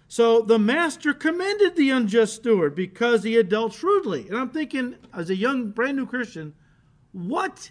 So 0.08 0.40
the 0.40 0.58
master 0.58 1.12
commended 1.12 1.74
the 1.74 1.90
unjust 1.90 2.36
steward 2.36 2.74
because 2.74 3.24
he 3.24 3.34
had 3.34 3.48
dealt 3.48 3.72
shrewdly. 3.72 4.28
And 4.28 4.38
I'm 4.38 4.50
thinking, 4.50 4.96
as 5.12 5.30
a 5.30 5.36
young, 5.36 5.70
brand 5.70 5.96
new 5.96 6.06
Christian, 6.06 6.54
what? 7.12 7.70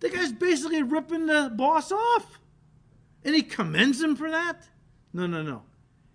The 0.00 0.10
guy's 0.10 0.32
basically 0.32 0.82
ripping 0.82 1.26
the 1.26 1.52
boss 1.54 1.90
off. 1.90 2.38
And 3.24 3.34
he 3.34 3.42
commends 3.42 4.00
him 4.00 4.14
for 4.14 4.30
that? 4.30 4.68
No, 5.12 5.26
no, 5.26 5.42
no. 5.42 5.62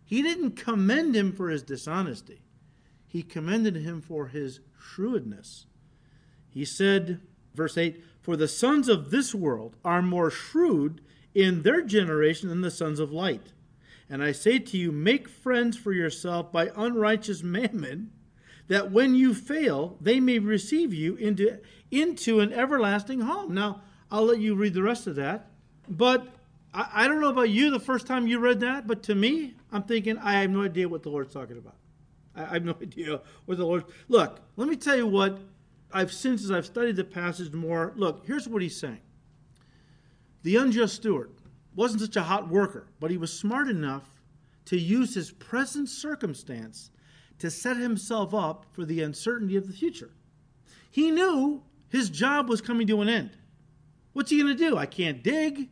He 0.06 0.22
didn't 0.22 0.52
commend 0.52 1.16
him 1.16 1.32
for 1.32 1.50
his 1.50 1.64
dishonesty, 1.64 2.44
he 3.08 3.24
commended 3.24 3.76
him 3.76 4.02
for 4.02 4.28
his 4.28 4.60
shrewdness. 4.80 5.66
He 6.50 6.66
said, 6.66 7.22
verse 7.56 7.78
8, 7.78 8.04
For 8.22 8.38
the 8.38 8.48
sons 8.48 8.88
of 8.88 9.10
this 9.10 9.34
world 9.34 9.76
are 9.84 10.04
more 10.04 10.30
shrewd 10.30 11.02
in 11.34 11.64
their 11.64 11.82
generation 11.82 12.50
than 12.50 12.62
the 12.62 12.70
sons 12.70 13.00
of 13.00 13.12
light. 13.12 13.54
And 14.14 14.22
I 14.22 14.32
say 14.32 14.60
to 14.60 14.78
you, 14.78 14.92
make 14.92 15.28
friends 15.28 15.76
for 15.76 15.92
yourself 15.92 16.52
by 16.52 16.70
unrighteous 16.76 17.42
mammon, 17.42 18.12
that 18.68 18.92
when 18.92 19.16
you 19.16 19.34
fail, 19.34 19.98
they 20.00 20.20
may 20.20 20.38
receive 20.38 20.94
you 20.94 21.16
into, 21.16 21.58
into 21.90 22.40
an 22.40 22.54
everlasting 22.54 23.22
home. 23.22 23.56
Now, 23.56 23.82
I'll 24.12 24.26
let 24.26 24.38
you 24.38 24.54
read 24.54 24.76
the 24.76 24.84
rest 24.84 25.08
of 25.08 25.16
that. 25.16 25.50
But 25.90 26.28
I, 26.76 26.90
I 26.94 27.08
don't 27.08 27.22
know 27.22 27.30
about 27.30 27.50
you 27.50 27.72
the 27.72 27.80
first 27.80 28.06
time 28.06 28.28
you 28.28 28.38
read 28.38 28.60
that, 28.60 28.86
but 28.86 29.02
to 29.02 29.16
me, 29.16 29.56
I'm 29.72 29.82
thinking, 29.82 30.20
I 30.20 30.34
have 30.42 30.52
no 30.52 30.62
idea 30.62 30.88
what 30.88 31.02
the 31.02 31.10
Lord's 31.10 31.34
talking 31.34 31.58
about. 31.58 31.78
I, 32.36 32.44
I 32.44 32.54
have 32.54 32.66
no 32.66 32.76
idea 32.84 33.20
what 33.46 33.58
the 33.58 33.66
Lord. 33.66 33.86
Look, 34.10 34.42
let 34.58 34.70
me 34.70 34.76
tell 34.76 34.96
you 34.96 35.08
what 35.08 35.40
I've 35.92 36.14
since 36.14 36.44
as 36.44 36.52
I've 36.52 36.68
studied 36.68 36.98
the 36.98 37.04
passage 37.04 37.52
more. 37.52 37.94
Look, 37.96 38.28
here's 38.28 38.48
what 38.48 38.62
he's 38.62 38.80
saying. 38.80 39.02
The 40.44 40.58
unjust 40.58 40.98
steward 40.98 41.32
wasn't 41.76 42.02
such 42.02 42.16
a 42.16 42.24
hot 42.24 42.50
worker, 42.50 42.88
but 43.00 43.12
he 43.12 43.18
was 43.18 43.38
smart 43.38 43.68
enough 43.68 44.22
to 44.66 44.78
use 44.78 45.16
his 45.16 45.32
present 45.32 45.90
circumstance 45.90 46.92
to 47.40 47.50
set 47.50 47.78
himself 47.78 48.34
up 48.34 48.66
for 48.72 48.86
the 48.86 49.02
uncertainty 49.02 49.56
of 49.56 49.68
the 49.68 49.74
future. 49.74 50.12
He 50.90 51.12
knew 51.12 51.64
his 51.90 52.10
job 52.10 52.48
was 52.48 52.62
coming 52.62 52.88
to 52.88 53.02
an 53.02 53.10
end. 53.10 53.32
What's 54.14 54.30
he 54.30 54.42
going 54.42 54.56
to 54.56 54.70
do? 54.70 54.78
I 54.78 54.86
can't 54.86 55.24
dig. 55.24 55.70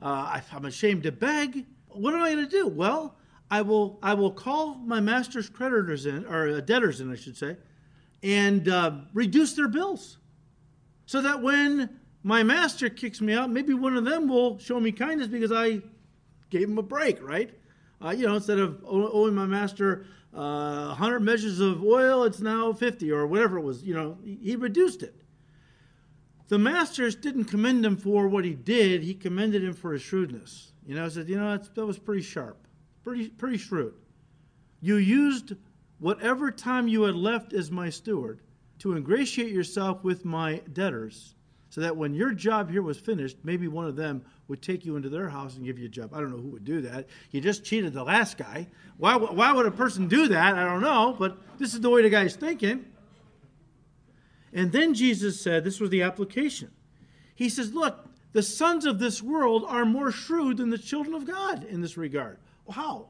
Uh, 0.00 0.40
I'm 0.50 0.64
ashamed 0.64 1.02
to 1.04 1.12
beg. 1.12 1.66
What 1.88 2.14
am 2.14 2.22
I 2.22 2.32
going 2.32 2.44
to 2.44 2.50
do? 2.50 2.66
Well, 2.66 3.16
I 3.50 3.60
will. 3.60 3.98
I 4.02 4.14
will 4.14 4.30
call 4.30 4.76
my 4.76 5.00
master's 5.00 5.50
creditors 5.50 6.06
in, 6.06 6.24
or 6.24 6.48
uh, 6.48 6.60
debtors 6.60 7.02
in, 7.02 7.12
I 7.12 7.16
should 7.16 7.36
say, 7.36 7.58
and 8.22 8.66
uh, 8.66 8.92
reduce 9.12 9.52
their 9.52 9.68
bills, 9.68 10.16
so 11.04 11.20
that 11.20 11.42
when 11.42 12.00
my 12.22 12.42
master 12.42 12.88
kicks 12.88 13.20
me 13.20 13.32
out, 13.32 13.50
maybe 13.50 13.74
one 13.74 13.96
of 13.96 14.04
them 14.04 14.28
will 14.28 14.58
show 14.58 14.78
me 14.78 14.92
kindness 14.92 15.28
because 15.28 15.52
I 15.52 15.80
gave 16.50 16.68
him 16.68 16.78
a 16.78 16.82
break, 16.82 17.22
right? 17.22 17.50
Uh, 18.04 18.10
you 18.10 18.26
know, 18.26 18.36
instead 18.36 18.58
of 18.58 18.82
owing 18.86 19.34
my 19.34 19.46
master 19.46 20.06
uh, 20.34 20.86
100 20.88 21.20
measures 21.20 21.60
of 21.60 21.82
oil, 21.84 22.24
it's 22.24 22.40
now 22.40 22.72
50 22.72 23.10
or 23.10 23.26
whatever 23.26 23.58
it 23.58 23.62
was. 23.62 23.82
You 23.82 23.94
know, 23.94 24.18
he 24.24 24.56
reduced 24.56 25.02
it. 25.02 25.14
The 26.48 26.58
masters 26.58 27.14
didn't 27.14 27.44
commend 27.44 27.84
him 27.84 27.96
for 27.96 28.28
what 28.28 28.44
he 28.44 28.54
did. 28.54 29.02
He 29.02 29.14
commended 29.14 29.64
him 29.64 29.72
for 29.72 29.92
his 29.92 30.02
shrewdness. 30.02 30.72
You 30.86 30.94
know, 30.96 31.04
I 31.04 31.08
said, 31.08 31.28
you 31.28 31.36
know, 31.36 31.56
that 31.56 31.86
was 31.86 31.98
pretty 31.98 32.22
sharp, 32.22 32.66
pretty, 33.04 33.28
pretty 33.28 33.56
shrewd. 33.56 33.94
You 34.80 34.96
used 34.96 35.54
whatever 35.98 36.50
time 36.50 36.88
you 36.88 37.02
had 37.02 37.14
left 37.14 37.52
as 37.52 37.70
my 37.70 37.88
steward 37.88 38.42
to 38.80 38.96
ingratiate 38.96 39.52
yourself 39.52 40.02
with 40.02 40.24
my 40.24 40.60
debtors 40.72 41.36
so 41.72 41.80
that 41.80 41.96
when 41.96 42.12
your 42.12 42.34
job 42.34 42.70
here 42.70 42.82
was 42.82 42.98
finished, 42.98 43.38
maybe 43.44 43.66
one 43.66 43.86
of 43.86 43.96
them 43.96 44.22
would 44.46 44.60
take 44.60 44.84
you 44.84 44.94
into 44.96 45.08
their 45.08 45.30
house 45.30 45.56
and 45.56 45.64
give 45.64 45.78
you 45.78 45.86
a 45.86 45.88
job. 45.88 46.12
I 46.12 46.20
don't 46.20 46.30
know 46.30 46.36
who 46.36 46.50
would 46.50 46.66
do 46.66 46.82
that. 46.82 47.06
You 47.30 47.40
just 47.40 47.64
cheated 47.64 47.94
the 47.94 48.04
last 48.04 48.36
guy. 48.36 48.68
Why, 48.98 49.16
why 49.16 49.54
would 49.54 49.64
a 49.64 49.70
person 49.70 50.06
do 50.06 50.28
that? 50.28 50.54
I 50.54 50.66
don't 50.66 50.82
know, 50.82 51.16
but 51.18 51.38
this 51.58 51.72
is 51.72 51.80
the 51.80 51.88
way 51.88 52.02
the 52.02 52.10
guy's 52.10 52.36
thinking. 52.36 52.84
And 54.52 54.70
then 54.70 54.92
Jesus 54.92 55.40
said, 55.40 55.64
this 55.64 55.80
was 55.80 55.88
the 55.88 56.02
application. 56.02 56.72
He 57.34 57.48
says, 57.48 57.72
Look, 57.72 58.06
the 58.32 58.42
sons 58.42 58.84
of 58.84 58.98
this 58.98 59.22
world 59.22 59.64
are 59.66 59.86
more 59.86 60.12
shrewd 60.12 60.58
than 60.58 60.68
the 60.68 60.76
children 60.76 61.14
of 61.14 61.26
God 61.26 61.64
in 61.64 61.80
this 61.80 61.96
regard. 61.96 62.36
How? 62.70 63.08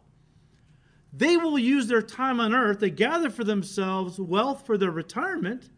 They 1.12 1.36
will 1.36 1.58
use 1.58 1.88
their 1.88 2.00
time 2.00 2.38
on 2.38 2.54
earth 2.54 2.78
to 2.78 2.90
gather 2.90 3.28
for 3.28 3.42
themselves 3.42 4.20
wealth 4.20 4.64
for 4.64 4.78
their 4.78 4.92
retirement. 4.92 5.68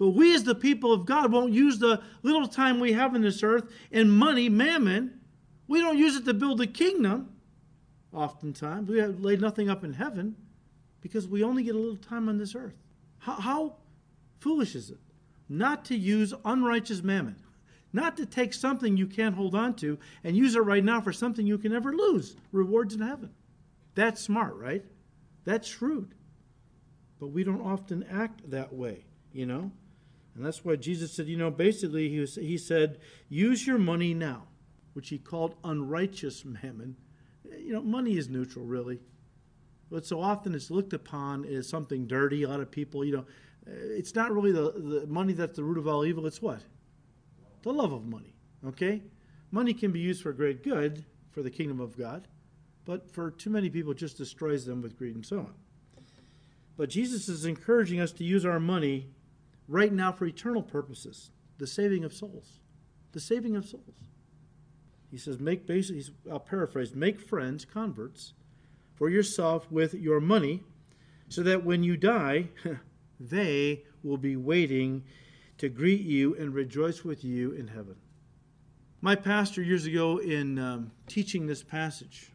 But 0.00 0.12
we, 0.12 0.34
as 0.34 0.44
the 0.44 0.54
people 0.54 0.94
of 0.94 1.04
God, 1.04 1.30
won't 1.30 1.52
use 1.52 1.78
the 1.78 2.00
little 2.22 2.48
time 2.48 2.80
we 2.80 2.94
have 2.94 3.14
in 3.14 3.20
this 3.20 3.42
earth 3.42 3.70
and 3.92 4.10
money, 4.10 4.48
mammon. 4.48 5.20
We 5.68 5.82
don't 5.82 5.98
use 5.98 6.16
it 6.16 6.24
to 6.24 6.32
build 6.32 6.62
a 6.62 6.66
kingdom, 6.66 7.28
oftentimes. 8.10 8.88
We 8.88 8.98
have 8.98 9.20
laid 9.20 9.42
nothing 9.42 9.68
up 9.68 9.84
in 9.84 9.92
heaven 9.92 10.36
because 11.02 11.28
we 11.28 11.44
only 11.44 11.64
get 11.64 11.74
a 11.74 11.78
little 11.78 11.98
time 11.98 12.30
on 12.30 12.38
this 12.38 12.54
earth. 12.54 12.72
How, 13.18 13.34
how 13.34 13.76
foolish 14.38 14.74
is 14.74 14.88
it 14.88 15.00
not 15.50 15.84
to 15.84 15.96
use 15.98 16.32
unrighteous 16.46 17.02
mammon? 17.02 17.36
Not 17.92 18.16
to 18.16 18.24
take 18.24 18.54
something 18.54 18.96
you 18.96 19.06
can't 19.06 19.34
hold 19.34 19.54
on 19.54 19.74
to 19.74 19.98
and 20.24 20.34
use 20.34 20.54
it 20.54 20.60
right 20.60 20.82
now 20.82 21.02
for 21.02 21.12
something 21.12 21.46
you 21.46 21.58
can 21.58 21.72
never 21.72 21.92
lose 21.92 22.36
rewards 22.52 22.94
in 22.94 23.02
heaven. 23.02 23.34
That's 23.94 24.22
smart, 24.22 24.54
right? 24.56 24.82
That's 25.44 25.68
shrewd. 25.68 26.14
But 27.18 27.26
we 27.26 27.44
don't 27.44 27.60
often 27.60 28.02
act 28.10 28.50
that 28.50 28.72
way, 28.72 29.04
you 29.34 29.44
know? 29.44 29.70
And 30.34 30.44
that's 30.44 30.64
why 30.64 30.76
Jesus 30.76 31.12
said, 31.12 31.26
you 31.26 31.36
know, 31.36 31.50
basically, 31.50 32.08
he, 32.08 32.20
was, 32.20 32.36
he 32.36 32.56
said, 32.56 32.98
use 33.28 33.66
your 33.66 33.78
money 33.78 34.14
now, 34.14 34.44
which 34.94 35.08
he 35.08 35.18
called 35.18 35.54
unrighteous 35.64 36.44
mammon. 36.44 36.96
You 37.58 37.72
know, 37.72 37.82
money 37.82 38.16
is 38.16 38.28
neutral, 38.28 38.64
really. 38.64 39.00
But 39.90 40.06
so 40.06 40.20
often 40.20 40.54
it's 40.54 40.70
looked 40.70 40.92
upon 40.92 41.44
as 41.44 41.68
something 41.68 42.06
dirty. 42.06 42.44
A 42.44 42.48
lot 42.48 42.60
of 42.60 42.70
people, 42.70 43.04
you 43.04 43.12
know, 43.12 43.24
eh, 43.66 43.98
it's 43.98 44.14
not 44.14 44.32
really 44.32 44.52
the, 44.52 44.72
the 44.72 45.06
money 45.08 45.32
that's 45.32 45.56
the 45.56 45.64
root 45.64 45.78
of 45.78 45.88
all 45.88 46.04
evil. 46.04 46.26
It's 46.26 46.40
what? 46.40 46.60
The 47.62 47.72
love 47.72 47.92
of 47.92 48.06
money. 48.06 48.34
Okay? 48.64 49.02
Money 49.50 49.74
can 49.74 49.90
be 49.90 50.00
used 50.00 50.22
for 50.22 50.32
great 50.32 50.62
good 50.62 51.04
for 51.32 51.42
the 51.42 51.50
kingdom 51.50 51.80
of 51.80 51.98
God 51.98 52.28
but 52.90 53.08
for 53.08 53.30
too 53.30 53.50
many 53.50 53.70
people, 53.70 53.94
just 53.94 54.16
destroys 54.16 54.64
them 54.64 54.82
with 54.82 54.98
greed 54.98 55.14
and 55.14 55.24
so 55.24 55.38
on. 55.38 55.54
But 56.76 56.88
Jesus 56.88 57.28
is 57.28 57.44
encouraging 57.44 58.00
us 58.00 58.10
to 58.12 58.24
use 58.24 58.44
our 58.44 58.58
money 58.58 59.10
right 59.70 59.92
now 59.92 60.10
for 60.12 60.26
eternal 60.26 60.62
purposes 60.62 61.30
the 61.58 61.66
saving 61.66 62.04
of 62.04 62.12
souls. 62.12 62.58
The 63.12 63.20
saving 63.20 63.54
of 63.54 63.66
souls. 63.66 63.94
He 65.10 65.18
says, 65.18 65.38
make 65.38 65.66
basically, 65.66 66.04
I'll 66.30 66.40
paraphrase, 66.40 66.94
make 66.94 67.20
friends, 67.20 67.64
converts, 67.64 68.32
for 68.94 69.10
yourself 69.10 69.70
with 69.70 69.92
your 69.92 70.20
money, 70.20 70.62
so 71.28 71.42
that 71.42 71.64
when 71.64 71.82
you 71.82 71.96
die, 71.96 72.48
they 73.20 73.82
will 74.02 74.16
be 74.16 74.36
waiting 74.36 75.04
to 75.58 75.68
greet 75.68 76.00
you 76.00 76.34
and 76.36 76.54
rejoice 76.54 77.04
with 77.04 77.24
you 77.24 77.52
in 77.52 77.68
heaven. 77.68 77.96
My 79.02 79.14
pastor 79.14 79.62
years 79.62 79.84
ago, 79.84 80.18
in 80.18 80.58
um, 80.58 80.92
teaching 81.06 81.46
this 81.46 81.62
passage, 81.62 82.30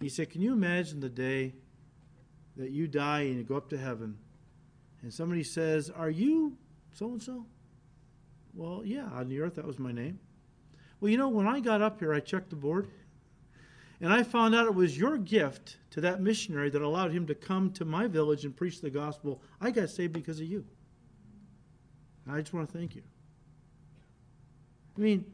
he 0.00 0.08
said, 0.08 0.30
Can 0.30 0.42
you 0.42 0.52
imagine 0.52 1.00
the 1.00 1.08
day 1.08 1.54
that 2.56 2.70
you 2.70 2.88
die 2.88 3.20
and 3.20 3.36
you 3.36 3.44
go 3.44 3.56
up 3.56 3.70
to 3.70 3.78
heaven 3.78 4.18
and 5.04 5.12
somebody 5.12 5.44
says, 5.44 5.90
Are 5.90 6.08
you 6.08 6.56
so 6.92 7.12
and 7.12 7.22
so? 7.22 7.44
Well, 8.54 8.80
yeah, 8.86 9.04
on 9.04 9.28
the 9.28 9.38
earth 9.40 9.56
that 9.56 9.66
was 9.66 9.78
my 9.78 9.92
name. 9.92 10.18
Well, 10.98 11.10
you 11.10 11.18
know, 11.18 11.28
when 11.28 11.46
I 11.46 11.60
got 11.60 11.82
up 11.82 12.00
here, 12.00 12.14
I 12.14 12.20
checked 12.20 12.48
the 12.48 12.56
board 12.56 12.88
and 14.00 14.10
I 14.10 14.22
found 14.22 14.54
out 14.54 14.66
it 14.66 14.74
was 14.74 14.96
your 14.96 15.18
gift 15.18 15.76
to 15.90 16.00
that 16.00 16.22
missionary 16.22 16.70
that 16.70 16.80
allowed 16.80 17.12
him 17.12 17.26
to 17.26 17.34
come 17.34 17.70
to 17.72 17.84
my 17.84 18.06
village 18.06 18.46
and 18.46 18.56
preach 18.56 18.80
the 18.80 18.88
gospel. 18.88 19.42
I 19.60 19.70
got 19.70 19.90
saved 19.90 20.14
because 20.14 20.40
of 20.40 20.46
you. 20.46 20.64
I 22.26 22.40
just 22.40 22.54
want 22.54 22.72
to 22.72 22.78
thank 22.78 22.96
you. 22.96 23.02
I 24.96 25.00
mean, 25.02 25.26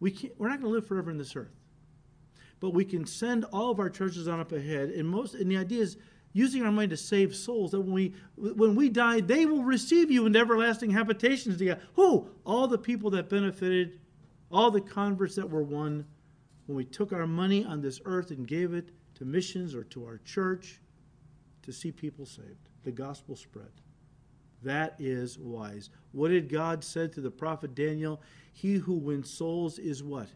we 0.00 0.10
can't, 0.10 0.32
we're 0.36 0.48
not 0.48 0.60
going 0.60 0.72
to 0.72 0.74
live 0.74 0.88
forever 0.88 1.12
in 1.12 1.18
this 1.18 1.36
earth 1.36 1.54
but 2.58 2.70
we 2.70 2.84
can 2.84 3.06
send 3.06 3.44
all 3.52 3.70
of 3.70 3.78
our 3.78 3.90
treasures 3.90 4.28
on 4.28 4.40
up 4.40 4.52
ahead. 4.52 4.90
And 4.90 5.08
most 5.08 5.34
and 5.34 5.50
the 5.50 5.58
idea 5.58 5.82
is 5.82 5.98
using 6.36 6.62
our 6.62 6.70
money 6.70 6.88
to 6.88 6.96
save 6.98 7.34
souls. 7.34 7.70
That 7.70 7.80
when 7.80 7.92
we 7.92 8.14
when 8.36 8.76
we 8.76 8.90
die, 8.90 9.20
they 9.20 9.46
will 9.46 9.64
receive 9.64 10.10
you 10.10 10.26
into 10.26 10.38
everlasting 10.38 10.90
habitations 10.90 11.56
together. 11.56 11.80
Who? 11.94 12.28
All 12.44 12.68
the 12.68 12.76
people 12.78 13.10
that 13.12 13.30
benefited, 13.30 13.98
all 14.52 14.70
the 14.70 14.82
converts 14.82 15.34
that 15.36 15.48
were 15.48 15.62
won 15.62 16.04
when 16.66 16.76
we 16.76 16.84
took 16.84 17.12
our 17.12 17.26
money 17.26 17.64
on 17.64 17.80
this 17.80 18.00
earth 18.04 18.30
and 18.30 18.46
gave 18.46 18.74
it 18.74 18.90
to 19.14 19.24
missions 19.24 19.74
or 19.74 19.84
to 19.84 20.04
our 20.04 20.18
church 20.18 20.80
to 21.62 21.72
see 21.72 21.90
people 21.90 22.26
saved, 22.26 22.68
the 22.84 22.92
gospel 22.92 23.34
spread. 23.34 23.72
That 24.62 24.94
is 24.98 25.38
wise. 25.38 25.88
What 26.12 26.28
did 26.28 26.50
God 26.50 26.84
said 26.84 27.12
to 27.14 27.20
the 27.20 27.30
prophet 27.30 27.74
Daniel? 27.74 28.20
He 28.52 28.74
who 28.74 28.94
wins 28.94 29.30
souls 29.30 29.78
is 29.78 30.02
what? 30.02 30.28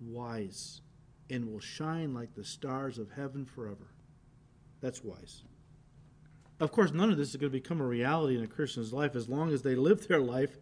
Wise 0.00 0.82
and 1.30 1.50
will 1.50 1.60
shine 1.60 2.12
like 2.12 2.34
the 2.34 2.44
stars 2.44 2.98
of 2.98 3.10
heaven 3.12 3.46
forever. 3.46 3.91
That's 4.82 5.02
wise. 5.02 5.42
Of 6.60 6.70
course, 6.70 6.92
none 6.92 7.10
of 7.10 7.16
this 7.16 7.30
is 7.30 7.36
going 7.36 7.50
to 7.50 7.58
become 7.58 7.80
a 7.80 7.86
reality 7.86 8.36
in 8.36 8.44
a 8.44 8.48
Christian's 8.48 8.92
life 8.92 9.16
as 9.16 9.28
long 9.28 9.52
as 9.52 9.62
they 9.62 9.74
live 9.74 10.06
their 10.06 10.20
life 10.20 10.58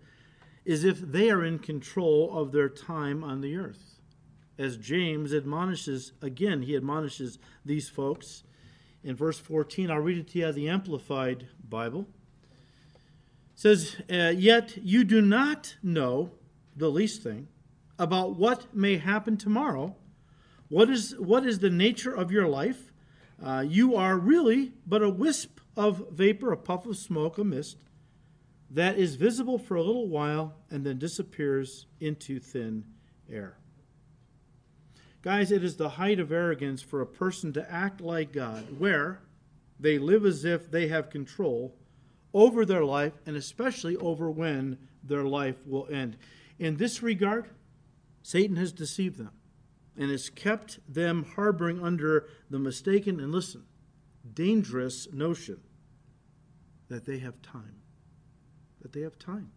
as 0.67 0.85
if 0.85 1.01
they 1.01 1.31
are 1.31 1.45
in 1.45 1.59
control 1.59 2.39
of 2.39 2.53
their 2.53 2.69
time 2.69 3.25
on 3.25 3.41
the 3.41 3.57
earth. 3.57 4.01
As 4.59 4.77
James 4.77 5.35
admonishes, 5.35 6.13
again, 6.21 6.63
he 6.63 6.77
admonishes 6.77 7.39
these 7.65 7.89
folks 7.89 8.45
in 9.03 9.17
verse 9.17 9.39
14. 9.39 9.91
I'll 9.91 9.99
read 9.99 10.19
it 10.19 10.29
to 10.29 10.39
you 10.39 10.45
out 10.45 10.51
of 10.51 10.55
the 10.55 10.69
Amplified 10.69 11.49
Bible. 11.67 12.07
It 13.55 13.61
says, 13.61 13.97
uh, 14.11 14.35
Yet 14.37 14.77
you 14.83 15.03
do 15.05 15.21
not 15.23 15.77
know 15.83 16.33
the 16.77 16.91
least 16.91 17.23
thing 17.23 17.49
about 17.99 18.37
what 18.37 18.75
may 18.75 18.99
happen 18.99 19.37
tomorrow 19.37 19.97
what 20.71 20.89
is, 20.89 21.17
what 21.19 21.45
is 21.45 21.59
the 21.59 21.69
nature 21.69 22.15
of 22.15 22.31
your 22.31 22.47
life? 22.47 22.90
Uh, 23.43 23.65
you 23.67 23.97
are 23.97 24.19
really 24.19 24.73
but 24.87 25.03
a 25.03 25.09
wisp 25.09 25.61
of 25.77 26.11
vapor, 26.11 26.53
a 26.53 26.57
puff 26.57 26.87
of 26.87 26.97
smoke, 26.97 27.39
a 27.39 27.45
mist, 27.45 27.79
that 28.71 28.99
is 28.99 29.17
visible 29.17 29.59
for 29.59 29.77
a 29.77 29.83
little 29.83 30.09
while 30.09 30.55
and 30.71 30.85
then 30.85 30.99
disappears 30.99 31.87
into 32.01 32.39
thin 32.39 32.85
air. 33.31 33.57
Guys, 35.23 35.53
it 35.53 35.65
is 35.65 35.77
the 35.77 35.91
height 35.91 36.21
of 36.21 36.33
arrogance 36.33 36.81
for 36.81 37.01
a 37.01 37.07
person 37.07 37.53
to 37.53 37.71
act 37.71 38.01
like 38.01 38.33
God, 38.33 38.79
where 38.79 39.21
they 39.79 39.99
live 39.99 40.25
as 40.25 40.45
if 40.45 40.71
they 40.71 40.89
have 40.89 41.11
control 41.11 41.75
over 42.33 42.65
their 42.65 42.85
life 42.85 43.13
and 43.27 43.37
especially 43.37 43.97
over 43.97 44.31
when 44.31 44.79
their 45.03 45.25
life 45.25 45.57
will 45.67 45.89
end. 45.91 46.17
In 46.59 46.77
this 46.77 47.03
regard, 47.03 47.49
Satan 48.23 48.57
has 48.57 48.73
deceived 48.73 49.19
them 49.19 49.33
and 49.97 50.11
has 50.11 50.31
kept 50.31 50.79
them 50.93 51.27
harboring 51.37 51.83
under 51.83 52.29
the 52.49 52.59
mistaken 52.59 53.21
and 53.21 53.33
listen, 53.33 53.65
dangerous 54.35 55.09
notion 55.13 55.61
that 56.89 57.05
they 57.05 57.19
have 57.19 57.41
time. 57.43 57.77
That 58.83 58.93
they 58.93 59.01
have 59.01 59.19
time. 59.19 59.51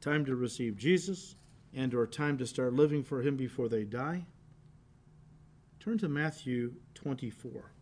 Time 0.00 0.24
to 0.26 0.36
receive 0.36 0.76
Jesus 0.76 1.36
and 1.74 1.94
or 1.94 2.06
time 2.06 2.38
to 2.38 2.46
start 2.46 2.72
living 2.72 3.02
for 3.02 3.22
him 3.22 3.36
before 3.36 3.68
they 3.68 3.84
die. 3.84 4.24
Turn 5.80 5.98
to 5.98 6.08
Matthew 6.08 6.74
24. 6.94 7.72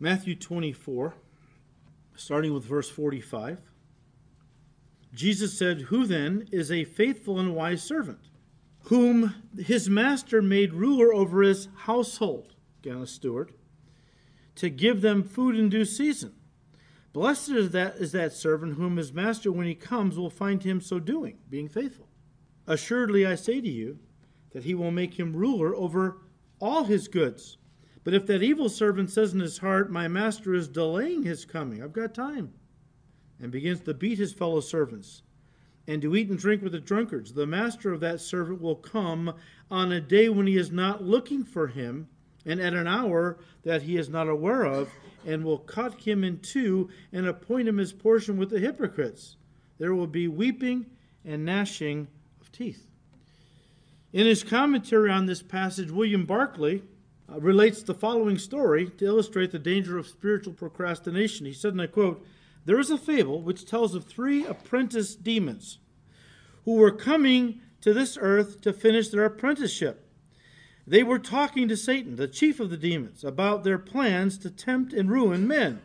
Matthew 0.00 0.34
24, 0.34 1.14
starting 2.16 2.52
with 2.52 2.64
verse 2.64 2.90
45. 2.90 3.60
Jesus 5.14 5.56
said, 5.56 5.82
Who 5.82 6.06
then 6.06 6.48
is 6.50 6.72
a 6.72 6.84
faithful 6.84 7.38
and 7.38 7.54
wise 7.54 7.82
servant? 7.82 8.28
Whom 8.84 9.34
his 9.56 9.88
master 9.88 10.42
made 10.42 10.74
ruler 10.74 11.12
over 11.12 11.42
his 11.42 11.68
household, 11.74 12.54
again 12.82 12.98
a 12.98 13.06
steward, 13.06 13.52
to 14.56 14.68
give 14.68 15.00
them 15.00 15.22
food 15.22 15.56
in 15.56 15.68
due 15.68 15.84
season. 15.84 16.34
Blessed 17.12 17.50
is 17.50 17.70
that, 17.70 17.96
is 17.96 18.12
that 18.12 18.32
servant 18.32 18.74
whom 18.74 18.96
his 18.96 19.12
master, 19.12 19.50
when 19.50 19.66
he 19.66 19.74
comes, 19.74 20.18
will 20.18 20.30
find 20.30 20.62
him 20.62 20.80
so 20.80 20.98
doing, 20.98 21.38
being 21.48 21.68
faithful. 21.68 22.08
Assuredly, 22.66 23.26
I 23.26 23.36
say 23.36 23.60
to 23.60 23.68
you 23.68 23.98
that 24.50 24.64
he 24.64 24.74
will 24.74 24.90
make 24.90 25.18
him 25.18 25.34
ruler 25.34 25.74
over 25.74 26.18
all 26.60 26.84
his 26.84 27.08
goods. 27.08 27.58
But 28.04 28.14
if 28.14 28.26
that 28.26 28.42
evil 28.42 28.68
servant 28.68 29.10
says 29.10 29.32
in 29.32 29.40
his 29.40 29.58
heart, 29.58 29.90
My 29.90 30.08
master 30.08 30.54
is 30.54 30.68
delaying 30.68 31.22
his 31.22 31.44
coming, 31.44 31.82
I've 31.82 31.92
got 31.92 32.14
time, 32.14 32.52
and 33.40 33.50
begins 33.50 33.80
to 33.80 33.94
beat 33.94 34.18
his 34.18 34.32
fellow 34.32 34.60
servants, 34.60 35.22
and 35.86 36.00
to 36.02 36.16
eat 36.16 36.28
and 36.28 36.38
drink 36.38 36.62
with 36.62 36.72
the 36.72 36.80
drunkards. 36.80 37.32
The 37.32 37.46
master 37.46 37.92
of 37.92 38.00
that 38.00 38.20
servant 38.20 38.60
will 38.60 38.76
come 38.76 39.34
on 39.70 39.92
a 39.92 40.00
day 40.00 40.28
when 40.28 40.46
he 40.46 40.56
is 40.56 40.70
not 40.70 41.02
looking 41.02 41.44
for 41.44 41.68
him, 41.68 42.08
and 42.46 42.60
at 42.60 42.74
an 42.74 42.86
hour 42.86 43.38
that 43.62 43.82
he 43.82 43.96
is 43.96 44.08
not 44.08 44.28
aware 44.28 44.64
of, 44.64 44.90
and 45.26 45.44
will 45.44 45.58
cut 45.58 46.00
him 46.00 46.22
in 46.24 46.38
two 46.40 46.90
and 47.12 47.26
appoint 47.26 47.68
him 47.68 47.78
his 47.78 47.92
portion 47.92 48.36
with 48.36 48.50
the 48.50 48.60
hypocrites. 48.60 49.36
There 49.78 49.94
will 49.94 50.06
be 50.06 50.28
weeping 50.28 50.86
and 51.24 51.44
gnashing 51.44 52.08
of 52.40 52.52
teeth. 52.52 52.86
In 54.12 54.26
his 54.26 54.44
commentary 54.44 55.10
on 55.10 55.26
this 55.26 55.42
passage, 55.42 55.90
William 55.90 56.24
Barclay 56.24 56.82
uh, 57.32 57.40
relates 57.40 57.82
the 57.82 57.94
following 57.94 58.38
story 58.38 58.90
to 58.90 59.06
illustrate 59.06 59.50
the 59.50 59.58
danger 59.58 59.98
of 59.98 60.06
spiritual 60.06 60.52
procrastination. 60.52 61.46
He 61.46 61.52
said, 61.52 61.72
and 61.72 61.82
I 61.82 61.86
quote, 61.86 62.24
there 62.64 62.78
is 62.78 62.90
a 62.90 62.98
fable 62.98 63.42
which 63.42 63.66
tells 63.66 63.94
of 63.94 64.04
three 64.04 64.44
apprentice 64.44 65.14
demons 65.14 65.78
who 66.64 66.74
were 66.74 66.90
coming 66.90 67.60
to 67.80 67.92
this 67.92 68.16
earth 68.20 68.60
to 68.62 68.72
finish 68.72 69.08
their 69.08 69.24
apprenticeship. 69.24 70.08
They 70.86 71.02
were 71.02 71.18
talking 71.18 71.68
to 71.68 71.76
Satan, 71.76 72.16
the 72.16 72.28
chief 72.28 72.60
of 72.60 72.70
the 72.70 72.76
demons, 72.76 73.24
about 73.24 73.64
their 73.64 73.78
plans 73.78 74.38
to 74.38 74.50
tempt 74.50 74.92
and 74.92 75.10
ruin 75.10 75.46
men. 75.46 75.80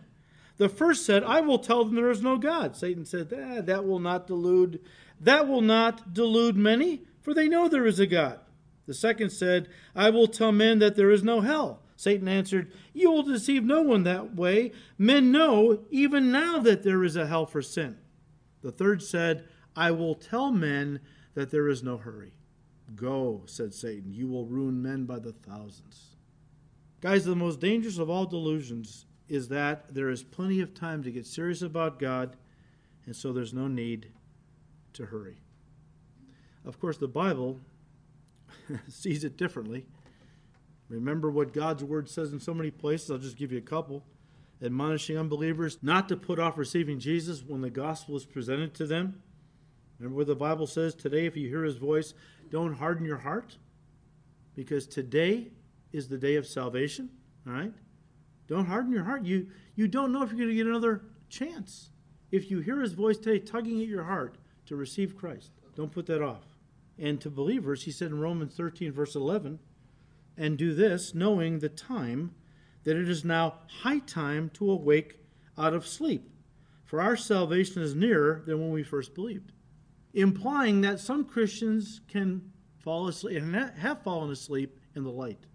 The 0.57 0.69
first 0.69 1.05
said, 1.05 1.23
I 1.23 1.39
will 1.39 1.59
tell 1.59 1.85
them 1.85 1.95
there 1.95 2.09
is 2.09 2.21
no 2.21 2.37
God. 2.37 2.75
Satan 2.75 3.05
said, 3.05 3.33
ah, 3.33 3.61
that 3.61 3.85
will 3.85 3.99
not 3.99 4.27
delude 4.27 4.81
that 5.21 5.47
will 5.47 5.61
not 5.61 6.13
delude 6.13 6.55
many, 6.55 7.01
for 7.21 7.33
they 7.33 7.49
know 7.49 7.67
there 7.67 7.85
is 7.85 7.99
a 7.99 8.07
God. 8.07 8.39
The 8.85 8.93
second 8.93 9.31
said, 9.31 9.67
I 9.95 10.09
will 10.09 10.27
tell 10.27 10.51
men 10.51 10.79
that 10.79 10.95
there 10.95 11.11
is 11.11 11.23
no 11.23 11.41
hell. 11.41 11.81
Satan 11.99 12.29
answered, 12.29 12.71
You 12.93 13.11
will 13.11 13.23
deceive 13.23 13.65
no 13.65 13.81
one 13.81 14.03
that 14.03 14.33
way. 14.33 14.71
Men 14.97 15.33
know 15.33 15.81
even 15.89 16.31
now 16.31 16.57
that 16.59 16.81
there 16.81 17.03
is 17.03 17.17
a 17.17 17.27
hell 17.27 17.45
for 17.45 17.61
sin. 17.61 17.97
The 18.61 18.71
third 18.71 19.03
said, 19.03 19.43
I 19.75 19.91
will 19.91 20.15
tell 20.15 20.49
men 20.49 21.01
that 21.33 21.51
there 21.51 21.67
is 21.67 21.83
no 21.83 21.97
hurry. 21.97 22.31
Go, 22.95 23.41
said 23.47 23.73
Satan, 23.73 24.13
you 24.13 24.29
will 24.29 24.45
ruin 24.45 24.81
men 24.81 25.03
by 25.03 25.19
the 25.19 25.33
thousands. 25.33 26.15
Guys, 27.01 27.25
the 27.25 27.35
most 27.35 27.59
dangerous 27.59 27.97
of 27.97 28.09
all 28.09 28.25
delusions 28.25 29.05
is 29.27 29.49
that 29.49 29.93
there 29.93 30.09
is 30.09 30.23
plenty 30.23 30.61
of 30.61 30.73
time 30.73 31.03
to 31.03 31.11
get 31.11 31.25
serious 31.25 31.61
about 31.61 31.99
God, 31.99 32.37
and 33.05 33.13
so 33.13 33.33
there's 33.33 33.53
no 33.53 33.67
need 33.67 34.07
to 34.93 35.07
hurry. 35.07 35.41
Of 36.63 36.79
course, 36.79 36.97
the 36.97 37.09
Bible 37.09 37.59
sees 38.87 39.25
it 39.25 39.35
differently. 39.35 39.85
Remember 40.89 41.29
what 41.29 41.53
God's 41.53 41.83
word 41.83 42.09
says 42.09 42.33
in 42.33 42.39
so 42.39 42.53
many 42.53 42.71
places. 42.71 43.11
I'll 43.11 43.17
just 43.19 43.37
give 43.37 43.51
you 43.51 43.59
a 43.59 43.61
couple. 43.61 44.03
Admonishing 44.61 45.17
unbelievers 45.17 45.77
not 45.81 46.09
to 46.09 46.17
put 46.17 46.39
off 46.39 46.57
receiving 46.57 46.99
Jesus 46.99 47.43
when 47.43 47.61
the 47.61 47.69
gospel 47.69 48.17
is 48.17 48.25
presented 48.25 48.73
to 48.73 48.85
them. 48.85 49.21
Remember 49.99 50.17
what 50.17 50.27
the 50.27 50.35
Bible 50.35 50.67
says 50.67 50.95
today 50.95 51.25
if 51.25 51.37
you 51.37 51.47
hear 51.47 51.63
his 51.63 51.77
voice, 51.77 52.13
don't 52.49 52.73
harden 52.73 53.05
your 53.05 53.19
heart 53.19 53.57
because 54.55 54.87
today 54.87 55.51
is 55.93 56.07
the 56.07 56.17
day 56.17 56.35
of 56.35 56.45
salvation, 56.45 57.09
all 57.47 57.53
right? 57.53 57.73
Don't 58.47 58.65
harden 58.65 58.91
your 58.91 59.03
heart. 59.03 59.23
You 59.23 59.47
you 59.75 59.87
don't 59.87 60.11
know 60.11 60.23
if 60.23 60.29
you're 60.29 60.39
going 60.39 60.49
to 60.49 60.55
get 60.55 60.67
another 60.67 61.03
chance. 61.29 61.91
If 62.31 62.51
you 62.51 62.59
hear 62.59 62.81
his 62.81 62.93
voice 62.93 63.17
today 63.17 63.39
tugging 63.39 63.79
at 63.81 63.87
your 63.87 64.03
heart 64.03 64.37
to 64.65 64.75
receive 64.75 65.15
Christ, 65.15 65.51
don't 65.75 65.91
put 65.91 66.05
that 66.07 66.21
off. 66.21 66.43
And 66.97 67.21
to 67.21 67.29
believers, 67.29 67.83
he 67.83 67.91
said 67.91 68.11
in 68.11 68.19
Romans 68.19 68.55
13 68.55 68.91
verse 68.91 69.15
11, 69.15 69.59
and 70.39 70.57
do 70.57 70.73
this 70.73 71.13
knowing 71.13 71.59
the 71.59 71.69
time 71.69 72.33
that 72.85 72.97
it 72.97 73.07
is 73.07 73.23
now 73.23 73.59
high 73.81 73.99
time 73.99 74.49
to 74.55 74.71
awake 74.71 75.19
out 75.57 75.75
of 75.75 75.85
sleep. 75.85 76.31
For 76.85 76.99
our 76.99 77.15
salvation 77.15 77.83
is 77.83 77.93
nearer 77.93 78.41
than 78.47 78.59
when 78.59 78.71
we 78.71 78.81
first 78.81 79.13
believed 79.13 79.51
implying 80.13 80.81
that 80.81 80.99
some 80.99 81.23
Christians 81.23 82.01
can 82.07 82.51
fall 82.79 83.07
asleep 83.07 83.41
and 83.41 83.55
have 83.55 84.01
fallen 84.01 84.31
asleep 84.31 84.79
in 84.95 85.03
the 85.03 85.11
light. 85.11 85.45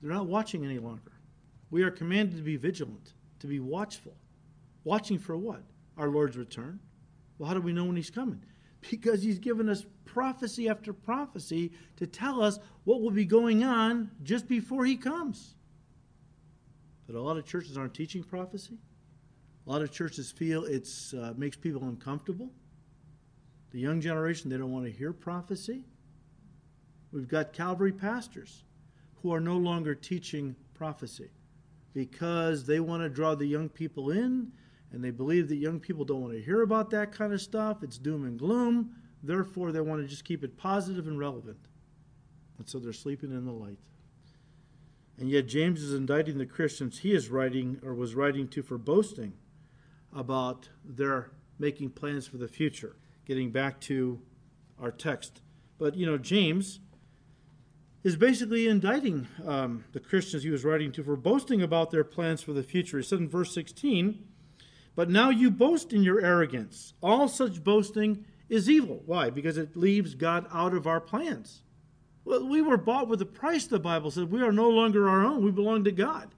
They're 0.00 0.12
not 0.12 0.26
watching 0.26 0.64
any 0.64 0.78
longer. 0.78 1.12
We 1.70 1.82
are 1.82 1.90
commanded 1.90 2.36
to 2.36 2.42
be 2.42 2.56
vigilant, 2.56 3.14
to 3.40 3.46
be 3.46 3.60
watchful. 3.60 4.14
Watching 4.84 5.18
for 5.18 5.36
what? 5.36 5.62
Our 5.96 6.08
Lord's 6.08 6.36
return. 6.36 6.80
Well, 7.38 7.48
how 7.48 7.54
do 7.54 7.60
we 7.60 7.72
know 7.72 7.84
when 7.84 7.96
He's 7.96 8.10
coming? 8.10 8.42
Because 8.90 9.22
He's 9.22 9.38
given 9.38 9.68
us 9.68 9.84
prophecy 10.04 10.68
after 10.68 10.92
prophecy 10.92 11.72
to 11.96 12.06
tell 12.06 12.42
us 12.42 12.58
what 12.84 13.00
will 13.02 13.10
be 13.10 13.24
going 13.24 13.64
on 13.64 14.10
just 14.22 14.48
before 14.48 14.84
He 14.84 14.96
comes. 14.96 15.54
But 17.06 17.16
a 17.16 17.20
lot 17.20 17.36
of 17.36 17.44
churches 17.44 17.76
aren't 17.76 17.94
teaching 17.94 18.22
prophecy. 18.22 18.78
A 19.66 19.70
lot 19.70 19.82
of 19.82 19.90
churches 19.90 20.30
feel 20.30 20.64
it 20.64 20.88
uh, 21.18 21.32
makes 21.36 21.56
people 21.56 21.82
uncomfortable. 21.84 22.50
The 23.70 23.80
young 23.80 24.00
generation, 24.00 24.50
they 24.50 24.56
don't 24.56 24.72
want 24.72 24.84
to 24.84 24.90
hear 24.90 25.12
prophecy. 25.12 25.84
We've 27.12 27.28
got 27.28 27.52
Calvary 27.52 27.92
pastors 27.92 28.64
who 29.22 29.32
are 29.32 29.40
no 29.40 29.56
longer 29.56 29.94
teaching 29.94 30.54
prophecy 30.74 31.30
because 31.94 32.66
they 32.66 32.80
want 32.80 33.02
to 33.02 33.08
draw 33.08 33.34
the 33.34 33.46
young 33.46 33.68
people 33.68 34.10
in 34.10 34.52
and 34.94 35.02
they 35.02 35.10
believe 35.10 35.48
that 35.48 35.56
young 35.56 35.80
people 35.80 36.04
don't 36.04 36.22
want 36.22 36.34
to 36.34 36.40
hear 36.40 36.62
about 36.62 36.88
that 36.90 37.10
kind 37.10 37.32
of 37.32 37.40
stuff. 37.40 37.82
It's 37.82 37.98
doom 37.98 38.24
and 38.24 38.38
gloom. 38.38 38.92
Therefore, 39.24 39.72
they 39.72 39.80
want 39.80 40.00
to 40.00 40.06
just 40.06 40.24
keep 40.24 40.44
it 40.44 40.56
positive 40.56 41.08
and 41.08 41.18
relevant. 41.18 41.58
And 42.58 42.68
so 42.68 42.78
they're 42.78 42.92
sleeping 42.92 43.32
in 43.32 43.44
the 43.44 43.52
light. 43.52 43.80
And 45.18 45.28
yet, 45.28 45.48
James 45.48 45.82
is 45.82 45.92
indicting 45.92 46.38
the 46.38 46.46
Christians 46.46 47.00
he 47.00 47.12
is 47.12 47.28
writing 47.28 47.80
or 47.84 47.92
was 47.92 48.14
writing 48.14 48.46
to 48.48 48.62
for 48.62 48.78
boasting 48.78 49.32
about 50.14 50.68
their 50.84 51.32
making 51.58 51.90
plans 51.90 52.28
for 52.28 52.36
the 52.36 52.48
future 52.48 52.94
getting 53.26 53.50
back 53.50 53.80
to 53.80 54.20
our 54.80 54.92
text. 54.92 55.42
But, 55.76 55.96
you 55.96 56.06
know, 56.06 56.18
James 56.18 56.78
is 58.04 58.16
basically 58.16 58.68
indicting 58.68 59.26
um, 59.44 59.84
the 59.92 59.98
Christians 59.98 60.44
he 60.44 60.50
was 60.50 60.64
writing 60.64 60.92
to 60.92 61.02
for 61.02 61.16
boasting 61.16 61.62
about 61.62 61.90
their 61.90 62.04
plans 62.04 62.42
for 62.42 62.52
the 62.52 62.62
future. 62.62 62.98
He 62.98 63.02
said 63.02 63.18
in 63.18 63.28
verse 63.28 63.52
16, 63.54 64.22
But 64.96 65.10
now 65.10 65.30
you 65.30 65.50
boast 65.50 65.92
in 65.92 66.02
your 66.02 66.20
arrogance. 66.20 66.94
All 67.02 67.28
such 67.28 67.64
boasting 67.64 68.24
is 68.48 68.70
evil. 68.70 69.02
Why? 69.06 69.30
Because 69.30 69.58
it 69.58 69.76
leaves 69.76 70.14
God 70.14 70.46
out 70.52 70.74
of 70.74 70.86
our 70.86 71.00
plans. 71.00 71.62
Well, 72.24 72.48
we 72.48 72.62
were 72.62 72.76
bought 72.76 73.08
with 73.08 73.20
a 73.20 73.26
price, 73.26 73.66
the 73.66 73.78
Bible 73.78 74.10
says. 74.10 74.24
We 74.24 74.42
are 74.42 74.52
no 74.52 74.68
longer 74.68 75.08
our 75.08 75.24
own, 75.24 75.44
we 75.44 75.50
belong 75.50 75.84
to 75.84 75.92
God. 75.92 76.34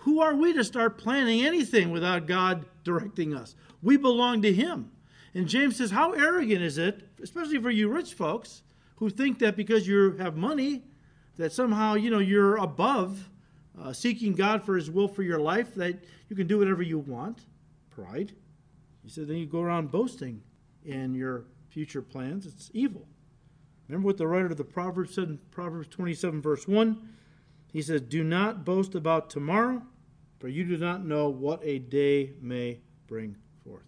Who 0.00 0.20
are 0.20 0.34
we 0.34 0.52
to 0.54 0.64
start 0.64 0.98
planning 0.98 1.44
anything 1.44 1.90
without 1.90 2.26
God 2.26 2.64
directing 2.82 3.34
us? 3.34 3.54
We 3.80 3.96
belong 3.96 4.42
to 4.42 4.52
Him. 4.52 4.90
And 5.34 5.46
James 5.46 5.76
says, 5.76 5.92
How 5.92 6.12
arrogant 6.12 6.62
is 6.62 6.78
it, 6.78 7.08
especially 7.22 7.60
for 7.60 7.70
you 7.70 7.88
rich 7.88 8.14
folks, 8.14 8.62
who 8.96 9.08
think 9.08 9.38
that 9.40 9.56
because 9.56 9.86
you 9.86 10.12
have 10.18 10.36
money, 10.36 10.82
that 11.36 11.52
somehow, 11.52 11.94
you 11.94 12.10
know, 12.10 12.18
you're 12.18 12.56
above 12.56 13.28
uh, 13.80 13.92
seeking 13.92 14.34
God 14.34 14.64
for 14.64 14.76
his 14.76 14.90
will 14.90 15.08
for 15.08 15.22
your 15.22 15.40
life, 15.40 15.74
that 15.74 16.02
you 16.28 16.36
can 16.36 16.46
do 16.46 16.58
whatever 16.58 16.82
you 16.82 16.98
want. 16.98 17.40
Pride. 17.94 18.32
He 19.02 19.10
said, 19.10 19.28
then 19.28 19.36
you 19.36 19.46
go 19.46 19.60
around 19.60 19.90
boasting 19.90 20.42
in 20.84 21.14
your 21.14 21.44
future 21.68 22.02
plans. 22.02 22.46
It's 22.46 22.70
evil. 22.72 23.06
Remember 23.88 24.06
what 24.06 24.16
the 24.16 24.26
writer 24.26 24.46
of 24.46 24.56
the 24.56 24.64
Proverbs 24.64 25.14
said 25.14 25.28
in 25.28 25.38
Proverbs 25.50 25.88
27, 25.88 26.40
verse 26.40 26.66
1? 26.66 27.08
He 27.72 27.82
says, 27.82 28.00
Do 28.02 28.24
not 28.24 28.64
boast 28.64 28.94
about 28.94 29.28
tomorrow, 29.28 29.82
for 30.38 30.48
you 30.48 30.64
do 30.64 30.76
not 30.76 31.04
know 31.04 31.28
what 31.28 31.60
a 31.62 31.78
day 31.80 32.32
may 32.40 32.80
bring 33.06 33.36
forth. 33.64 33.82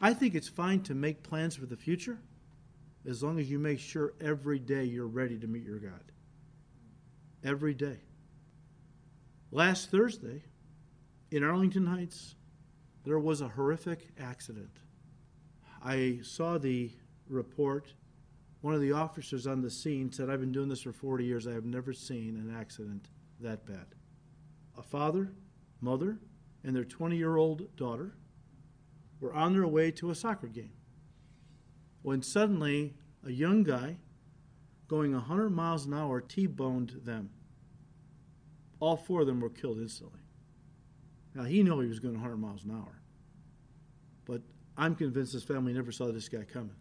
I 0.00 0.14
think 0.14 0.34
it's 0.34 0.48
fine 0.48 0.80
to 0.82 0.94
make 0.94 1.22
plans 1.22 1.56
for 1.56 1.66
the 1.66 1.76
future 1.76 2.18
as 3.06 3.22
long 3.22 3.38
as 3.38 3.50
you 3.50 3.58
make 3.58 3.80
sure 3.80 4.14
every 4.20 4.58
day 4.58 4.84
you're 4.84 5.06
ready 5.06 5.38
to 5.38 5.46
meet 5.46 5.64
your 5.64 5.78
God. 5.78 6.12
Every 7.42 7.74
day. 7.74 7.98
Last 9.50 9.90
Thursday 9.90 10.42
in 11.30 11.42
Arlington 11.42 11.86
Heights, 11.86 12.34
there 13.08 13.18
was 13.18 13.40
a 13.40 13.48
horrific 13.48 14.10
accident. 14.20 14.80
I 15.82 16.18
saw 16.22 16.58
the 16.58 16.90
report. 17.26 17.94
One 18.60 18.74
of 18.74 18.82
the 18.82 18.92
officers 18.92 19.46
on 19.46 19.62
the 19.62 19.70
scene 19.70 20.12
said, 20.12 20.28
I've 20.28 20.40
been 20.40 20.52
doing 20.52 20.68
this 20.68 20.82
for 20.82 20.92
40 20.92 21.24
years. 21.24 21.46
I 21.46 21.52
have 21.52 21.64
never 21.64 21.94
seen 21.94 22.36
an 22.36 22.54
accident 22.54 23.08
that 23.40 23.64
bad. 23.64 23.86
A 24.76 24.82
father, 24.82 25.32
mother, 25.80 26.18
and 26.62 26.76
their 26.76 26.84
20 26.84 27.16
year 27.16 27.38
old 27.38 27.74
daughter 27.76 28.12
were 29.20 29.32
on 29.32 29.54
their 29.54 29.66
way 29.66 29.90
to 29.92 30.10
a 30.10 30.14
soccer 30.14 30.46
game 30.46 30.74
when 32.02 32.20
suddenly 32.20 32.92
a 33.24 33.32
young 33.32 33.62
guy 33.62 33.96
going 34.86 35.12
100 35.12 35.48
miles 35.48 35.86
an 35.86 35.94
hour 35.94 36.20
T 36.20 36.46
boned 36.46 37.00
them. 37.04 37.30
All 38.80 38.98
four 38.98 39.22
of 39.22 39.26
them 39.26 39.40
were 39.40 39.48
killed 39.48 39.78
instantly. 39.78 40.17
Now, 41.34 41.44
he 41.44 41.62
knew 41.62 41.80
he 41.80 41.88
was 41.88 42.00
going 42.00 42.14
100 42.14 42.36
miles 42.36 42.64
an 42.64 42.72
hour, 42.72 43.00
but 44.24 44.40
I'm 44.76 44.94
convinced 44.94 45.32
his 45.32 45.44
family 45.44 45.72
never 45.72 45.92
saw 45.92 46.10
this 46.10 46.28
guy 46.28 46.44
coming. 46.44 46.74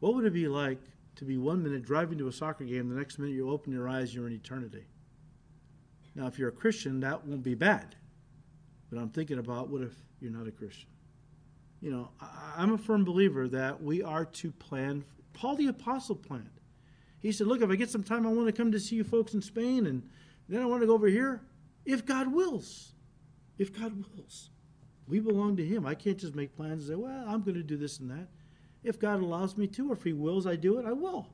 What 0.00 0.14
would 0.14 0.24
it 0.24 0.32
be 0.32 0.46
like 0.48 0.80
to 1.16 1.24
be 1.24 1.36
one 1.36 1.62
minute 1.62 1.84
driving 1.84 2.18
to 2.18 2.28
a 2.28 2.32
soccer 2.32 2.64
game, 2.64 2.88
the 2.88 2.94
next 2.94 3.18
minute 3.18 3.34
you 3.34 3.50
open 3.50 3.72
your 3.72 3.88
eyes, 3.88 4.14
you're 4.14 4.26
in 4.26 4.34
eternity? 4.34 4.84
Now, 6.14 6.26
if 6.26 6.38
you're 6.38 6.48
a 6.48 6.52
Christian, 6.52 7.00
that 7.00 7.24
won't 7.24 7.42
be 7.42 7.54
bad. 7.54 7.96
But 8.90 8.98
I'm 8.98 9.10
thinking 9.10 9.38
about 9.38 9.68
what 9.68 9.82
if 9.82 9.92
you're 10.20 10.32
not 10.32 10.46
a 10.46 10.50
Christian. 10.50 10.88
You 11.80 11.92
know, 11.92 12.08
I'm 12.56 12.72
a 12.72 12.78
firm 12.78 13.04
believer 13.04 13.46
that 13.48 13.80
we 13.82 14.02
are 14.02 14.24
to 14.24 14.50
plan. 14.50 15.04
Paul 15.32 15.56
the 15.56 15.68
Apostle 15.68 16.16
planned. 16.16 16.60
He 17.20 17.30
said, 17.32 17.46
Look, 17.46 17.62
if 17.62 17.70
I 17.70 17.76
get 17.76 17.90
some 17.90 18.02
time, 18.02 18.26
I 18.26 18.30
want 18.30 18.46
to 18.46 18.52
come 18.52 18.72
to 18.72 18.80
see 18.80 18.96
you 18.96 19.04
folks 19.04 19.34
in 19.34 19.42
Spain, 19.42 19.86
and 19.86 20.08
then 20.48 20.62
I 20.62 20.66
want 20.66 20.82
to 20.82 20.86
go 20.86 20.94
over 20.94 21.06
here. 21.06 21.42
If 21.84 22.04
God 22.04 22.32
wills. 22.32 22.92
If 23.58 23.78
God 23.78 24.04
wills. 24.14 24.50
We 25.08 25.20
belong 25.20 25.56
to 25.56 25.64
Him. 25.64 25.86
I 25.86 25.94
can't 25.94 26.18
just 26.18 26.34
make 26.34 26.56
plans 26.56 26.88
and 26.88 26.90
say, 26.90 26.94
Well, 26.94 27.24
I'm 27.26 27.42
going 27.42 27.54
to 27.56 27.62
do 27.62 27.76
this 27.76 27.98
and 27.98 28.10
that. 28.10 28.28
If 28.84 29.00
God 29.00 29.20
allows 29.20 29.56
me 29.56 29.66
to, 29.68 29.90
or 29.90 29.94
if 29.94 30.04
He 30.04 30.12
wills 30.12 30.46
I 30.46 30.56
do 30.56 30.78
it, 30.78 30.86
I 30.86 30.92
will. 30.92 31.28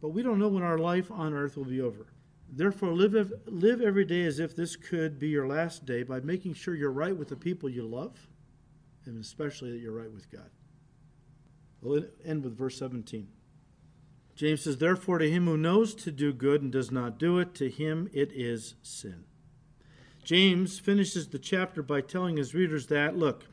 But 0.00 0.10
we 0.10 0.22
don't 0.22 0.38
know 0.38 0.48
when 0.48 0.62
our 0.62 0.78
life 0.78 1.10
on 1.10 1.34
earth 1.34 1.56
will 1.56 1.64
be 1.64 1.80
over. 1.80 2.06
Therefore, 2.50 2.92
live, 2.92 3.32
live 3.46 3.82
every 3.82 4.04
day 4.04 4.24
as 4.24 4.38
if 4.38 4.54
this 4.54 4.76
could 4.76 5.18
be 5.18 5.28
your 5.28 5.46
last 5.46 5.84
day 5.84 6.02
by 6.02 6.20
making 6.20 6.54
sure 6.54 6.74
you're 6.74 6.90
right 6.90 7.16
with 7.16 7.28
the 7.28 7.36
people 7.36 7.68
you 7.68 7.82
love, 7.82 8.28
and 9.04 9.20
especially 9.20 9.72
that 9.72 9.80
you're 9.80 9.92
right 9.92 10.12
with 10.12 10.30
God. 10.30 10.50
We'll 11.82 12.06
end 12.24 12.44
with 12.44 12.56
verse 12.56 12.78
17. 12.78 13.28
James 14.34 14.62
says, 14.62 14.78
Therefore, 14.78 15.18
to 15.18 15.28
him 15.28 15.46
who 15.46 15.56
knows 15.56 15.94
to 15.96 16.10
do 16.10 16.32
good 16.32 16.62
and 16.62 16.72
does 16.72 16.90
not 16.90 17.18
do 17.18 17.38
it, 17.38 17.54
to 17.56 17.68
him 17.68 18.08
it 18.12 18.32
is 18.32 18.74
sin. 18.82 19.24
James 20.28 20.78
finishes 20.78 21.28
the 21.28 21.38
chapter 21.38 21.82
by 21.82 22.02
telling 22.02 22.36
his 22.36 22.54
readers 22.54 22.88
that, 22.88 23.16
look, 23.16 23.46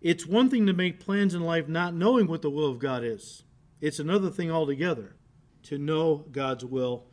it's 0.00 0.24
one 0.24 0.48
thing 0.48 0.64
to 0.64 0.72
make 0.72 0.98
plans 0.98 1.34
in 1.34 1.42
life 1.42 1.68
not 1.68 1.92
knowing 1.92 2.26
what 2.26 2.40
the 2.40 2.48
will 2.48 2.70
of 2.70 2.78
God 2.78 3.04
is, 3.04 3.42
it's 3.82 3.98
another 3.98 4.30
thing 4.30 4.50
altogether 4.50 5.16
to 5.64 5.76
know 5.76 6.24
God's 6.32 6.64
will 6.64 7.04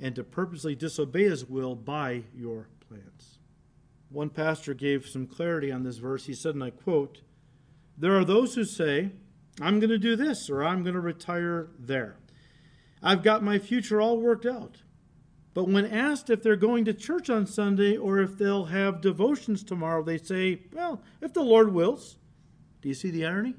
and 0.00 0.16
to 0.16 0.24
purposely 0.24 0.74
disobey 0.74 1.28
his 1.28 1.44
will 1.44 1.76
by 1.76 2.24
your 2.34 2.66
plans. 2.88 3.38
One 4.08 4.30
pastor 4.30 4.74
gave 4.74 5.06
some 5.06 5.28
clarity 5.28 5.70
on 5.70 5.84
this 5.84 5.98
verse. 5.98 6.26
He 6.26 6.34
said, 6.34 6.56
and 6.56 6.64
I 6.64 6.70
quote, 6.70 7.20
There 7.96 8.18
are 8.18 8.24
those 8.24 8.56
who 8.56 8.64
say, 8.64 9.12
I'm 9.60 9.78
going 9.78 9.90
to 9.90 9.96
do 9.98 10.16
this 10.16 10.50
or 10.50 10.64
I'm 10.64 10.82
going 10.82 10.96
to 10.96 11.00
retire 11.00 11.68
there. 11.78 12.16
I've 13.00 13.22
got 13.22 13.44
my 13.44 13.60
future 13.60 14.00
all 14.00 14.18
worked 14.18 14.44
out. 14.44 14.78
But 15.58 15.66
when 15.66 15.86
asked 15.86 16.30
if 16.30 16.40
they're 16.40 16.54
going 16.54 16.84
to 16.84 16.94
church 16.94 17.28
on 17.28 17.44
Sunday 17.44 17.96
or 17.96 18.20
if 18.20 18.38
they'll 18.38 18.66
have 18.66 19.00
devotions 19.00 19.64
tomorrow, 19.64 20.04
they 20.04 20.16
say, 20.16 20.60
Well, 20.72 21.02
if 21.20 21.32
the 21.32 21.42
Lord 21.42 21.74
wills. 21.74 22.16
Do 22.80 22.88
you 22.88 22.94
see 22.94 23.10
the 23.10 23.26
irony? 23.26 23.56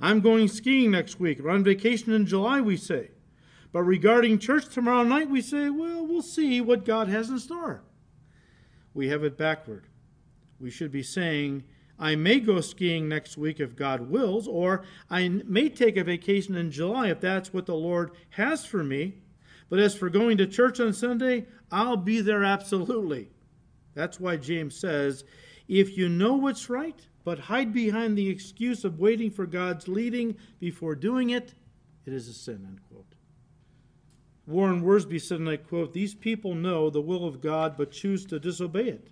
I'm 0.00 0.20
going 0.20 0.48
skiing 0.48 0.90
next 0.90 1.20
week 1.20 1.38
or 1.38 1.50
on 1.50 1.62
vacation 1.62 2.14
in 2.14 2.24
July, 2.24 2.62
we 2.62 2.78
say. 2.78 3.10
But 3.72 3.82
regarding 3.82 4.38
church 4.38 4.72
tomorrow 4.72 5.02
night, 5.02 5.28
we 5.28 5.42
say, 5.42 5.68
Well, 5.68 6.06
we'll 6.06 6.22
see 6.22 6.62
what 6.62 6.86
God 6.86 7.08
has 7.08 7.28
in 7.28 7.38
store. 7.38 7.82
We 8.94 9.08
have 9.08 9.22
it 9.22 9.36
backward. 9.36 9.86
We 10.58 10.70
should 10.70 10.90
be 10.90 11.02
saying, 11.02 11.64
I 11.98 12.16
may 12.16 12.40
go 12.40 12.62
skiing 12.62 13.06
next 13.06 13.36
week 13.36 13.60
if 13.60 13.76
God 13.76 14.08
wills, 14.08 14.48
or 14.48 14.82
I 15.10 15.28
may 15.28 15.68
take 15.68 15.98
a 15.98 16.04
vacation 16.04 16.54
in 16.54 16.70
July 16.70 17.08
if 17.08 17.20
that's 17.20 17.52
what 17.52 17.66
the 17.66 17.74
Lord 17.74 18.12
has 18.30 18.64
for 18.64 18.82
me. 18.82 19.16
But 19.68 19.80
as 19.80 19.94
for 19.94 20.08
going 20.08 20.38
to 20.38 20.46
church 20.46 20.78
on 20.80 20.92
Sunday, 20.92 21.46
I'll 21.70 21.96
be 21.96 22.20
there 22.20 22.44
absolutely. 22.44 23.30
That's 23.94 24.20
why 24.20 24.36
James 24.36 24.76
says, 24.76 25.24
if 25.68 25.96
you 25.96 26.08
know 26.08 26.34
what's 26.34 26.70
right, 26.70 27.00
but 27.24 27.38
hide 27.38 27.72
behind 27.72 28.16
the 28.16 28.28
excuse 28.28 28.84
of 28.84 29.00
waiting 29.00 29.30
for 29.30 29.46
God's 29.46 29.88
leading 29.88 30.36
before 30.60 30.94
doing 30.94 31.30
it, 31.30 31.54
it 32.04 32.12
is 32.12 32.28
a 32.28 32.32
sin, 32.32 32.64
end 32.66 32.80
quote. 32.88 33.14
Warren 34.46 34.82
Wiersbe 34.82 35.20
said, 35.20 35.40
and 35.40 35.48
I 35.48 35.56
quote, 35.56 35.92
These 35.92 36.14
people 36.14 36.54
know 36.54 36.88
the 36.88 37.00
will 37.00 37.26
of 37.26 37.40
God 37.40 37.76
but 37.76 37.90
choose 37.90 38.24
to 38.26 38.38
disobey 38.38 38.88
it. 38.88 39.08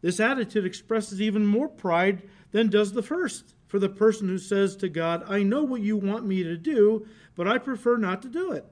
This 0.00 0.18
attitude 0.18 0.64
expresses 0.64 1.20
even 1.20 1.46
more 1.46 1.68
pride 1.68 2.22
than 2.50 2.68
does 2.68 2.92
the 2.92 3.02
first 3.02 3.54
for 3.66 3.78
the 3.78 3.88
person 3.88 4.28
who 4.28 4.38
says 4.38 4.74
to 4.76 4.88
God, 4.88 5.22
I 5.28 5.42
know 5.42 5.62
what 5.62 5.82
you 5.82 5.96
want 5.96 6.26
me 6.26 6.42
to 6.42 6.56
do, 6.56 7.06
but 7.36 7.46
I 7.46 7.58
prefer 7.58 7.98
not 7.98 8.22
to 8.22 8.28
do 8.28 8.50
it. 8.50 8.64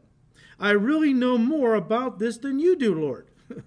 I 0.58 0.70
really 0.70 1.12
know 1.12 1.36
more 1.36 1.74
about 1.74 2.18
this 2.18 2.38
than 2.38 2.58
you 2.58 2.76
do, 2.76 2.94
Lord. 2.94 3.28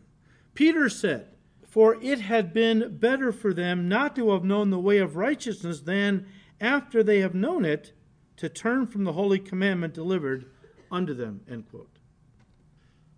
Peter 0.53 0.89
said, 0.89 1.27
For 1.67 2.01
it 2.01 2.21
had 2.21 2.53
been 2.53 2.97
better 2.97 3.31
for 3.31 3.53
them 3.53 3.87
not 3.87 4.15
to 4.15 4.31
have 4.31 4.43
known 4.43 4.69
the 4.69 4.79
way 4.79 4.97
of 4.97 5.15
righteousness 5.15 5.81
than, 5.81 6.25
after 6.59 7.03
they 7.03 7.19
have 7.19 7.35
known 7.35 7.63
it, 7.63 7.93
to 8.37 8.49
turn 8.49 8.87
from 8.87 9.03
the 9.03 9.13
holy 9.13 9.39
commandment 9.39 9.93
delivered 9.93 10.45
unto 10.91 11.13
them. 11.13 11.41
End 11.49 11.69
quote. 11.69 11.99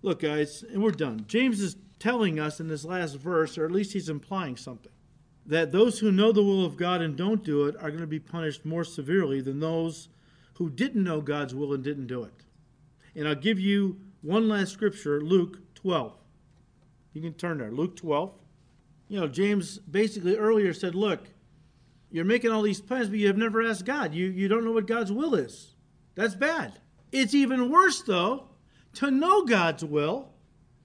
Look, 0.01 0.21
guys, 0.21 0.63
and 0.63 0.81
we're 0.81 0.91
done. 0.91 1.25
James 1.27 1.61
is 1.61 1.75
telling 1.99 2.39
us 2.39 2.59
in 2.59 2.67
this 2.67 2.83
last 2.83 3.15
verse, 3.15 3.57
or 3.57 3.65
at 3.65 3.71
least 3.71 3.93
he's 3.93 4.09
implying 4.09 4.57
something, 4.57 4.91
that 5.45 5.71
those 5.71 5.99
who 5.99 6.11
know 6.11 6.31
the 6.31 6.43
will 6.43 6.65
of 6.65 6.75
God 6.75 7.01
and 7.01 7.15
don't 7.15 7.43
do 7.43 7.65
it 7.67 7.75
are 7.75 7.89
going 7.89 8.01
to 8.01 8.07
be 8.07 8.19
punished 8.19 8.65
more 8.65 8.83
severely 8.83 9.41
than 9.41 9.59
those 9.59 10.09
who 10.55 10.69
didn't 10.69 11.03
know 11.03 11.21
God's 11.21 11.53
will 11.53 11.73
and 11.73 11.83
didn't 11.83 12.07
do 12.07 12.23
it. 12.23 12.33
And 13.15 13.27
I'll 13.27 13.35
give 13.35 13.59
you 13.59 13.99
one 14.21 14.47
last 14.47 14.71
scripture, 14.71 15.21
Luke 15.21 15.59
12. 15.75 16.13
You 17.13 17.21
can 17.21 17.33
turn 17.33 17.57
there. 17.57 17.71
Luke 17.71 17.95
12. 17.95 18.33
You 19.07 19.19
know, 19.19 19.27
James 19.27 19.79
basically 19.79 20.37
earlier 20.37 20.73
said, 20.73 20.95
Look, 20.95 21.29
you're 22.11 22.25
making 22.25 22.51
all 22.51 22.61
these 22.61 22.81
plans, 22.81 23.09
but 23.09 23.19
you 23.19 23.27
have 23.27 23.37
never 23.37 23.61
asked 23.61 23.85
God. 23.85 24.13
You, 24.13 24.27
you 24.27 24.47
don't 24.47 24.63
know 24.63 24.71
what 24.71 24.87
God's 24.87 25.11
will 25.11 25.35
is. 25.35 25.75
That's 26.15 26.35
bad. 26.35 26.79
It's 27.11 27.33
even 27.33 27.71
worse, 27.71 28.01
though, 28.01 28.47
to 28.95 29.11
know 29.11 29.43
God's 29.43 29.83
will 29.83 30.29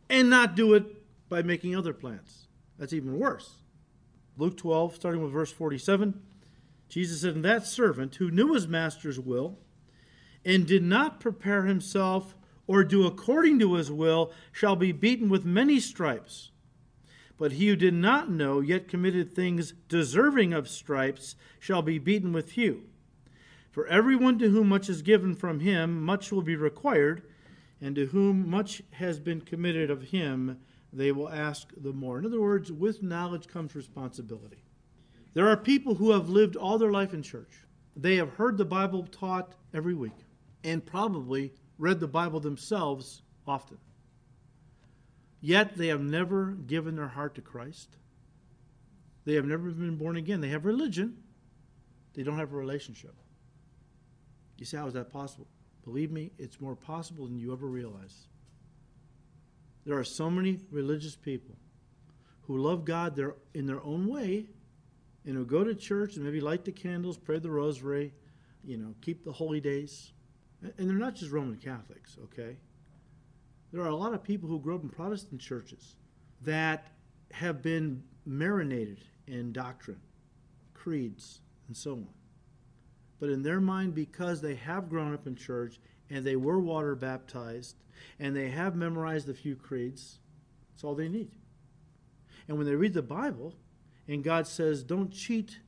and 0.08 0.30
not 0.30 0.56
do 0.56 0.74
it 0.74 0.84
by 1.28 1.42
making 1.42 1.76
other 1.76 1.92
plans. 1.92 2.48
That's 2.78 2.92
even 2.92 3.18
worse. 3.18 3.62
Luke 4.36 4.56
12, 4.56 4.94
starting 4.94 5.22
with 5.22 5.32
verse 5.32 5.50
47, 5.50 6.20
Jesus 6.88 7.22
said, 7.22 7.34
And 7.36 7.44
that 7.44 7.66
servant 7.66 8.16
who 8.16 8.30
knew 8.30 8.52
his 8.52 8.68
master's 8.68 9.18
will 9.18 9.58
and 10.46 10.64
did 10.64 10.84
not 10.84 11.18
prepare 11.18 11.64
himself 11.64 12.36
or 12.68 12.84
do 12.84 13.04
according 13.04 13.58
to 13.58 13.74
his 13.74 13.90
will 13.90 14.32
shall 14.52 14.76
be 14.76 14.92
beaten 14.92 15.28
with 15.28 15.44
many 15.44 15.80
stripes. 15.80 16.52
But 17.36 17.52
he 17.52 17.68
who 17.68 17.76
did 17.76 17.94
not 17.94 18.30
know, 18.30 18.60
yet 18.60 18.88
committed 18.88 19.34
things 19.34 19.74
deserving 19.88 20.52
of 20.52 20.68
stripes, 20.68 21.34
shall 21.58 21.82
be 21.82 21.98
beaten 21.98 22.32
with 22.32 22.52
few. 22.52 22.84
For 23.72 23.86
everyone 23.88 24.38
to 24.38 24.48
whom 24.48 24.68
much 24.68 24.88
is 24.88 25.02
given 25.02 25.34
from 25.34 25.60
him, 25.60 26.02
much 26.02 26.32
will 26.32 26.42
be 26.42 26.56
required, 26.56 27.22
and 27.80 27.94
to 27.96 28.06
whom 28.06 28.48
much 28.48 28.82
has 28.92 29.18
been 29.18 29.42
committed 29.42 29.90
of 29.90 30.04
him, 30.04 30.58
they 30.92 31.12
will 31.12 31.28
ask 31.28 31.72
the 31.76 31.92
more. 31.92 32.18
In 32.18 32.24
other 32.24 32.40
words, 32.40 32.72
with 32.72 33.02
knowledge 33.02 33.48
comes 33.48 33.74
responsibility. 33.74 34.64
There 35.34 35.48
are 35.48 35.56
people 35.56 35.96
who 35.96 36.12
have 36.12 36.30
lived 36.30 36.56
all 36.56 36.78
their 36.78 36.92
life 36.92 37.12
in 37.12 37.22
church. 37.22 37.52
They 37.94 38.16
have 38.16 38.30
heard 38.30 38.56
the 38.56 38.64
Bible 38.64 39.06
taught 39.10 39.56
every 39.74 39.94
week 39.94 40.25
and 40.66 40.84
probably 40.84 41.52
read 41.78 42.00
the 42.00 42.08
Bible 42.08 42.40
themselves 42.40 43.22
often. 43.46 43.78
Yet 45.40 45.76
they 45.76 45.86
have 45.86 46.00
never 46.00 46.50
given 46.50 46.96
their 46.96 47.06
heart 47.06 47.36
to 47.36 47.40
Christ. 47.40 47.96
They 49.24 49.34
have 49.34 49.44
never 49.44 49.70
been 49.70 49.96
born 49.96 50.16
again. 50.16 50.40
They 50.40 50.48
have 50.48 50.66
religion, 50.66 51.22
they 52.14 52.24
don't 52.24 52.38
have 52.38 52.52
a 52.52 52.56
relationship. 52.56 53.14
You 54.58 54.66
say, 54.66 54.76
how 54.76 54.86
is 54.88 54.94
that 54.94 55.12
possible? 55.12 55.46
Believe 55.84 56.10
me, 56.10 56.32
it's 56.36 56.60
more 56.60 56.74
possible 56.74 57.26
than 57.26 57.38
you 57.38 57.52
ever 57.52 57.66
realize. 57.66 58.26
There 59.84 59.96
are 59.96 60.04
so 60.04 60.28
many 60.28 60.58
religious 60.72 61.14
people 61.14 61.54
who 62.42 62.58
love 62.58 62.84
God 62.84 63.14
their, 63.14 63.34
in 63.54 63.66
their 63.66 63.82
own 63.84 64.08
way 64.08 64.46
and 65.24 65.36
who 65.36 65.44
go 65.44 65.62
to 65.62 65.74
church 65.74 66.16
and 66.16 66.24
maybe 66.24 66.40
light 66.40 66.64
the 66.64 66.72
candles, 66.72 67.16
pray 67.16 67.38
the 67.38 67.50
rosary, 67.50 68.12
you 68.64 68.78
know, 68.78 68.94
keep 69.00 69.22
the 69.24 69.32
holy 69.32 69.60
days. 69.60 70.12
And 70.78 70.88
they're 70.88 70.96
not 70.96 71.14
just 71.14 71.32
Roman 71.32 71.56
Catholics, 71.56 72.16
okay? 72.24 72.56
There 73.72 73.82
are 73.82 73.88
a 73.88 73.96
lot 73.96 74.14
of 74.14 74.22
people 74.22 74.48
who 74.48 74.58
grew 74.58 74.76
up 74.76 74.82
in 74.82 74.88
Protestant 74.88 75.40
churches 75.40 75.96
that 76.42 76.88
have 77.32 77.62
been 77.62 78.02
marinated 78.24 78.98
in 79.26 79.52
doctrine, 79.52 80.00
creeds, 80.74 81.40
and 81.68 81.76
so 81.76 81.92
on. 81.92 82.08
But 83.18 83.30
in 83.30 83.42
their 83.42 83.60
mind, 83.60 83.94
because 83.94 84.40
they 84.40 84.54
have 84.56 84.88
grown 84.88 85.14
up 85.14 85.26
in 85.26 85.36
church 85.36 85.80
and 86.10 86.24
they 86.24 86.36
were 86.36 86.60
water 86.60 86.94
baptized 86.94 87.76
and 88.20 88.36
they 88.36 88.48
have 88.50 88.76
memorized 88.76 89.28
a 89.28 89.34
few 89.34 89.56
creeds, 89.56 90.18
that's 90.70 90.84
all 90.84 90.94
they 90.94 91.08
need. 91.08 91.30
And 92.46 92.56
when 92.58 92.66
they 92.66 92.74
read 92.74 92.94
the 92.94 93.02
Bible 93.02 93.54
and 94.06 94.22
God 94.22 94.46
says, 94.46 94.82
don't 94.82 95.10
cheat 95.10 95.58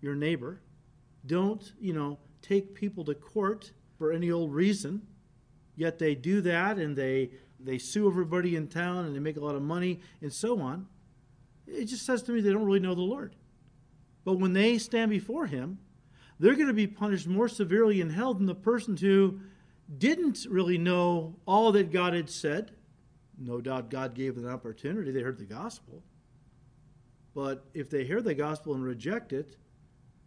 your 0.00 0.14
neighbor, 0.14 0.60
don't, 1.26 1.72
you 1.80 1.92
know, 1.92 2.18
take 2.40 2.74
people 2.74 3.04
to 3.04 3.14
court 3.14 3.72
for 4.02 4.10
any 4.10 4.32
old 4.32 4.52
reason, 4.52 5.00
yet 5.76 6.00
they 6.00 6.16
do 6.16 6.40
that 6.40 6.76
and 6.76 6.96
they 6.96 7.30
they 7.60 7.78
sue 7.78 8.08
everybody 8.08 8.56
in 8.56 8.66
town 8.66 9.04
and 9.04 9.14
they 9.14 9.20
make 9.20 9.36
a 9.36 9.44
lot 9.44 9.54
of 9.54 9.62
money 9.62 10.00
and 10.20 10.32
so 10.32 10.60
on. 10.60 10.88
It 11.68 11.84
just 11.84 12.04
says 12.04 12.20
to 12.24 12.32
me 12.32 12.40
they 12.40 12.50
don't 12.50 12.64
really 12.64 12.80
know 12.80 12.96
the 12.96 13.00
Lord. 13.00 13.36
But 14.24 14.40
when 14.40 14.54
they 14.54 14.76
stand 14.78 15.12
before 15.12 15.46
him, 15.46 15.78
they're 16.40 16.56
going 16.56 16.66
to 16.66 16.72
be 16.72 16.88
punished 16.88 17.28
more 17.28 17.46
severely 17.46 18.00
in 18.00 18.10
hell 18.10 18.34
than 18.34 18.46
the 18.46 18.56
person 18.56 18.96
who 18.96 19.38
didn't 19.98 20.48
really 20.50 20.78
know 20.78 21.36
all 21.46 21.70
that 21.70 21.92
God 21.92 22.12
had 22.12 22.28
said. 22.28 22.72
No 23.38 23.60
doubt 23.60 23.88
God 23.88 24.16
gave 24.16 24.34
them 24.34 24.46
an 24.46 24.52
opportunity. 24.52 25.12
They 25.12 25.22
heard 25.22 25.38
the 25.38 25.44
gospel. 25.44 26.02
But 27.36 27.64
if 27.72 27.88
they 27.88 28.02
hear 28.02 28.20
the 28.20 28.34
gospel 28.34 28.74
and 28.74 28.82
reject 28.82 29.32
it 29.32 29.54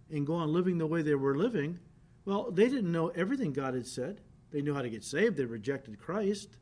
and 0.10 0.26
go 0.26 0.36
on 0.36 0.54
living 0.54 0.78
the 0.78 0.88
way 0.88 1.02
they 1.02 1.16
were 1.16 1.38
living, 1.38 1.78
well, 2.26 2.52
they 2.52 2.68
didn't 2.68 2.92
know 2.92 3.10
everything 3.10 3.54
God 3.54 3.76
had 3.76 3.88
said. 3.88 4.22
They 4.52 4.62
knew 4.62 4.74
how 4.74 4.82
to 4.82 4.90
get 4.90 5.04
saved. 5.04 5.38
They 5.38 5.46
rejected 5.46 6.00
Christ. 6.00 6.58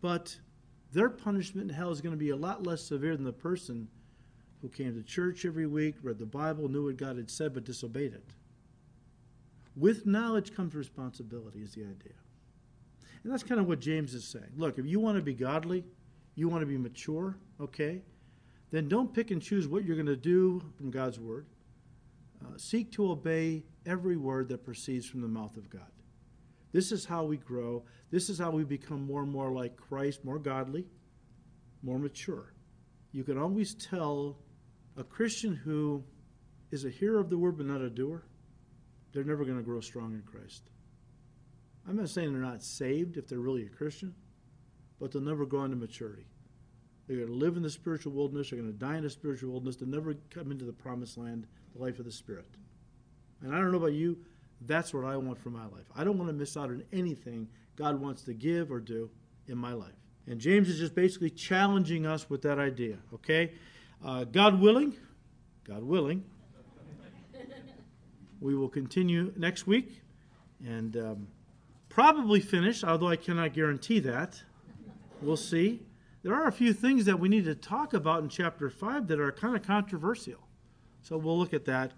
But 0.00 0.36
their 0.92 1.08
punishment 1.08 1.70
in 1.70 1.76
hell 1.76 1.90
is 1.90 2.00
going 2.00 2.14
to 2.14 2.18
be 2.18 2.30
a 2.30 2.36
lot 2.36 2.66
less 2.66 2.82
severe 2.82 3.16
than 3.16 3.24
the 3.24 3.32
person 3.32 3.88
who 4.60 4.68
came 4.68 4.94
to 4.94 5.02
church 5.02 5.44
every 5.44 5.66
week, 5.66 5.96
read 6.02 6.18
the 6.18 6.26
Bible, 6.26 6.68
knew 6.68 6.84
what 6.84 6.96
God 6.96 7.16
had 7.16 7.30
said, 7.30 7.54
but 7.54 7.64
disobeyed 7.64 8.12
it. 8.12 8.24
With 9.74 10.06
knowledge 10.06 10.54
comes 10.54 10.74
responsibility, 10.74 11.60
is 11.60 11.72
the 11.72 11.82
idea. 11.82 12.14
And 13.24 13.32
that's 13.32 13.42
kind 13.42 13.60
of 13.60 13.66
what 13.66 13.80
James 13.80 14.14
is 14.14 14.24
saying. 14.24 14.52
Look, 14.56 14.78
if 14.78 14.86
you 14.86 15.00
want 15.00 15.16
to 15.16 15.22
be 15.22 15.34
godly, 15.34 15.84
you 16.34 16.48
want 16.48 16.62
to 16.62 16.66
be 16.66 16.76
mature, 16.76 17.36
okay, 17.60 18.02
then 18.70 18.88
don't 18.88 19.12
pick 19.12 19.30
and 19.30 19.40
choose 19.40 19.66
what 19.66 19.84
you're 19.84 19.96
going 19.96 20.06
to 20.06 20.16
do 20.16 20.62
from 20.76 20.90
God's 20.90 21.18
word. 21.18 21.46
Uh, 22.44 22.56
seek 22.56 22.90
to 22.92 23.10
obey 23.10 23.64
every 23.86 24.16
word 24.16 24.48
that 24.48 24.64
proceeds 24.64 25.06
from 25.06 25.20
the 25.20 25.28
mouth 25.28 25.56
of 25.56 25.70
God. 25.70 25.90
This 26.72 26.90
is 26.90 27.04
how 27.04 27.24
we 27.24 27.36
grow. 27.36 27.84
This 28.10 28.28
is 28.28 28.38
how 28.38 28.50
we 28.50 28.64
become 28.64 29.06
more 29.06 29.22
and 29.22 29.30
more 29.30 29.52
like 29.52 29.76
Christ, 29.76 30.24
more 30.24 30.38
godly, 30.38 30.86
more 31.82 31.98
mature. 31.98 32.54
You 33.12 33.24
can 33.24 33.38
always 33.38 33.74
tell 33.74 34.38
a 34.96 35.04
Christian 35.04 35.54
who 35.54 36.02
is 36.70 36.84
a 36.84 36.90
hearer 36.90 37.20
of 37.20 37.30
the 37.30 37.38
word 37.38 37.58
but 37.58 37.66
not 37.66 37.82
a 37.82 37.90
doer, 37.90 38.24
they're 39.12 39.24
never 39.24 39.44
going 39.44 39.58
to 39.58 39.62
grow 39.62 39.80
strong 39.80 40.14
in 40.14 40.22
Christ. 40.22 40.70
I'm 41.86 41.96
not 41.96 42.08
saying 42.08 42.32
they're 42.32 42.40
not 42.40 42.62
saved 42.62 43.16
if 43.16 43.28
they're 43.28 43.40
really 43.40 43.66
a 43.66 43.68
Christian, 43.68 44.14
but 44.98 45.12
they'll 45.12 45.22
never 45.22 45.44
grow 45.44 45.64
into 45.64 45.76
maturity. 45.76 46.26
They're 47.06 47.16
going 47.16 47.28
to 47.28 47.34
live 47.34 47.56
in 47.56 47.62
the 47.62 47.70
spiritual 47.70 48.12
wilderness. 48.12 48.50
They're 48.50 48.58
going 48.58 48.72
to 48.72 48.78
die 48.78 48.96
in 48.96 49.02
the 49.02 49.10
spiritual 49.10 49.50
wilderness. 49.50 49.76
They'll 49.76 49.88
never 49.88 50.14
come 50.30 50.50
into 50.50 50.64
the 50.64 50.72
promised 50.72 51.18
land, 51.18 51.46
the 51.74 51.82
life 51.82 51.98
of 51.98 52.04
the 52.04 52.12
Spirit. 52.12 52.46
And 53.42 53.54
I 53.54 53.58
don't 53.58 53.72
know 53.72 53.78
about 53.78 53.92
you, 53.92 54.16
that's 54.66 54.94
what 54.94 55.04
I 55.04 55.16
want 55.16 55.38
for 55.38 55.50
my 55.50 55.64
life. 55.64 55.86
I 55.96 56.04
don't 56.04 56.16
want 56.16 56.28
to 56.28 56.32
miss 56.32 56.56
out 56.56 56.68
on 56.68 56.84
anything 56.92 57.48
God 57.76 58.00
wants 58.00 58.22
to 58.22 58.34
give 58.34 58.70
or 58.70 58.78
do 58.78 59.10
in 59.48 59.58
my 59.58 59.72
life. 59.72 59.94
And 60.28 60.40
James 60.40 60.68
is 60.68 60.78
just 60.78 60.94
basically 60.94 61.30
challenging 61.30 62.06
us 62.06 62.30
with 62.30 62.42
that 62.42 62.58
idea, 62.58 62.98
okay? 63.12 63.52
Uh, 64.04 64.24
God 64.24 64.60
willing, 64.60 64.94
God 65.64 65.82
willing, 65.82 66.24
we 68.40 68.54
will 68.54 68.68
continue 68.68 69.32
next 69.36 69.66
week 69.66 70.02
and 70.64 70.96
um, 70.96 71.28
probably 71.88 72.40
finish, 72.40 72.84
although 72.84 73.08
I 73.08 73.16
cannot 73.16 73.52
guarantee 73.52 74.00
that. 74.00 74.42
We'll 75.20 75.36
see. 75.36 75.80
There 76.22 76.34
are 76.34 76.46
a 76.46 76.52
few 76.52 76.72
things 76.72 77.04
that 77.06 77.18
we 77.18 77.28
need 77.28 77.44
to 77.46 77.54
talk 77.54 77.94
about 77.94 78.22
in 78.22 78.28
chapter 78.28 78.70
5 78.70 79.08
that 79.08 79.18
are 79.18 79.32
kind 79.32 79.56
of 79.56 79.62
controversial. 79.62 80.38
So 81.02 81.16
we'll 81.16 81.38
look 81.38 81.52
at 81.52 81.64
that 81.64 81.92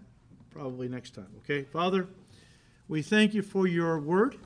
probably 0.51 0.89
next 0.89 1.14
time, 1.14 1.29
okay? 1.39 1.64
Father, 1.64 2.09
we 2.89 3.03
thank 3.03 3.35
you 3.35 3.43
for 3.43 3.66
your 3.66 3.99
word. 3.99 4.37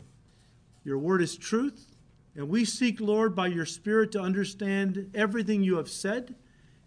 Your 0.84 0.98
word 0.98 1.22
is 1.22 1.36
truth. 1.36 1.94
And 2.34 2.48
we 2.48 2.64
seek, 2.64 3.00
Lord, 3.00 3.36
by 3.36 3.48
your 3.48 3.66
Spirit 3.66 4.12
to 4.12 4.20
understand 4.20 5.10
everything 5.14 5.62
you 5.62 5.76
have 5.76 5.90
said, 5.90 6.34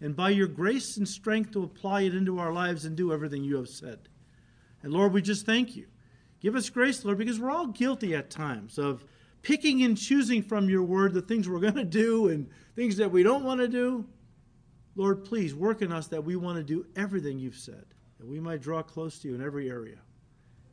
and 0.00 0.16
by 0.16 0.30
your 0.30 0.48
grace 0.48 0.96
and 0.96 1.08
strength 1.08 1.52
to 1.52 1.62
apply 1.62 2.02
it 2.02 2.14
into 2.14 2.38
our 2.38 2.52
lives 2.52 2.84
and 2.84 2.96
do 2.96 3.12
everything 3.12 3.44
you 3.44 3.56
have 3.56 3.68
said. 3.68 4.00
And 4.82 4.92
Lord, 4.92 5.12
we 5.12 5.22
just 5.22 5.46
thank 5.46 5.76
you. 5.76 5.86
Give 6.40 6.56
us 6.56 6.68
grace, 6.68 7.04
Lord, 7.04 7.18
because 7.18 7.38
we're 7.38 7.50
all 7.50 7.68
guilty 7.68 8.14
at 8.14 8.28
times 8.28 8.78
of 8.78 9.04
picking 9.42 9.82
and 9.82 9.96
choosing 9.96 10.42
from 10.42 10.68
your 10.68 10.82
word 10.82 11.12
the 11.12 11.22
things 11.22 11.48
we're 11.48 11.60
going 11.60 11.74
to 11.74 11.84
do 11.84 12.28
and 12.28 12.48
things 12.76 12.96
that 12.96 13.10
we 13.10 13.22
don't 13.22 13.44
want 13.44 13.60
to 13.60 13.68
do. 13.68 14.04
Lord, 14.94 15.24
please 15.24 15.54
work 15.54 15.82
in 15.82 15.90
us 15.90 16.06
that 16.08 16.22
we 16.22 16.36
want 16.36 16.58
to 16.58 16.62
do 16.62 16.86
everything 16.96 17.38
you've 17.38 17.56
said, 17.56 17.84
that 18.18 18.26
we 18.26 18.40
might 18.40 18.60
draw 18.60 18.82
close 18.82 19.18
to 19.20 19.28
you 19.28 19.34
in 19.34 19.42
every 19.42 19.70
area, 19.70 19.98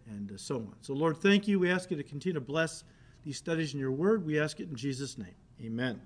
and 0.08 0.32
uh, 0.32 0.38
so 0.38 0.58
on. 0.58 0.76
So, 0.82 0.94
Lord, 0.94 1.18
thank 1.18 1.48
you. 1.48 1.60
We 1.60 1.72
ask 1.72 1.90
you 1.90 1.98
to 1.98 2.04
continue 2.04 2.34
to 2.34 2.42
bless 2.46 2.84
these 3.24 3.38
studies 3.38 3.74
in 3.74 3.80
your 3.80 3.92
word. 3.92 4.26
We 4.26 4.40
ask 4.40 4.60
it 4.60 4.70
in 4.70 4.76
Jesus' 4.76 5.18
name. 5.18 5.36
Amen. 5.62 6.02